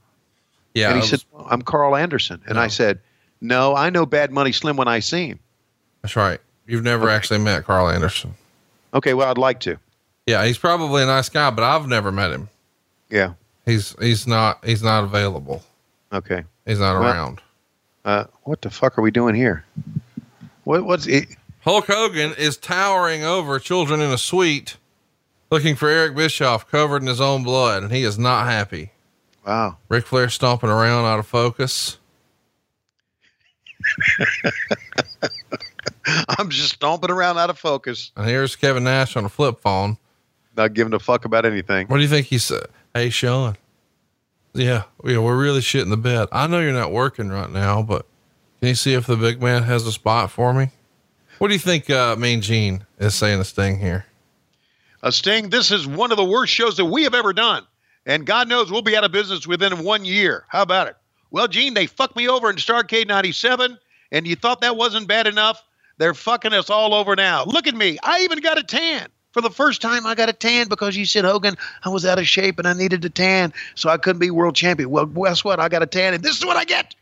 [0.76, 3.00] Yeah, and he it said, was- "I'm Karl Anderson," and I said,
[3.42, 5.40] "No, I know Bad Money Slim when I see him."
[6.02, 6.40] that's right.
[6.68, 8.34] You've never actually met Karl Anderson.
[8.94, 9.78] Okay, well, I'd like to.
[10.28, 12.50] Yeah, he's probably a nice guy, but I've never met him.
[13.10, 13.34] Yeah.
[13.66, 15.64] He's he's not he's not available.
[16.12, 16.44] Okay.
[16.66, 17.42] He's not Well- around.
[18.06, 19.64] Uh, what the fuck are we doing here?
[20.66, 21.28] What, what's it?
[21.64, 24.78] Hulk Hogan is towering over children in a suite,
[25.50, 28.92] looking for Eric Bischoff covered in his own blood, and he is not happy.
[29.46, 29.78] Wow.
[29.90, 31.98] Ric Flair stomping around out of focus.
[36.38, 39.98] I'm just stomping around out of focus, And here's Kevin Nash on a flip phone.
[40.56, 41.88] not giving a fuck about anything.
[41.88, 42.68] What do you think he said?
[42.94, 43.56] Hey, Sean,
[44.54, 46.28] Yeah, yeah, we're really shitting the bed.
[46.32, 48.06] I know you're not working right now, but
[48.60, 50.70] can you see if the big man has a spot for me?
[51.44, 54.06] What do you think, uh, Mean Gene is saying to Sting here?
[55.02, 57.68] Uh, Sting, this is one of the worst shows that we have ever done.
[58.06, 60.46] And God knows we'll be out of business within one year.
[60.48, 60.96] How about it?
[61.32, 63.78] Well, Gene, they fucked me over in Starcade 97,
[64.14, 65.62] and you thought that wasn't bad enough?
[65.98, 67.44] They're fucking us all over now.
[67.44, 67.98] Look at me.
[68.02, 69.10] I even got a tan.
[69.34, 72.20] For the first time, I got a tan because you said, Hogan, I was out
[72.20, 74.90] of shape and I needed a tan, so I couldn't be world champion.
[74.90, 75.60] Well, guess what?
[75.60, 76.96] I got a tan, and this is what I get.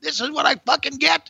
[0.00, 1.28] This is what I fucking get.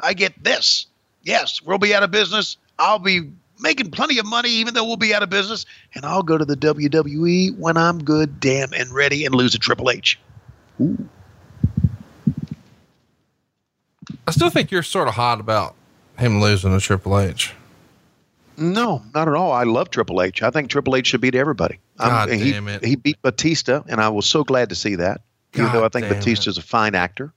[0.00, 0.86] I get this.
[1.22, 2.56] Yes, we'll be out of business.
[2.78, 3.30] I'll be
[3.60, 6.44] making plenty of money, even though we'll be out of business, and I'll go to
[6.44, 10.18] the WWE when I'm good, damn, and ready, and lose a Triple H.
[10.80, 11.08] Ooh.
[14.26, 15.74] I still think you're sort of hot about
[16.18, 17.52] him losing to Triple H.
[18.56, 19.52] No, not at all.
[19.52, 20.42] I love Triple H.
[20.42, 21.78] I think Triple H should beat everybody.
[21.98, 22.84] God he, damn it.
[22.84, 25.20] He beat Batista, and I was so glad to see that.
[25.54, 27.32] Even God though I think damn Batista's a fine actor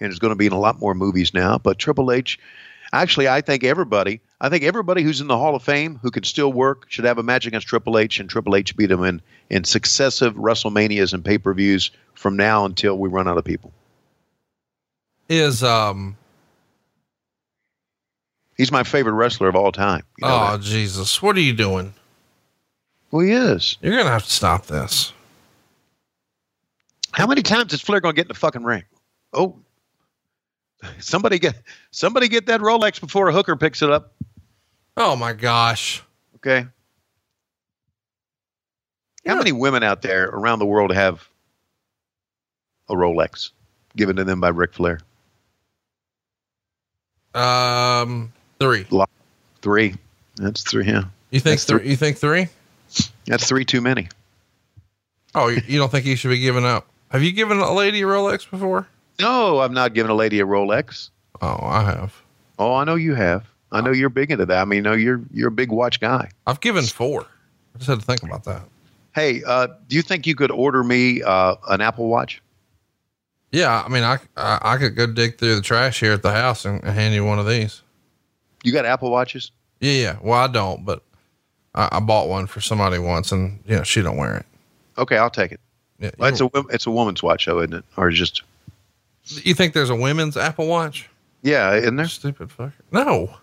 [0.00, 1.58] and is going to be in a lot more movies now.
[1.58, 2.38] But Triple H,
[2.92, 6.24] actually, I think everybody, I think everybody who's in the Hall of Fame who can
[6.24, 9.22] still work should have a match against Triple H, and Triple H beat him in
[9.50, 13.72] in successive WrestleManias and pay per views from now until we run out of people.
[15.28, 16.16] Is um
[18.56, 20.02] He's my favorite wrestler of all time.
[20.18, 21.94] You know oh Jesus, what are you doing?
[23.10, 23.76] Well, he is.
[23.82, 25.12] You're gonna have to stop this.
[27.16, 28.82] How many times is Flair going to get in the fucking ring?
[29.32, 29.56] Oh,
[30.98, 34.12] somebody get somebody get that Rolex before a hooker picks it up.
[34.96, 36.02] Oh my gosh.
[36.36, 36.66] Okay.
[39.26, 41.28] How many women out there around the world have
[42.88, 43.50] a Rolex
[43.96, 45.00] given to them by Ric Flair?
[47.34, 48.86] Um, three.
[49.62, 49.94] Three.
[50.36, 50.86] That's three.
[50.86, 51.04] Yeah.
[51.30, 51.88] You think That's three?
[51.88, 52.48] You think three?
[53.26, 54.08] That's three too many.
[55.34, 56.86] Oh, you, you don't think he should be giving up?
[57.10, 58.86] Have you given a lady a Rolex before?
[59.20, 61.10] No, I'm not giving a lady a Rolex.
[61.40, 62.14] Oh, I have.
[62.58, 63.44] Oh, I know you have.
[63.72, 64.58] I know you're big into that.
[64.58, 66.30] I mean, no, you're you're a big watch guy.
[66.46, 67.22] I've given four.
[67.74, 68.62] I just had to think about that.
[69.14, 72.40] Hey, uh, do you think you could order me uh, an Apple Watch?
[73.52, 76.32] Yeah, I mean, I, I I could go dig through the trash here at the
[76.32, 77.82] house and hand you one of these.
[78.62, 79.50] You got Apple Watches?
[79.80, 80.16] Yeah, yeah.
[80.22, 81.02] Well, I don't, but
[81.74, 84.46] I, I bought one for somebody once, and you know she don't wear it.
[84.98, 85.60] Okay, I'll take it.
[85.98, 87.84] Yeah, Well, it's a it's a woman's watch, though, isn't it?
[87.96, 88.42] Or just
[89.28, 91.08] You think there's a women's Apple Watch?
[91.42, 92.08] yeah, isn't there?
[92.08, 92.72] Stupid fucker.
[92.92, 93.34] No.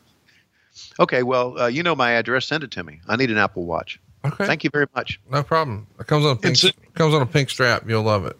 [0.99, 2.45] Okay, well, uh, you know my address.
[2.45, 2.99] Send it to me.
[3.07, 3.99] I need an Apple Watch.
[4.26, 4.45] Okay.
[4.45, 5.19] Thank you very much.
[5.30, 5.85] No problem.
[5.99, 6.57] It comes on a pink.
[6.93, 7.88] comes on a pink strap.
[7.89, 8.38] You'll love it.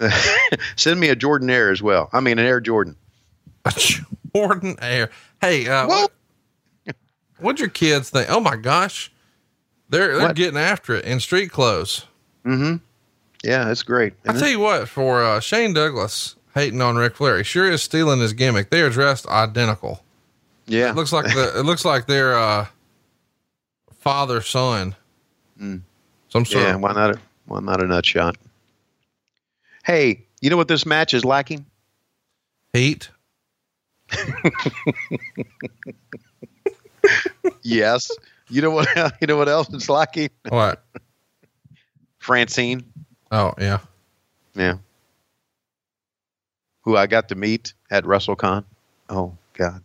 [0.76, 2.08] Send me a Jordan Air as well.
[2.12, 2.96] I mean, an Air Jordan.
[3.64, 3.72] A
[4.34, 5.10] Jordan Air.
[5.40, 6.12] Hey, uh, what,
[7.38, 8.28] what'd your kids think?
[8.28, 9.12] Oh my gosh,
[9.88, 10.36] they're they're What?
[10.36, 12.06] getting after it in street clothes.
[12.44, 12.76] Mm-hmm.
[13.44, 14.14] Yeah, it's great.
[14.26, 17.82] I tell you what, for uh, Shane Douglas hating on Ric Flair, he sure is
[17.82, 18.70] stealing his gimmick.
[18.70, 20.02] They are dressed identical.
[20.66, 22.66] Yeah, It looks like the it looks like they're uh,
[24.00, 24.94] father son.
[25.60, 25.82] Mm.
[26.28, 27.16] Some sort yeah, why not?
[27.16, 28.36] A, why not a nut shot?
[29.84, 31.66] Hey, you know what this match is lacking?
[32.72, 33.10] heat.
[37.62, 38.10] yes.
[38.48, 38.88] You know what?
[39.20, 40.30] You know what else is lacking?
[40.48, 40.82] What?
[42.18, 42.84] Francine.
[43.30, 43.80] Oh yeah.
[44.54, 44.76] Yeah.
[46.82, 48.64] Who I got to meet at WrestleCon.
[49.08, 49.82] Oh God.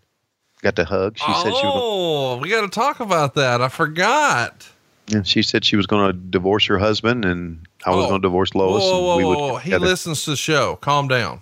[0.62, 1.18] Got to hug.
[1.18, 1.62] She said she.
[1.64, 3.62] Oh, we got to talk about that.
[3.62, 4.68] I forgot.
[5.08, 8.10] Yeah, she said she was going to divorce her husband, and I was Oh.
[8.10, 8.82] going to divorce Lois.
[8.84, 9.56] whoa, whoa, whoa, whoa.
[9.58, 10.78] He listens to the show.
[10.78, 11.42] Calm down.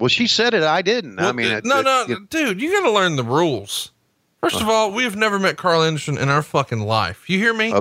[0.00, 0.62] Well, she said it.
[0.62, 1.20] I didn't.
[1.20, 3.92] I mean, it- no, it- no, it- dude, you got to learn the rules.
[4.40, 7.28] First of all, we've never met Karl Anderson in our fucking life.
[7.28, 7.74] You hear me?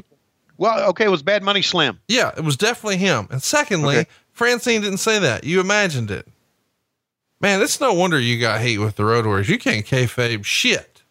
[0.57, 1.99] Well, okay, it was Bad Money Slim.
[2.07, 3.27] Yeah, it was definitely him.
[3.31, 4.09] And secondly, Okay.
[4.33, 5.43] Francine didn't say that.
[5.43, 6.27] You imagined it.
[7.41, 9.49] Man, it's no wonder you got heat with the Road Warriors.
[9.49, 11.03] You can't kayfabe shit.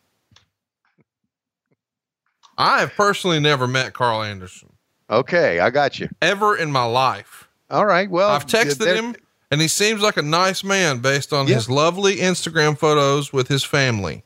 [2.57, 4.71] I have personally never met Karl Anderson
[5.11, 6.09] Okay, I got you.
[6.23, 7.49] ever in my life.
[7.71, 8.09] All right.
[8.09, 9.17] Well, I've texted him
[9.51, 11.57] and he seems like a nice man based on Yeah.
[11.57, 14.25] his lovely Instagram photos with his family.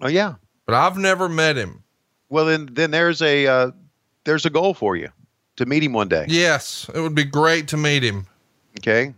[0.00, 0.34] Oh yeah.
[0.66, 1.82] But I've never met him.
[2.28, 3.70] Well, then, then there's a uh,
[4.24, 5.08] there's a goal for you
[5.56, 6.26] to meet him one day.
[6.28, 8.26] Yes, it would be great to meet him
[8.78, 9.14] Okay.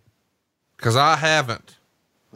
[0.76, 1.76] because I haven't.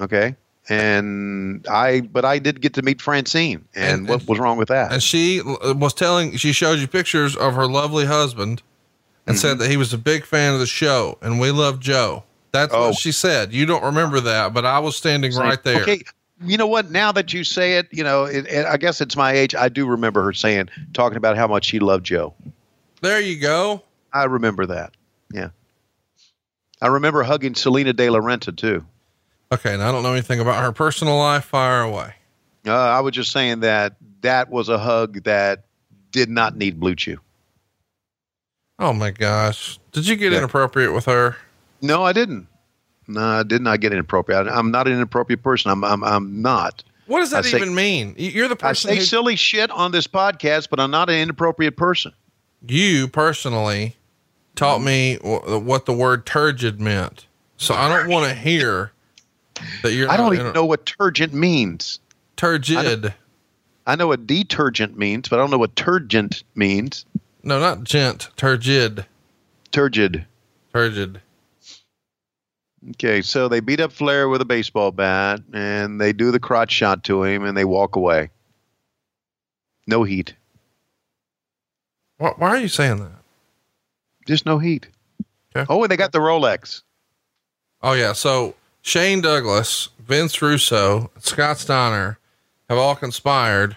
[0.00, 0.36] Okay.
[0.70, 4.68] And I, but I did get to meet Francine, and, And- what was wrong with
[4.68, 4.92] that?
[4.92, 8.62] And she was telling, she showed you pictures of her lovely husband
[9.26, 9.40] and Mm-hmm.
[9.40, 12.24] said that he was a big fan of the show and we love Joe.
[12.52, 12.88] That's Oh.
[12.88, 13.52] what she said.
[13.52, 15.82] You don't remember that, but I was standing right there.
[15.82, 16.02] Okay.
[16.44, 16.90] You know what?
[16.90, 19.54] Now that you say it, you know, it, it, I guess it's my age.
[19.54, 22.32] I do remember her saying, talking about how much she loved Joe.
[23.02, 23.82] There you go.
[24.12, 24.92] I remember that.
[25.32, 25.48] Yeah.
[26.80, 28.84] I remember hugging Salina De La Renta too.
[29.50, 31.44] Okay, and I don't know anything about her personal life.
[31.46, 32.14] Fire away.
[32.66, 35.64] Uh, I was just saying that that was a hug that
[36.10, 37.18] did not need Blue Chew.
[38.78, 39.78] Oh my gosh.
[39.92, 40.38] Did you get Yeah.
[40.38, 41.36] inappropriate with her?
[41.80, 42.46] No, I didn't.
[43.06, 44.46] No, I did not get inappropriate.
[44.46, 45.70] I- I'm not an inappropriate person.
[45.70, 45.82] I'm.
[45.82, 46.04] I'm.
[46.04, 46.84] I'm not.
[47.06, 48.14] What does that say- even mean?
[48.18, 48.90] You're the person.
[48.90, 52.12] I say who, silly shit on this podcast, but I'm not an inappropriate person.
[52.66, 53.96] you personally
[54.56, 57.26] taught me wh- what the word turgid meant.
[57.56, 58.90] So I don't want to hear
[59.82, 62.00] that you're I don't not even know what turgent means.
[62.36, 63.14] turgid.
[63.86, 67.06] I know what detergent means, but I don't know what turgent means.
[67.42, 69.06] No, not gent, turgid.
[69.70, 70.26] Turgid.
[70.74, 71.20] Turgid.
[72.90, 76.70] Okay, so they beat up Flair with a baseball bat, and they do the crotch
[76.70, 78.30] shot to him, and they walk away.
[79.86, 80.34] No heat.
[82.18, 83.12] Why, why are you saying that?
[84.26, 84.88] Just no heat.
[85.56, 85.66] Okay.
[85.68, 86.82] Oh, and they got the Rolex.
[87.82, 88.12] Oh yeah.
[88.12, 88.54] So
[88.88, 92.18] Shane Douglas, Vince Russo, and Scott Steiner
[92.70, 93.76] have all conspired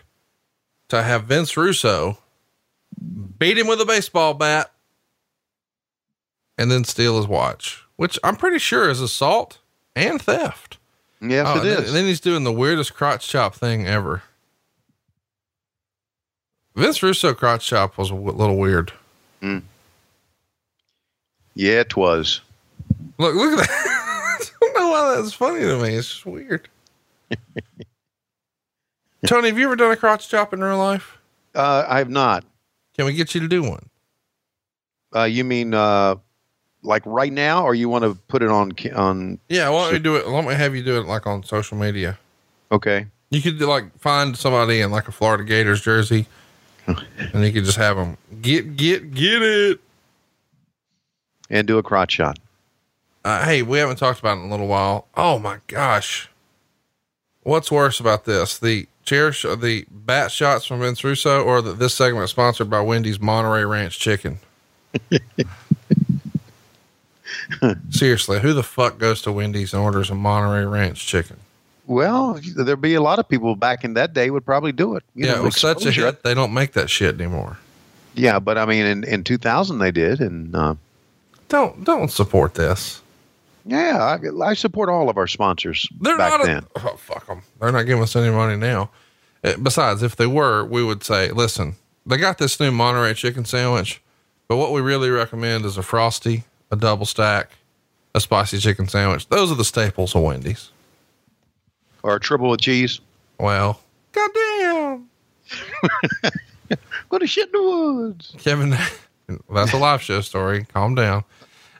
[0.88, 2.18] to have Vince Russo
[3.38, 4.72] beat him with a baseball bat
[6.58, 9.60] and then steal his watch, which I'm pretty sure is assault
[9.98, 10.78] and theft.
[11.22, 11.88] Yes, Oh, it and then, is.
[11.90, 14.24] and then he's doing the weirdest crotch chop thing ever.
[16.74, 18.94] Vince Russo crotch chop was a w- little weird.
[19.42, 19.64] Mm.
[21.54, 22.40] Yeah, it was.
[23.18, 23.98] Look, look at that.
[25.02, 25.96] Know that's funny to me.
[25.96, 26.70] It's just weird.
[29.26, 31.18] Tony, have you ever done a crotch chop in real life?
[31.56, 32.44] Uh, I have not.
[32.96, 33.90] Can we get you to do one?
[35.16, 36.16] Uh, you mean uh,
[36.84, 39.40] like right now, or you want to put it on on?
[39.50, 40.28] Yeah, why don't we do it?
[40.28, 42.20] Why don't have you do it like on social media?
[42.72, 43.08] Okay.
[43.32, 46.28] You could like find somebody in like a Florida Gators jersey,
[46.86, 49.80] and you could just have them get get get it.
[51.50, 52.38] And do a crotch shot.
[53.24, 55.08] Uh, hey, we haven't talked about it in a little while.
[55.16, 56.30] Oh my gosh,
[57.44, 58.58] what's worse about this?
[58.58, 62.70] The chair, sh- the bat shots from Vince Russo, or that this segment is sponsored
[62.70, 64.40] by Wendy's Monterey Ranch Chicken?
[67.90, 71.38] Seriously, who the fuck goes to Wendy's and orders a Monterey Ranch Chicken?
[71.88, 75.04] Well, there'd be a lot of people back in that day would probably do it.
[75.16, 76.24] You yeah, know, it was such a hit.
[76.24, 77.58] They don't make that shit anymore.
[78.16, 80.76] Yeah, but I mean, in, in 2000 they did, and uh,
[81.50, 83.02] Don't don't support this.
[83.66, 86.46] Yeah, I, I support all of our sponsors They're back not.
[86.46, 86.66] then.
[86.78, 87.42] Oh, fuck them.
[87.60, 88.90] They're not giving us any money now.
[89.44, 91.76] Uh, Besides, if they were, we would say, listen,
[92.06, 94.02] they got this new Monterey chicken sandwich,
[94.48, 97.52] but what we really recommend is a frosty, a double stack,
[98.16, 99.28] a spicy chicken sandwich.
[99.30, 100.70] Those are the staples of Wendy's.
[102.04, 103.00] or a triple with cheese.
[103.40, 103.80] Well,
[104.12, 105.08] goddamn.
[107.10, 108.34] Go to shit in the woods.
[108.38, 108.76] Kevin,
[109.52, 110.66] that's a live show story.
[110.74, 111.24] Calm down.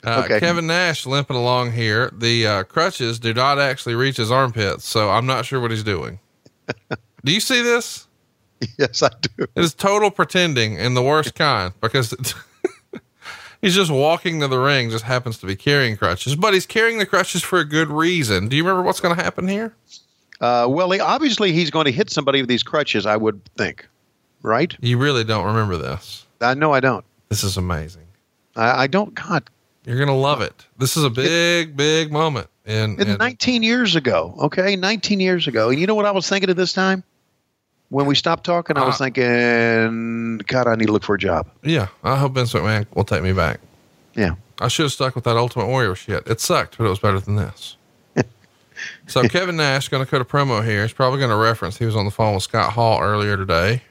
[0.04, 0.40] Uh, Okay.
[0.40, 2.10] Kevin Nash limping along here.
[2.16, 5.84] The uh, crutches do not actually reach his armpits, so I'm not sure what he's
[5.84, 6.18] doing.
[7.24, 8.06] do you see this?
[8.78, 9.44] Yes, I do.
[9.44, 12.14] It is total pretending in the worst kind because
[13.60, 16.98] he's just walking to the ring, just happens to be carrying crutches, but he's carrying
[16.98, 18.48] the crutches for a good reason.
[18.48, 19.74] Do you remember what's going to happen here?
[20.40, 23.04] Uh, well, he, obviously he's going to hit somebody with these crutches.
[23.06, 23.86] I would think,
[24.42, 24.76] right?
[24.80, 26.26] You really don't remember this.
[26.40, 27.04] I know I don't.
[27.28, 28.06] This is amazing.
[28.56, 29.14] I, I don't.
[29.14, 29.48] God,
[29.84, 30.66] You're going to love it.
[30.78, 32.48] This is a big, big moment.
[32.64, 34.34] And, it's 19 years ago.
[34.42, 35.70] Okay, 19 years ago.
[35.70, 37.02] And you know what I was thinking at this time?
[37.88, 41.18] When we stopped talking, I was Uh, thinking, God, I need to look for a
[41.18, 41.46] job.
[41.62, 43.60] yeah, I hope Vince McMahon will take me back.
[44.14, 44.34] Yeah.
[44.60, 46.26] I should have stuck with that Ultimate Warrior shit.
[46.26, 47.76] It sucked, but it was better than this.
[49.08, 50.82] so Kevin Nash going to cut a promo here.
[50.82, 53.82] He's probably going to reference he was on the phone with Scott Hall earlier today.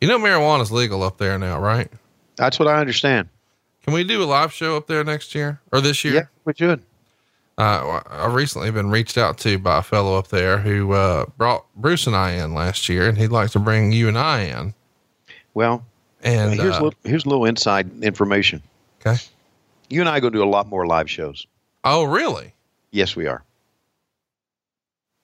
[0.00, 1.88] You know marijuana's legal up there now, right?
[2.36, 3.28] That's what I understand.
[3.84, 6.14] Can we do a live show up there next year or this year?
[6.14, 6.82] Yeah, we should.
[7.58, 11.66] Uh, I've recently been reached out to by a fellow up there who uh, brought
[11.76, 14.74] Bruce and I in last year, and he'd like to bring you and I in.
[15.52, 15.84] Well,
[16.22, 18.62] And here's, uh, a little, here's a little inside information.
[19.00, 19.20] Okay.
[19.90, 21.46] You and I to do a lot more live shows.
[21.84, 22.54] oh, really?
[22.92, 23.44] Yes, we are.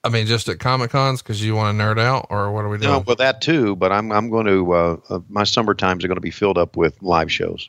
[0.07, 2.69] I mean, just at Comic Cons because you want to nerd out, or what are
[2.69, 2.91] we doing?
[2.93, 6.09] No, well, that too, but I'm, I'm going to, uh, uh, my summer times are
[6.09, 7.69] going to be filled up with live shows.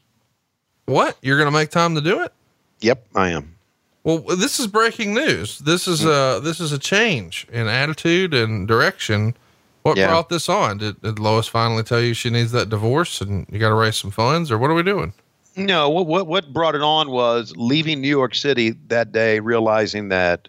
[0.86, 1.18] What?
[1.22, 2.32] You're going to make time to do it?
[2.80, 3.56] Yep, I am.
[4.04, 5.60] Well, this is breaking news.
[5.60, 9.36] This is uh this is a change in attitude and direction.
[9.84, 10.08] What Yeah.
[10.08, 10.78] brought this on?
[10.78, 13.98] Did, did Lois finally tell you she needs that divorce and you got to raise
[13.98, 15.12] some funds, or what are we doing?
[15.58, 20.08] No, what, what what brought it on was leaving New York City that day, realizing
[20.08, 20.48] that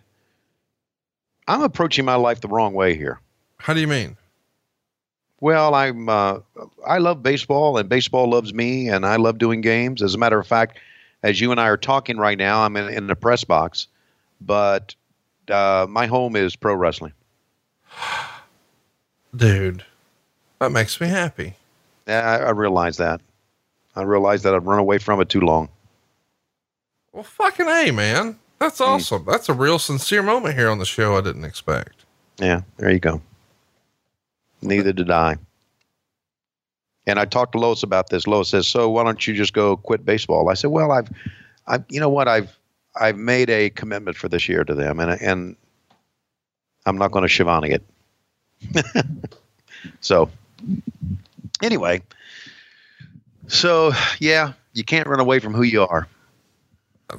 [1.48, 3.20] I'm approaching my life the wrong way here.
[3.56, 4.16] How do you mean?
[5.40, 6.40] Well, I'm uh,
[6.86, 10.02] I love baseball, and baseball loves me, and I love doing games.
[10.02, 10.78] As a matter of fact,
[11.22, 13.86] as you and I are talking right now, I'm in, in the press box,
[14.40, 14.94] but
[15.48, 17.14] uh, my home is pro wrestling.
[19.36, 19.84] Dude,
[20.58, 21.54] that makes me happy.
[22.06, 23.20] Yeah, I, I realize that.
[23.96, 25.68] I realize that I've run away from it too long.
[27.12, 28.38] Well, fucking A, man.
[28.58, 29.24] That's awesome.
[29.24, 32.04] That's a real sincere moment here on the show I didn't expect.
[32.38, 33.20] Yeah, there you go.
[34.62, 35.36] Neither did I.
[37.06, 38.26] And I talked to Lois about this.
[38.26, 41.08] Lois says, "So why don't you just go quit baseball?" I said, "Well, I've,
[41.66, 42.56] I, you know what, I've,
[43.00, 45.56] I've made a commitment for this year to them, and and
[46.84, 47.84] I'm not going to Schiavone it."
[50.00, 50.30] so,
[51.62, 52.02] anyway,
[53.46, 56.08] so yeah, you can't run away from who you are.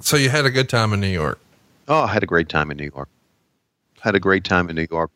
[0.01, 1.39] So you had a good time in New York.
[1.87, 3.09] Oh, I had a great time in New York.
[4.01, 5.11] Had a great time in New York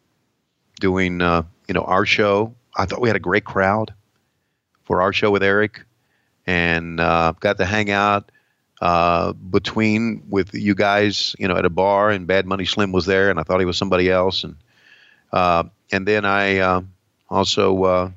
[0.80, 2.56] doing, uh, you know, our show.
[2.76, 3.94] I thought we had a great crowd
[4.84, 5.86] for our show with Eric,
[6.48, 8.32] and uh, got to hang out
[8.82, 12.10] uh, between with you guys, you know, at a bar.
[12.10, 14.44] And Bad Money Slim was there, and I thought he was somebody else.
[14.44, 14.56] And
[15.32, 16.82] uh, and then I uh,
[17.30, 18.12] also uh,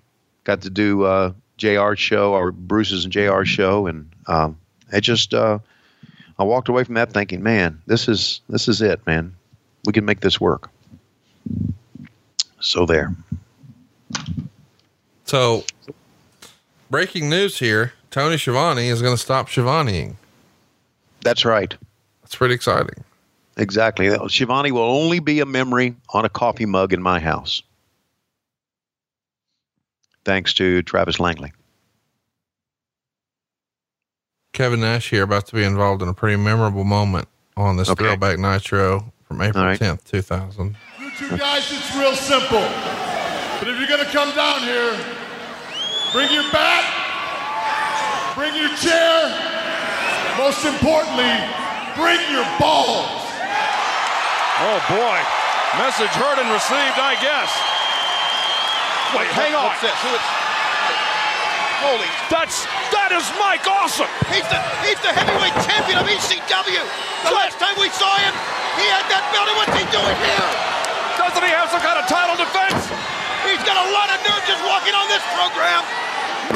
[0.44, 4.58] got to do uh, JR's show or Bruce's and JR's show, and um,
[4.90, 5.58] it just uh,
[6.38, 9.34] I walked away from that thinking, man, this is this is it, man.
[9.84, 10.70] We can make this work.
[12.60, 13.14] So there.
[15.24, 15.64] So,
[16.90, 20.16] breaking news here: Tony Schiavone is going to stop Shivaniing.
[21.22, 21.74] That's right.
[22.22, 23.04] That's pretty exciting.
[23.56, 24.10] Exactly.
[24.28, 27.62] Schiavone will only be a memory on a coffee mug in my house.
[30.24, 31.52] Thanks to Travis Langley.
[34.56, 37.28] Kevin Nash here about to be involved in a pretty memorable moment
[37.60, 38.08] on this Okay.
[38.08, 39.78] Throwback Nitro from April All right.
[39.78, 40.74] 10th, 2000.
[40.98, 42.64] You two guys, it's real simple.
[43.60, 44.96] But if you're gonna come down here,
[46.16, 46.88] bring your bat,
[48.32, 49.28] bring your chair,
[50.40, 51.36] most importantly,
[51.92, 53.12] bring your balls.
[54.64, 55.20] Oh boy.
[55.76, 57.52] Message heard and received, I guess.
[59.12, 59.68] Wait, hang on.
[59.68, 59.92] What's this?
[60.00, 60.32] Who is-
[61.84, 62.08] Holy.
[62.32, 62.64] That's
[62.96, 64.08] that is Mike Awesome.
[64.32, 66.82] He's the he's the heavyweight champion of ECW.
[67.28, 68.32] The last time we saw him,
[68.80, 69.46] he had that belt.
[69.52, 70.48] and What's he doing here?
[71.20, 72.88] Doesn't he have some kind of title defense?
[73.44, 75.84] He's got a lot of nerve just walking on this program.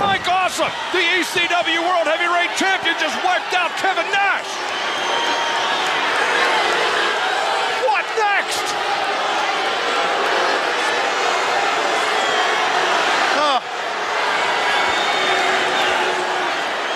[0.01, 4.49] Mike Awesome, the ECW World Heavyweight Champion, just wiped out Kevin Nash.
[7.85, 8.67] What next?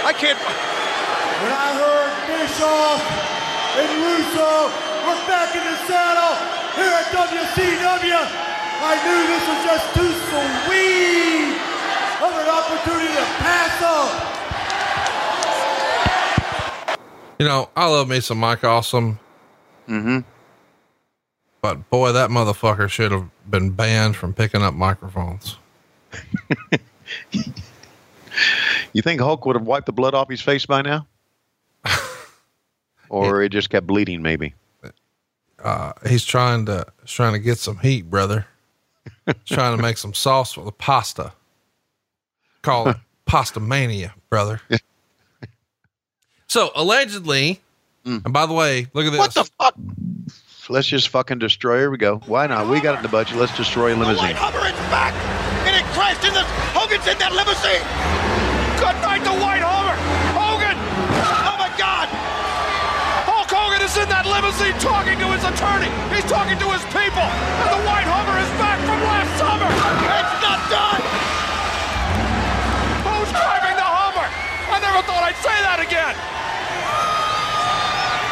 [0.04, 0.36] I can't.
[0.36, 3.00] When I heard Bischoff
[3.80, 4.68] and Russo
[5.08, 6.36] were back in the saddle
[6.76, 8.20] here at WCW,
[8.84, 11.56] I knew this was just too sweet
[12.20, 14.12] of an opportunity to pass up.
[17.38, 19.18] You know, I love me some Mike Awesome.
[19.88, 20.18] Mm-hmm.
[21.62, 25.56] But boy, that motherfucker should have been banned from picking up microphones.
[28.94, 31.06] You think Hulk would have wiped the blood off his face by now?
[33.10, 34.54] or it just kept bleeding, maybe.
[35.62, 38.46] Uh, he's trying to he's trying to get some heat, brother.
[39.26, 41.32] He's trying to make some sauce for the pasta.
[42.62, 42.96] Call it
[43.26, 44.60] pasta mania, brother.
[46.46, 47.60] so allegedly,
[48.04, 49.18] and by the way, look at this.
[49.18, 49.74] What the fuck?
[50.68, 51.78] Let's just fucking destroy.
[51.78, 52.18] Here we go.
[52.26, 52.68] Why not?
[52.68, 53.38] We got it in the budget.
[53.38, 54.36] Let's destroy a limousine.
[54.36, 55.14] Hummer is back,
[55.66, 56.44] and it crashed in the.
[56.76, 58.53] Hogan's in that limousine.
[58.84, 59.96] Good night, the White Hummer.
[60.36, 60.76] Hogan.
[60.76, 62.04] Oh my God.
[63.24, 65.88] Hulk Hogan is in that limousine talking to his attorney.
[66.12, 67.24] He's talking to his people.
[67.64, 69.64] And the White Hummer is back from last summer.
[69.64, 71.00] It's not done.
[73.08, 74.28] Who's driving the Hummer?
[74.68, 76.12] I never thought I'd say that again.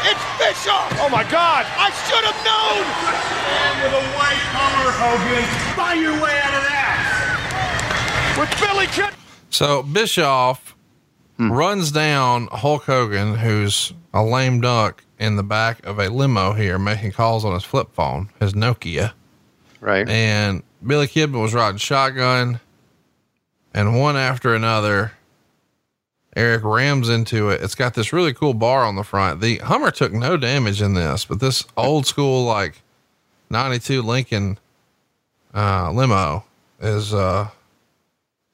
[0.05, 0.93] It's Bischoff.
[1.01, 1.65] Oh my God.
[1.81, 2.85] I should have known.
[3.81, 5.49] With a white Hummer, Hogan.
[5.81, 8.37] Buy your way out of that.
[8.37, 9.17] With Billy Kid.
[9.53, 10.75] So Bischoff
[11.39, 16.79] runs down Hulk Hogan, who's a lame duck in the back of a limo here,
[16.79, 19.13] making calls on his flip phone, his Nokia.
[19.81, 20.09] Right.
[20.09, 22.61] And Billy Kidman was riding shotgun,
[23.75, 25.13] and one after another,
[26.35, 27.61] Eric rams into it.
[27.61, 29.43] It's got this really cool bar on the front.
[29.43, 32.81] The Hummer took no damage in this, but this old school like
[33.51, 34.59] 92 Lincoln
[35.55, 36.45] uh, limo
[36.81, 37.51] is uh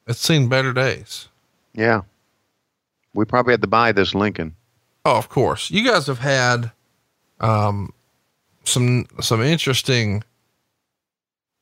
[0.09, 1.29] it's seen better days.
[1.73, 2.01] Yeah.
[3.13, 4.55] We probably had to buy this Lincoln.
[5.05, 5.71] Oh, of course.
[5.71, 6.71] You guys have had
[7.39, 7.93] um
[8.65, 10.23] some some interesting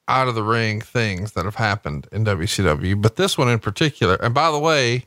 [0.07, 4.15] out of the ring things that have happened in WCW, but this one in particular.
[4.15, 5.05] And by the way,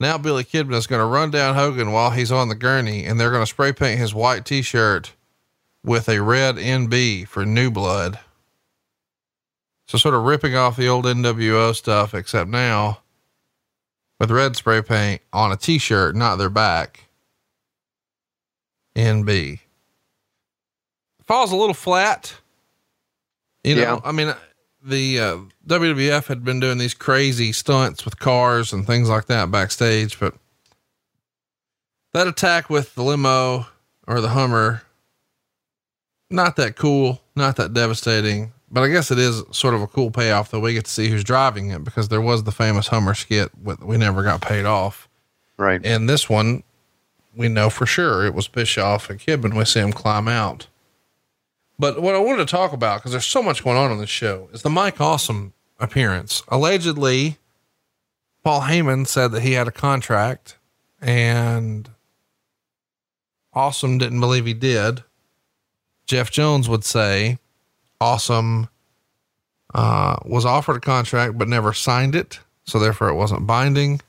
[0.00, 3.20] now Billy Kidman is going to run down Hogan while he's on the gurney and
[3.20, 5.12] they're going to spray paint his white t shirt
[5.84, 8.18] with a red NB for new blood.
[9.88, 13.00] So sort of ripping off the old NWO stuff, except now
[14.20, 17.04] with red spray paint on a t shirt, not their back.
[18.94, 19.60] NB
[21.24, 22.34] falls a little flat.
[23.64, 24.00] You know, Yeah.
[24.04, 24.34] I mean,
[24.82, 29.50] the uh, WWF had been doing these crazy stunts with cars and things like that
[29.50, 30.34] backstage, but
[32.12, 33.66] that attack with the limo
[34.06, 34.82] or the Hummer,
[36.30, 40.10] not that cool, not that devastating, but I guess it is sort of a cool
[40.10, 43.14] payoff that we get to see who's driving it because there was the famous Hummer
[43.14, 45.08] skit with, we never got paid off.
[45.56, 45.80] Right.
[45.84, 46.62] And this one,
[47.34, 49.56] we know for sure it was Bischoff and Kidman.
[49.56, 50.68] We see him climb out.
[51.78, 54.10] But what I wanted to talk about, because there's so much going on on this
[54.10, 56.42] show, is the Mike Awesome appearance.
[56.48, 57.38] Allegedly,
[58.42, 60.58] Paul Heyman said that he had a contract
[61.00, 61.88] and
[63.52, 65.04] Awesome didn't believe he did.
[66.06, 67.38] Jeff Jones would say
[68.00, 68.68] Awesome
[69.74, 72.40] uh, was offered a contract but never signed it.
[72.64, 74.00] So therefore it wasn't binding.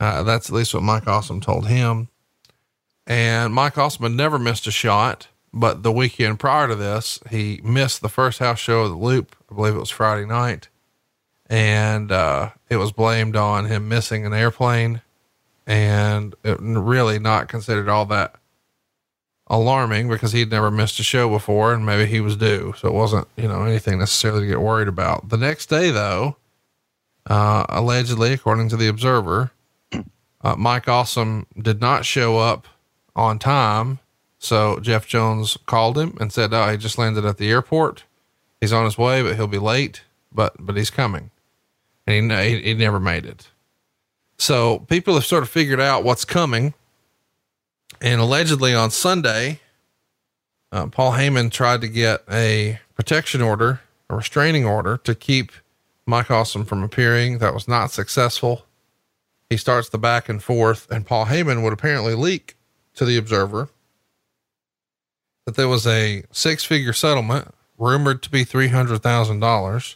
[0.00, 2.08] Uh, that's at least what Mike Awesome told him.
[3.06, 7.60] And Mike Awesome had never missed a shot, but the weekend prior to this, he
[7.64, 9.34] missed the first house show of the loop.
[9.50, 10.68] I believe it was Friday night.
[11.48, 15.00] And uh, it was blamed on him missing an airplane
[15.68, 18.36] and it really not considered all that
[19.50, 22.74] alarming because he'd never missed a show before and maybe he was due.
[22.78, 25.28] So it wasn't, you know, anything necessarily to get worried about.
[25.28, 26.36] The next day, though,
[27.26, 29.50] uh, allegedly, according to the Observer,
[30.42, 32.66] uh, Mike Awesome did not show up
[33.16, 33.98] on time.
[34.38, 38.04] So Jeff Jones called him and said, "Oh, he just landed at the airport.
[38.60, 40.02] He's on his way, but he'll be late.
[40.32, 41.30] But but he's coming."
[42.06, 43.48] And he he, he never made it.
[44.38, 46.74] So people have sort of figured out what's coming.
[48.00, 49.60] And allegedly on Sunday,
[50.70, 55.52] uh, Paul Heyman tried to get a protection order, a restraining order to keep
[56.06, 57.38] Mike Awesome from appearing.
[57.38, 58.64] That was not successful.
[59.50, 62.56] He starts the back and forth, and Paul Heyman would apparently leak
[62.94, 63.70] to the Observer
[65.46, 69.94] that there was a six figure settlement rumored to be $300,000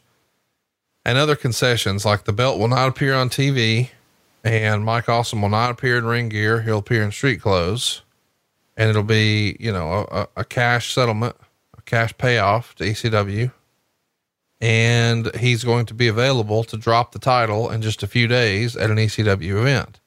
[1.05, 3.91] and other concessions like the belt will not appear on TV
[4.45, 6.63] and Mike Awesome will not appear in ring gear.
[6.63, 8.03] He'll appear in street clothes
[8.77, 11.37] and it'll be, you know, a, a cash settlement,
[11.77, 13.53] a cash payoff to ECW.
[14.61, 18.77] And he's going to be available to drop the title in just a few days
[18.77, 20.01] at an ECW event.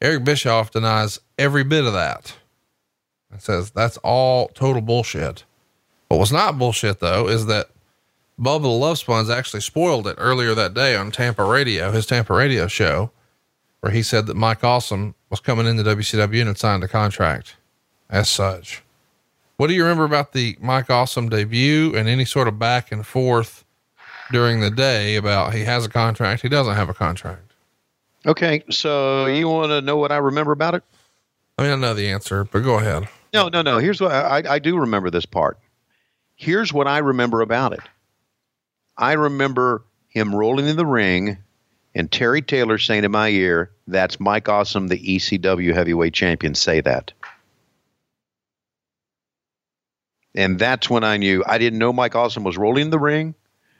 [0.00, 2.36] Eric Bischoff denies every bit of that
[3.30, 5.44] and says that's all total bullshit.
[6.08, 7.70] What was not bullshit though is that
[8.38, 12.34] Bubba the Love Sponge actually spoiled it earlier that day on Tampa Radio, his Tampa
[12.34, 13.10] Radio show,
[13.82, 17.56] where he said that Mike Awesome was coming into WCW and had signed a contract
[18.08, 18.80] as such.
[19.56, 23.04] What do you remember about the Mike Awesome debut and any sort of back and
[23.04, 23.64] forth
[24.30, 27.52] during the day about he has a contract, he doesn't have a contract?
[28.24, 30.84] Okay, so you want to know what I remember about it?
[31.58, 33.08] I mean, I know the answer, but go ahead.
[33.34, 33.78] No, no, no.
[33.78, 35.58] Here's what I, I do remember this part.
[36.36, 37.80] Here's what I remember about it.
[38.96, 41.38] I remember him rolling in the ring
[41.94, 46.54] and Terry Taylor saying in my ear, That's Mike Awesome, the ECW heavyweight champion.
[46.54, 47.12] Say that.
[50.34, 53.34] And that's when I knew I didn't know Mike Awesome was rolling in the ring.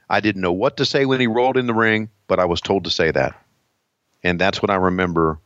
[0.09, 2.61] I didn't know what to say when he rolled in the ring, but I was
[2.61, 3.35] told to say that.
[4.23, 5.41] And that's what I remember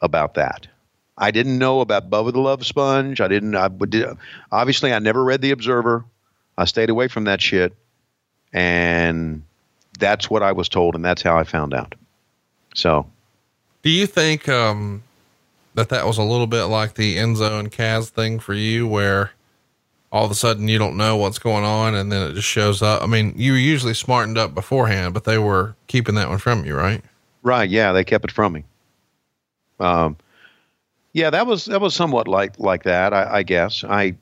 [0.00, 0.66] about that.
[1.16, 3.20] I didn't know about Bubba the Love Sponge.
[3.20, 3.54] I didn't.
[3.54, 4.18] I did,
[4.50, 6.04] obviously I never read the Observer.
[6.58, 7.74] I stayed away from that shit,
[8.52, 9.44] and
[9.98, 11.94] that's what I was told, and that's how I found out.
[12.74, 13.06] So
[13.82, 15.02] Do you think um,
[15.74, 19.32] that that was a little bit like the Enzo and Kaz thing for you, where
[20.12, 22.82] all of a sudden you don't know what's going on and then it just shows
[22.82, 23.02] up?
[23.02, 26.64] I mean, you were usually smartened up beforehand, but they were keeping that one from
[26.64, 27.02] you, right?
[27.42, 27.68] Right.
[27.70, 28.64] Yeah, they kept it from me.
[29.78, 30.16] Um,
[31.12, 33.12] yeah, that was that was somewhat like like that.
[33.14, 33.84] I, I guess.
[33.84, 34.16] I.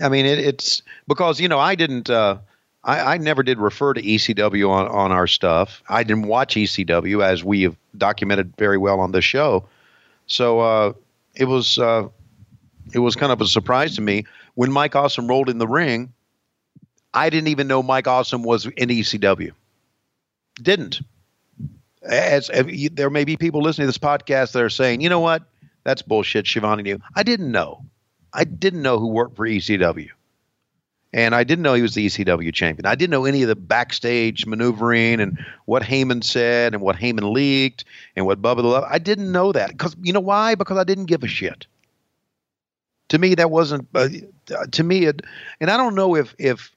[0.00, 2.10] I mean, it, it's because you know I didn't.
[2.10, 2.38] Uh,
[2.86, 5.82] I, I never did refer to ECW on on our stuff.
[5.88, 9.68] I didn't watch ECW as we have documented very well on this show.
[10.26, 10.92] So uh,
[11.34, 12.08] it was uh,
[12.94, 16.12] it was kind of a surprise to me when Mike Awesome rolled in the ring.
[17.12, 19.52] I didn't even know Mike Awesome was in ECW.
[20.62, 21.00] Didn't
[22.02, 25.08] as, as you- there may be people listening to this podcast that are saying, you
[25.08, 25.42] know what,
[25.84, 27.00] that's bullshit, Schiavone knew.
[27.14, 27.84] I didn't know.
[28.32, 30.10] I didn't know who worked for ECW,
[31.16, 32.84] And I didn't know he was the ECW champion.
[32.84, 37.32] I didn't know any of the backstage maneuvering and what Heyman said and what Heyman
[37.32, 38.84] leaked and what Bubba the Love.
[38.86, 40.56] I didn't know that because you know why?
[40.56, 41.66] Because I didn't give a shit.
[43.08, 43.88] To me, that wasn't.
[43.94, 44.08] Uh,
[44.72, 45.22] to me, it,
[45.58, 46.70] and I don't know if if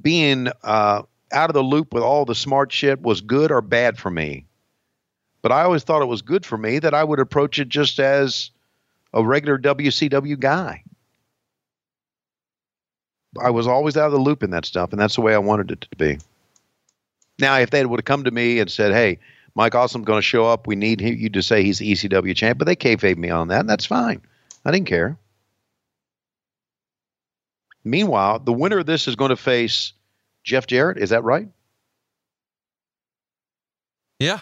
[0.00, 1.02] being uh,
[1.32, 4.46] out of the loop with all the smart shit was good or bad for me.
[5.42, 7.98] But I always thought it was good for me that I would approach it just
[7.98, 8.52] as
[9.12, 10.84] a regular WCW guy.
[13.40, 15.38] I was always out of the loop in that stuff, and that's the way I
[15.38, 16.18] wanted it to be.
[17.38, 19.18] Now, if they would have come to me and said, "Hey,
[19.54, 20.66] Mike Awesome's going to show up.
[20.66, 23.60] We need you to say he's the ECW champ," but they kayfabe me on that,
[23.60, 24.22] and that's fine.
[24.64, 25.18] I didn't care.
[27.84, 29.92] Meanwhile, the winner of this is going to face
[30.42, 30.98] Jeff Jarrett.
[30.98, 31.48] Is that right?
[34.18, 34.40] Yeah.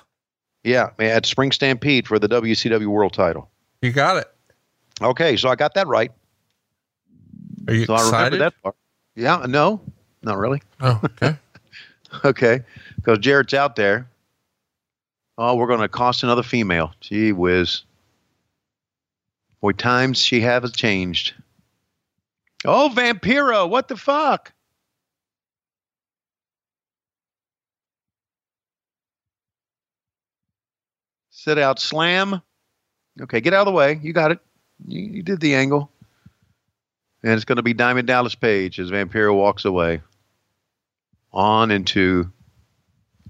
[0.62, 3.51] Yeah, at Spring Stampede for the WCW World Title.
[3.82, 4.27] You got it.
[5.02, 6.11] Okay, so I got that right.
[7.68, 8.40] Are you so I remember excited?
[8.40, 8.76] that part.
[9.16, 9.80] Yeah, no,
[10.22, 10.62] not really.
[10.80, 11.36] Oh, okay.
[12.24, 12.60] okay,
[12.96, 14.08] because Jarrett's out there.
[15.36, 16.92] Oh, we're going to cost another female.
[17.00, 17.82] Gee whiz.
[19.60, 21.34] Boy, times she has changed.
[22.64, 24.52] Oh, Vampiro, what the fuck?
[31.30, 32.40] Sit out, slam.
[33.20, 33.98] Okay, get out of the way.
[34.02, 34.38] You got it.
[34.86, 35.90] You, you did the angle.
[37.24, 40.02] And it's going to be Diamond Dallas Page as Vampiro walks away
[41.32, 42.30] on into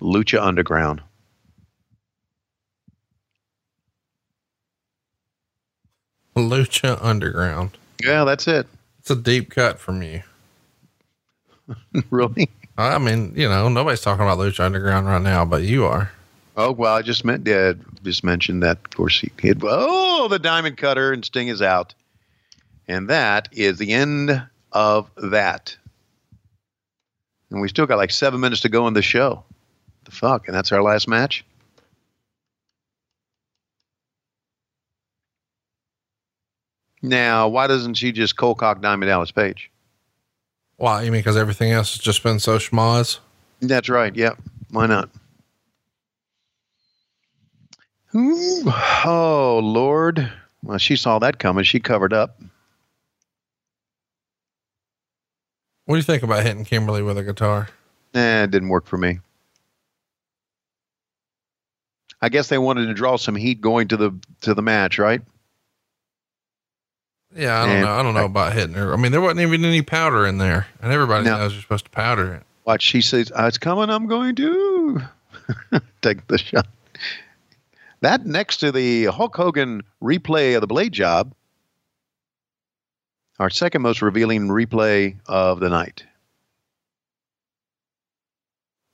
[0.01, 1.01] Lucha Underground.
[6.35, 7.71] Lucha Underground.
[8.03, 8.66] Yeah, that's it.
[8.99, 10.25] It's a deep cut from you.
[12.11, 12.51] really?
[12.77, 16.11] I mean, you know, nobody's talking about Lucha Underground right now, but you are.
[16.57, 18.79] Oh well, I just meant yeah, just mentioned that.
[18.79, 19.59] Of course, he hit.
[19.62, 21.95] Oh, the diamond cutter and Sting is out,
[22.89, 25.77] and that is the end of that.
[27.51, 29.44] And we still got like seven minutes to go in the show.
[30.05, 31.44] The fuck, and that's our last match.
[37.01, 39.70] Now, why doesn't she just cold cock Diamond Dallas Page?
[40.77, 41.02] Why?
[41.02, 43.19] You mean because everything else has just been so schmoz?
[43.61, 44.15] That's right.
[44.15, 44.39] Yep.
[44.70, 45.11] Why not?
[48.15, 48.62] Ooh.
[49.05, 50.32] Oh Lord!
[50.62, 51.65] Well, she saw that coming.
[51.65, 52.40] She covered up.
[55.86, 57.69] What do you think about hitting Kimberly with a guitar?
[58.15, 59.20] Eh, it didn't work for me.
[62.23, 64.12] I guess they wanted to draw some heat going to the
[64.43, 65.20] to the match, right?
[67.35, 67.93] Yeah, I don't And- know.
[67.93, 68.94] I don't know about hitting her.
[68.94, 71.36] I mean, there wasn't even any powder in there, and everybody No.
[71.39, 72.43] knows you're supposed to powder it.
[72.65, 73.90] Watch, she says, "Ah, "It's coming.
[73.90, 75.02] I'm going to
[76.01, 76.66] take the shot."
[78.01, 81.35] That next to the Hulk Hogan replay of the blade job,
[83.39, 86.05] our second most revealing replay of the night.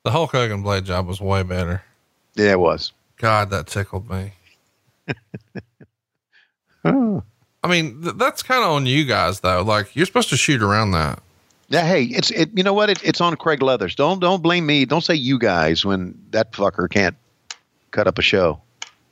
[0.05, 1.83] The Hulk Hogan blade job was way better.
[2.35, 2.93] Yeah, it was.
[3.19, 4.33] God, that tickled me.
[6.85, 7.23] Oh.
[7.63, 9.63] I mean, th- that's kind of on you guys though.
[9.63, 11.23] Like you're supposed to shoot around that.
[11.69, 12.51] Yeah, hey, it's it.
[12.55, 12.89] You know what?
[12.91, 13.95] It, it's on Craig Leathers.
[13.95, 14.87] Don't don't blame me.
[14.87, 17.15] Don't say you guys when that fucker can't
[17.91, 18.61] cut up a show.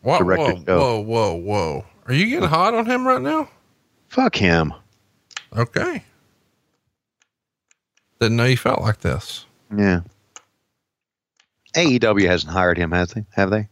[0.00, 0.24] What?
[0.24, 0.78] Whoa, a show.
[0.78, 1.84] whoa, whoa, whoa!
[2.06, 3.48] Are you getting hot on him right now?
[4.08, 4.72] Fuck him.
[5.56, 6.02] Okay.
[8.20, 9.46] Didn't know you felt like this.
[9.76, 10.00] Yeah.
[11.74, 13.24] AEW hasn't hired him, has they?
[13.34, 13.68] Have they?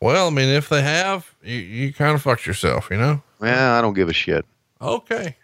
[0.00, 3.22] Well, I mean, if they have, you, you kind of fucked yourself, you know?
[3.38, 4.44] Well, I don't give a shit.
[4.80, 5.36] Okay.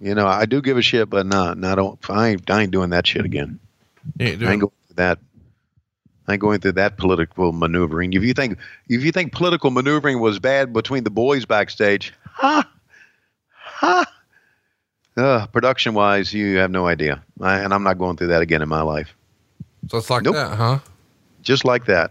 [0.00, 1.58] You know, I do give a shit, but not.
[1.58, 2.10] No, I don't.
[2.10, 3.58] I ain't, I ain't doing that shit again.
[4.20, 5.18] I ain't going through that.
[6.26, 8.12] I ain't going through that political maneuvering.
[8.14, 8.58] If you think
[8.88, 12.68] if you think political maneuvering was bad between the boys backstage, ha,
[13.56, 14.04] ha.
[15.16, 18.62] Uh, production wise, you have no idea, I, and I'm not going through that again
[18.62, 19.14] in my life.
[19.88, 20.34] so it's like Nope.
[20.34, 20.78] that, huh?
[21.42, 22.10] Just like that.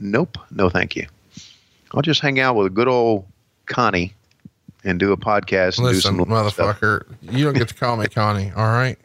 [0.00, 0.38] Nope.
[0.50, 1.06] No, thank you.
[1.92, 3.26] I'll just hang out with a good old
[3.66, 4.14] Connie
[4.84, 6.78] and do a podcast and Listen, do some stuff.
[6.80, 8.50] motherfucker, you don't get to call me Connie.
[8.56, 8.96] All right.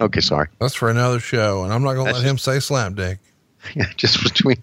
[0.00, 0.48] Okay, sorry.
[0.60, 1.64] That's for another show.
[1.64, 3.18] And I'm not going to let him say slam dick.
[3.74, 4.62] Yeah, just between.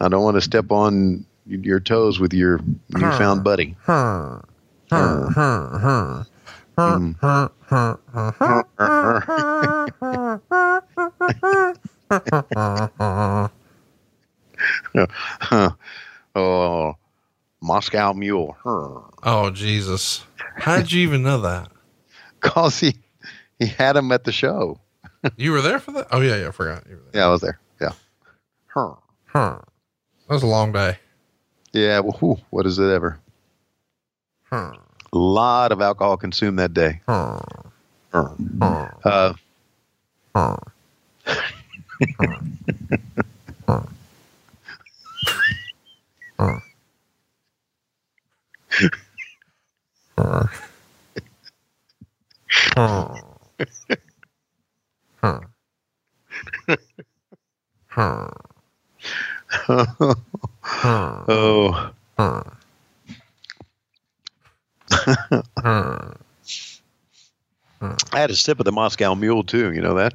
[0.00, 3.74] I don't want to step on your toes with your newfound buddy.
[3.82, 4.38] Huh.
[4.90, 6.24] Huh, huh, huh.
[6.76, 7.16] Huh, Mm.
[7.20, 8.32] huh, huh, huh,
[15.40, 15.70] huh.
[16.34, 16.94] oh,
[17.62, 18.56] Moscow Mule.
[18.64, 20.24] Oh, Jesus.
[20.56, 21.70] How did you even know that?
[22.40, 22.94] Cause he
[23.58, 24.80] he had him at the show.
[25.36, 26.08] You were there for that?
[26.10, 26.48] Oh, yeah, yeah.
[26.48, 26.84] I forgot.
[26.86, 27.58] You were Yeah, I was there.
[27.80, 27.92] Yeah.
[28.66, 28.94] Huh.
[29.32, 29.42] there.
[29.42, 29.58] Huh.
[30.28, 30.98] That was a long day.
[31.72, 32.00] Yeah.
[32.00, 33.18] Well, whew, what is it ever?
[34.50, 34.74] Huh.
[35.14, 37.00] A lot of alcohol consumed that day.
[37.06, 37.38] Uh,
[61.28, 61.94] oh.
[67.80, 69.72] I had a sip of the Moscow Mule too.
[69.72, 70.14] You know that?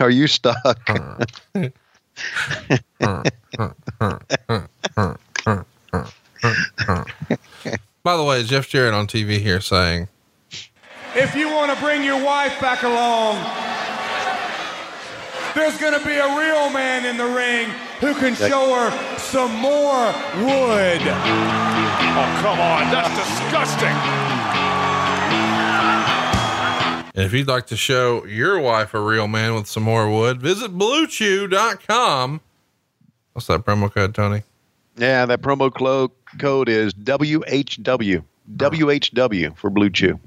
[0.00, 0.56] Are you stuck?
[8.04, 10.08] By the way, Jeff Jarrett on TV here saying,
[11.14, 13.36] If you want to bring your wife back along,
[15.54, 17.68] there's going to be a real man in the ring
[18.00, 20.06] who can show her some more
[20.42, 21.02] wood.
[21.04, 22.90] Oh, come on.
[22.90, 23.92] That's disgusting.
[27.14, 30.40] and if you'd like to show your wife a real man with some more wood,
[30.40, 32.40] visit bluechew.com.
[33.34, 34.42] What's that promo code, Tony?
[34.96, 38.24] Yeah, that promo clo- code is WHW.
[38.56, 40.18] WHW for Blue Chew.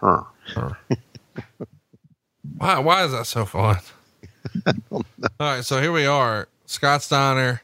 [0.00, 0.22] Huh.
[0.46, 0.70] Huh.
[2.56, 3.78] Why, why is that so fun?
[4.90, 5.04] All
[5.38, 6.48] right, so here we are.
[6.66, 7.62] Scott Steiner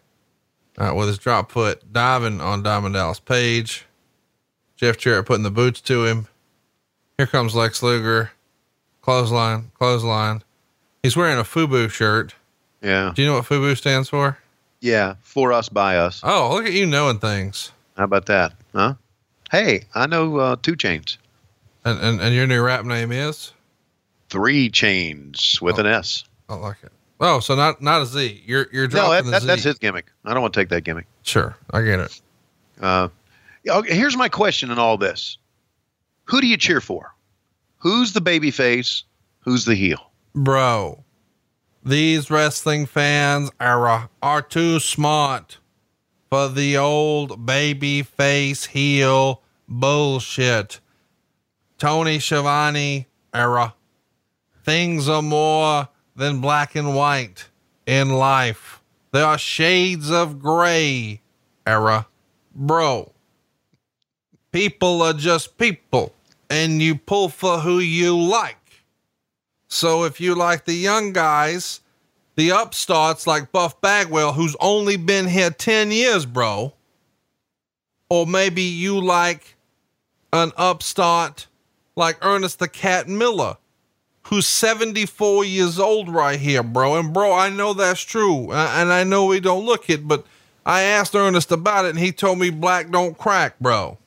[0.79, 3.87] uh, with his drop foot diving on Diamond Dallas Page.
[4.77, 6.29] Jeff Jarrett putting the boots to him.
[7.19, 8.33] Here comes Lex Luger.
[9.03, 10.43] Clothesline, clothesline.
[11.03, 12.35] He's wearing a FUBU shirt.
[12.83, 13.13] Yeah.
[13.15, 14.39] Do you know what FUBU stands for?
[14.81, 15.15] Yeah.
[15.21, 16.21] For us, by us.
[16.25, 17.73] Oh, look at you knowing things.
[17.97, 18.55] How about that?
[18.75, 18.95] Huh?
[19.51, 21.19] Hey, I know uh, two chains.
[21.85, 23.53] And, and, and your new rap name is?
[24.31, 26.25] Three chains with an S.
[26.49, 26.93] I like it.
[27.21, 28.43] Oh, so not, not a Z.
[28.47, 29.47] You're, you're No, dropping that, the that, Z.
[29.47, 30.07] that's his gimmick.
[30.25, 31.07] I don't want to take that gimmick.
[31.23, 31.57] Sure.
[31.71, 32.21] I get it.
[32.81, 33.09] Uh,
[33.87, 35.39] here's my question in all this:
[36.25, 37.15] Who do you cheer for?
[37.79, 39.05] Who's the baby face?
[39.41, 40.11] Who's the heel?
[40.35, 41.05] Bro,
[41.85, 45.59] these wrestling fans are, are too smart
[46.31, 50.81] for the old baby face heel bullshit.
[51.79, 53.75] Tony Schiavone era.
[54.65, 57.49] Things are more than black and white
[57.87, 58.81] in life.
[59.13, 61.21] There are shades of gray
[61.67, 62.07] era.
[62.55, 63.13] Bro,
[64.53, 66.15] people are just people
[66.49, 68.85] and you pull for who you like.
[69.69, 71.81] So if you like the young guys,
[72.37, 76.73] the upstarts like Buff Bagwell, who's only been here 10 years, bro,
[78.09, 79.57] or maybe you like
[80.33, 81.49] an upstart
[81.97, 83.57] like Ernest the Cat Miller,
[84.25, 86.99] who's 74 years old right here, bro.
[86.99, 88.53] And bro, I know that's true.
[88.53, 90.27] And I know we don't look it, but
[90.67, 93.99] I asked Ernest about it and he told me black don't crack, bro.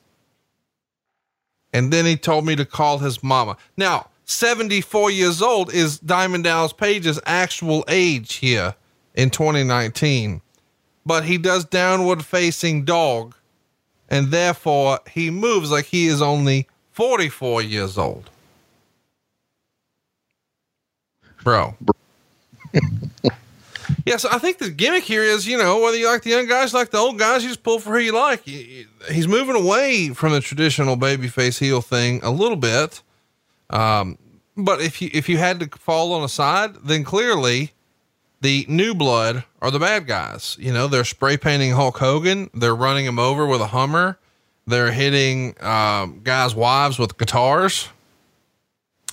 [1.74, 3.58] And then he told me to call his mama.
[3.76, 8.76] Now, 74 years old is Diamond Dallas Page's actual age here
[9.14, 10.42] in 2019.
[11.06, 13.36] But he does downward facing dog.
[14.10, 18.28] And therefore, he moves like he is only 44 years old.
[21.44, 21.76] Bro.
[24.03, 26.48] yeah, so I think the gimmick here is, you know, whether you like the young
[26.48, 28.41] guys, like the old guys, you just pull for who you like.
[28.45, 33.03] He's moving away from the traditional babyface heel thing a little bit.
[33.69, 34.18] Um,
[34.57, 37.74] but if you if you had to fall on a side, then clearly
[38.41, 40.57] the new blood are the bad guys.
[40.60, 44.18] You know, they're spray painting Hulk Hogan, they're running him over with a Hummer,
[44.68, 47.89] they're hitting um, guys' wives with guitars.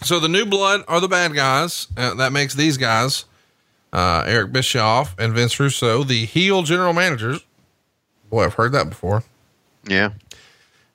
[0.02, 1.86] So the new blood are the bad guys.
[1.97, 3.24] Uh, that makes these guys,
[3.93, 7.44] uh, Eric Bischoff and Vince Russo, the heel general managers.
[8.28, 9.22] Boy, I've heard that before.
[9.89, 10.10] Yeah.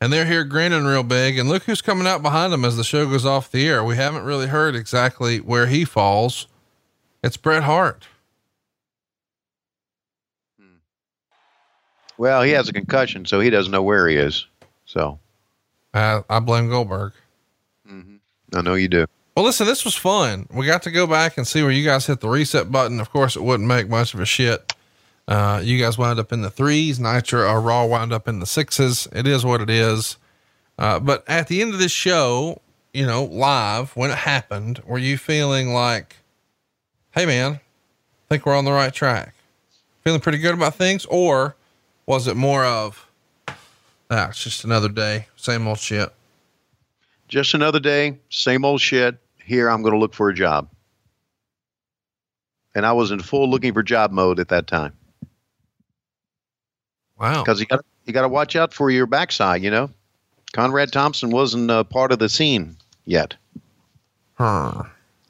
[0.02, 1.38] And they're here grinning real big.
[1.38, 3.84] And look who's coming out behind them as the show goes off the air.
[3.84, 6.48] We haven't really heard exactly where he falls.
[7.24, 8.08] It's Bret Hart.
[12.18, 14.46] Well, he has a concussion, so he doesn't know where he is.
[14.90, 15.20] So
[15.94, 17.14] I, I blame Goldberg.
[18.56, 19.06] I know you do.
[19.36, 20.48] Well, listen, this was fun.
[20.52, 23.00] We got to go back and see where you guys hit the reset button.
[23.00, 24.74] Of course, it wouldn't make much of a shit.
[25.28, 27.00] Uh, you guys wound up in the threes.
[27.00, 29.08] Nitro or Raw wound up in the sixes.
[29.14, 30.18] It is what it is.
[30.80, 32.60] Uh, but at the end of this show,
[32.92, 36.16] you know, live when it happened, were you feeling like,
[37.12, 37.60] Hey man, I
[38.28, 39.36] think we're on the right track.
[40.04, 41.06] Feeling pretty good about things?
[41.06, 41.56] Or
[42.08, 43.06] was it more of,
[44.10, 46.12] ah, it's just another day, same old shit.
[47.28, 49.18] Just another day, same old shit.
[49.44, 50.68] Here, I'm going to look for a job.
[52.76, 54.94] and I was in full looking for job mode at that time.
[57.20, 57.44] Wow.
[57.44, 59.62] Because you got you got to watch out for your backside.
[59.64, 59.90] You know,
[60.54, 63.36] Conrad Thompson wasn't uh, part of the scene yet.
[64.36, 64.84] Huh.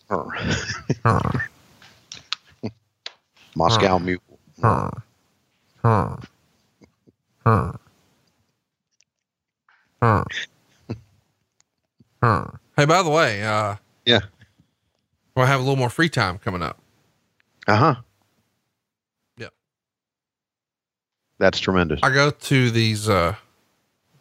[0.09, 0.25] Huh.
[3.55, 3.99] Moscow Huh.
[3.99, 4.19] Mule.
[4.61, 4.91] Huh.
[5.81, 6.15] Huh.
[7.45, 7.71] Huh.
[10.01, 10.23] Huh.
[12.23, 12.45] Huh.
[12.77, 14.19] Hey, by the way, uh, Yeah.
[15.35, 16.77] we'll have a little more free time coming up.
[17.67, 17.95] Uh huh.
[19.37, 19.53] Yep.
[21.37, 21.99] That's tremendous.
[22.03, 23.35] I go to these uh,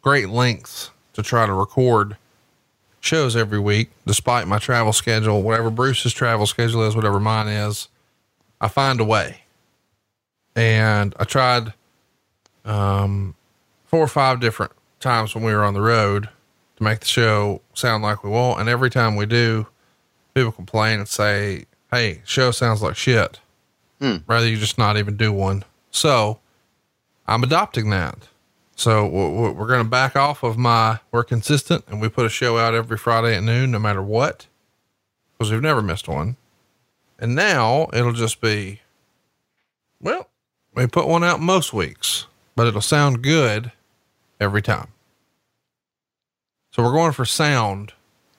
[0.02, 2.16] great lengths to try to record
[3.00, 7.88] shows every week, despite my travel schedule, whatever Bruce's travel schedule is, whatever mine is.
[8.60, 9.42] I find a way.
[10.56, 11.72] And I tried
[12.64, 13.34] um,
[13.86, 16.28] four or five different times when we were on the road
[16.76, 18.60] to make the show sound like we want.
[18.60, 19.66] And every time we do,
[20.34, 23.40] people complain and say, Hey, show sounds like shit.
[24.00, 24.16] Hmm.
[24.26, 25.64] Rather you just not even do one.
[25.90, 26.38] So
[27.26, 28.28] I'm adopting that.
[28.76, 32.58] So we're going to back off of my, we're consistent and we put a show
[32.58, 34.46] out every Friday at noon, no matter what,
[35.32, 36.36] because we've never missed one.
[37.18, 38.82] And now it'll just be,
[40.00, 40.28] well,
[40.74, 43.72] we put one out most weeks, but it'll sound good
[44.40, 44.88] every time.
[46.72, 47.92] So we're going for sound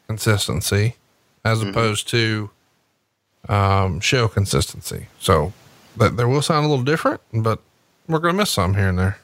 [0.08, 0.96] consistency
[1.44, 2.50] as opposed to
[3.48, 5.08] um, show consistency.
[5.20, 5.54] So
[5.98, 7.60] that there will sound a little different, but
[8.08, 9.18] we're going to miss some here and there.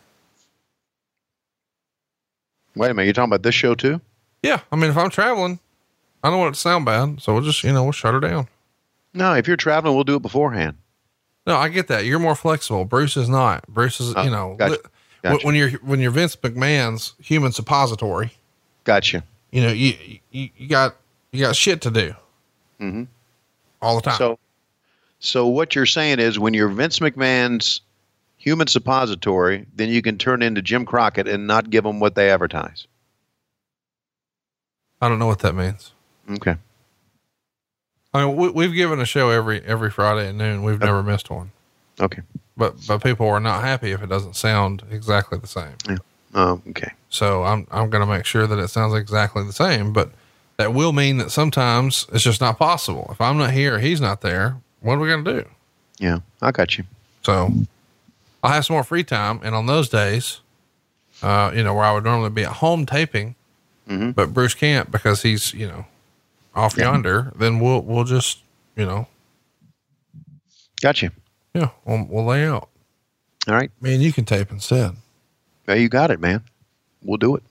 [2.76, 4.02] Wait a minute, you're talking about this show too?
[4.44, 4.62] Yeah.
[4.72, 5.60] I mean, if I'm traveling,
[6.24, 7.22] I don't want it to sound bad.
[7.22, 8.48] So we'll just, you know, we'll shut her down.
[9.14, 10.76] No, if you're traveling, we'll do it beforehand.
[11.48, 12.06] No, I get that.
[12.06, 12.84] You're more flexible.
[12.86, 13.66] Bruce is not.
[13.68, 14.74] Bruce is, Oh, you know, gotcha.
[14.74, 14.80] li-
[15.32, 15.46] Gotcha.
[15.46, 18.32] when you're, when you're Vince McMahon's human suppository,
[18.84, 19.24] Gotcha.
[19.52, 19.94] you know, you,
[20.32, 20.96] you, you got,
[21.32, 22.16] you got shit to do
[22.80, 23.04] Mm-hmm.
[23.82, 24.18] all the time.
[24.18, 24.40] So,
[25.20, 27.82] so what you're saying is when you're Vince McMahon's
[28.38, 32.30] human suppository, then you can turn into Jim Crockett and not give them what they
[32.30, 32.86] advertise.
[35.02, 35.92] I don't know what that means.
[36.30, 36.56] Okay.
[38.14, 40.64] I mean, we, we've given a show every, every Friday at noon.
[40.64, 41.52] We've never missed one.
[42.00, 42.22] Okay.
[42.58, 45.76] But, but people are not happy if it doesn't sound exactly the same.
[46.34, 46.92] Oh, okay.
[47.10, 50.12] So I'm I'm going to make sure that it sounds exactly the same, but
[50.58, 53.08] that will mean that sometimes it's just not possible.
[53.12, 54.58] If I'm not here, he's not there.
[54.82, 55.50] What are we going to do?
[56.00, 56.84] Yeah, I got you.
[57.24, 57.52] So
[58.44, 60.40] I'll have some more free time, and on those days,
[61.24, 63.36] uh, you know, where I would normally be at home taping,
[63.90, 64.12] Mm-hmm.
[64.12, 65.86] but Bruce can't because he's you know
[66.56, 66.86] off Yeah.
[66.92, 67.32] yonder.
[67.36, 68.40] Then we'll we'll just
[68.76, 69.08] you know
[70.82, 71.12] Got you.
[71.56, 72.70] Yeah we'll, we'll lay out.
[73.48, 73.72] All right.
[73.80, 74.96] Man, you can tape instead.
[75.68, 76.44] Yeah, you got it, man.
[77.04, 77.44] We'll do it.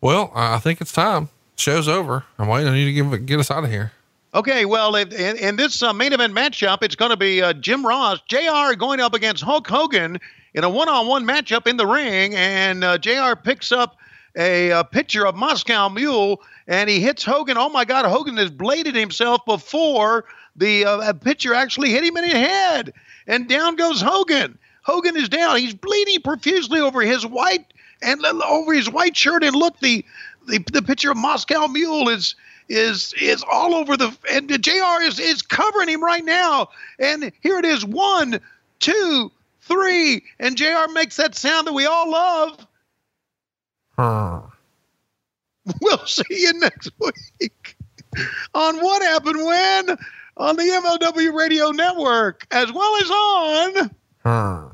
[0.00, 1.28] Well, I I think it's time.
[1.56, 2.24] Show's over.
[2.38, 3.92] I'm waiting on you to give get us out of here.
[4.34, 7.54] Okay, well, in, in, in this uh, main event matchup, it's going to be uh,
[7.54, 10.18] Jim Ross, JR going up against Hulk Hogan
[10.52, 12.34] in a one on one matchup in the ring.
[12.34, 13.96] And uh, JR picks up
[14.36, 17.56] a, uh picture of Moscow Mule and he hits Hogan.
[17.56, 20.26] Oh my God, Hogan has bladed himself before
[20.56, 22.92] the uh, picture actually hit him in the head.
[23.26, 24.58] And down goes Hogan.
[24.82, 25.56] Hogan is down.
[25.56, 27.72] He's bleeding profusely over his white
[28.02, 29.42] and over his white shirt.
[29.42, 30.04] And look, the
[30.46, 32.36] the, the picture of Moscow Mule is
[32.68, 36.68] is is all over the and the JR is is covering him right now.
[36.98, 38.40] And here it is, one,
[38.78, 42.66] two, three, and JR makes that sound that we all love.
[45.80, 47.76] We'll see you next week
[48.54, 49.98] on What Happened When
[50.36, 53.90] on the MLW Radio Network, as well as on
[54.24, 54.68] Huh.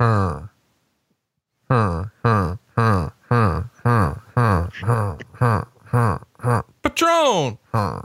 [0.00, 0.42] Huh.
[1.70, 2.04] Huh.
[2.22, 2.56] Huh.
[2.76, 3.10] Huh.
[3.28, 3.62] Huh.
[3.84, 4.14] Huh.
[4.34, 4.66] Huh.
[4.82, 5.16] Huh.
[5.34, 5.64] Huh.
[5.86, 6.18] Huh.
[6.38, 6.62] Huh.
[6.82, 7.58] Patreon.
[7.72, 8.02] Huh.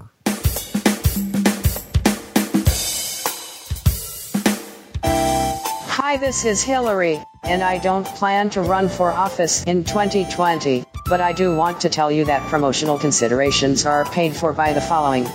[5.04, 11.22] Hi, this is Hillary, and I don't plan to run for office in 2020, but
[11.22, 15.28] I do want to tell you that promotional considerations are paid for by the following.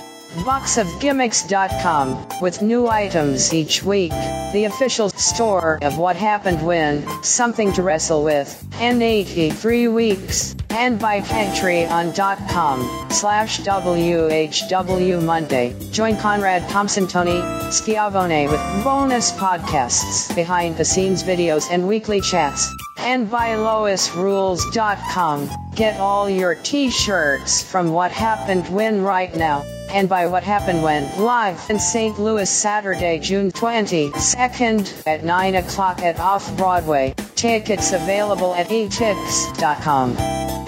[0.44, 4.12] Boxofgimmicks.com, with new items each week,
[4.52, 10.98] the official store of What Happened When, Something to Wrestle With, and 83 Weeks, and
[10.98, 15.74] by Patreon.com, slash WHW Monday.
[15.90, 17.40] Join Conrad Thompson Tony
[17.70, 22.70] Schiavone with bonus podcasts, behind the scenes videos, and weekly chats.
[22.98, 29.64] And by LoisRules.com, get all your t shirts from What Happened When right now.
[29.90, 32.18] And by What Happened When, live in St.
[32.18, 37.14] Louis Saturday, June 22nd at 9 o'clock at Off Broadway.
[37.36, 40.16] Tickets available at etix.com.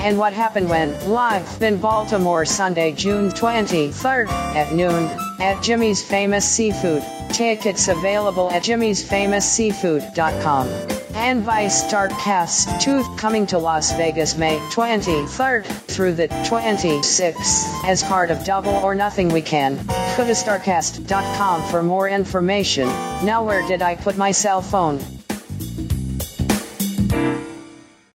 [0.01, 5.09] And What Happened When, live in Baltimore Sunday, June 23rd at noon
[5.41, 7.03] at Jimmy's Famous Seafood.
[7.31, 10.69] Tickets available at jimmy'sfamousseafood.com.
[11.15, 18.31] And by Starrcast 2 coming to Las Vegas May 23rd through the 26th as part
[18.31, 19.79] of Double or Nothing Weekend.
[19.89, 22.87] Go to starrcast.com for more information.
[23.25, 25.01] Now where did I put my cell phone?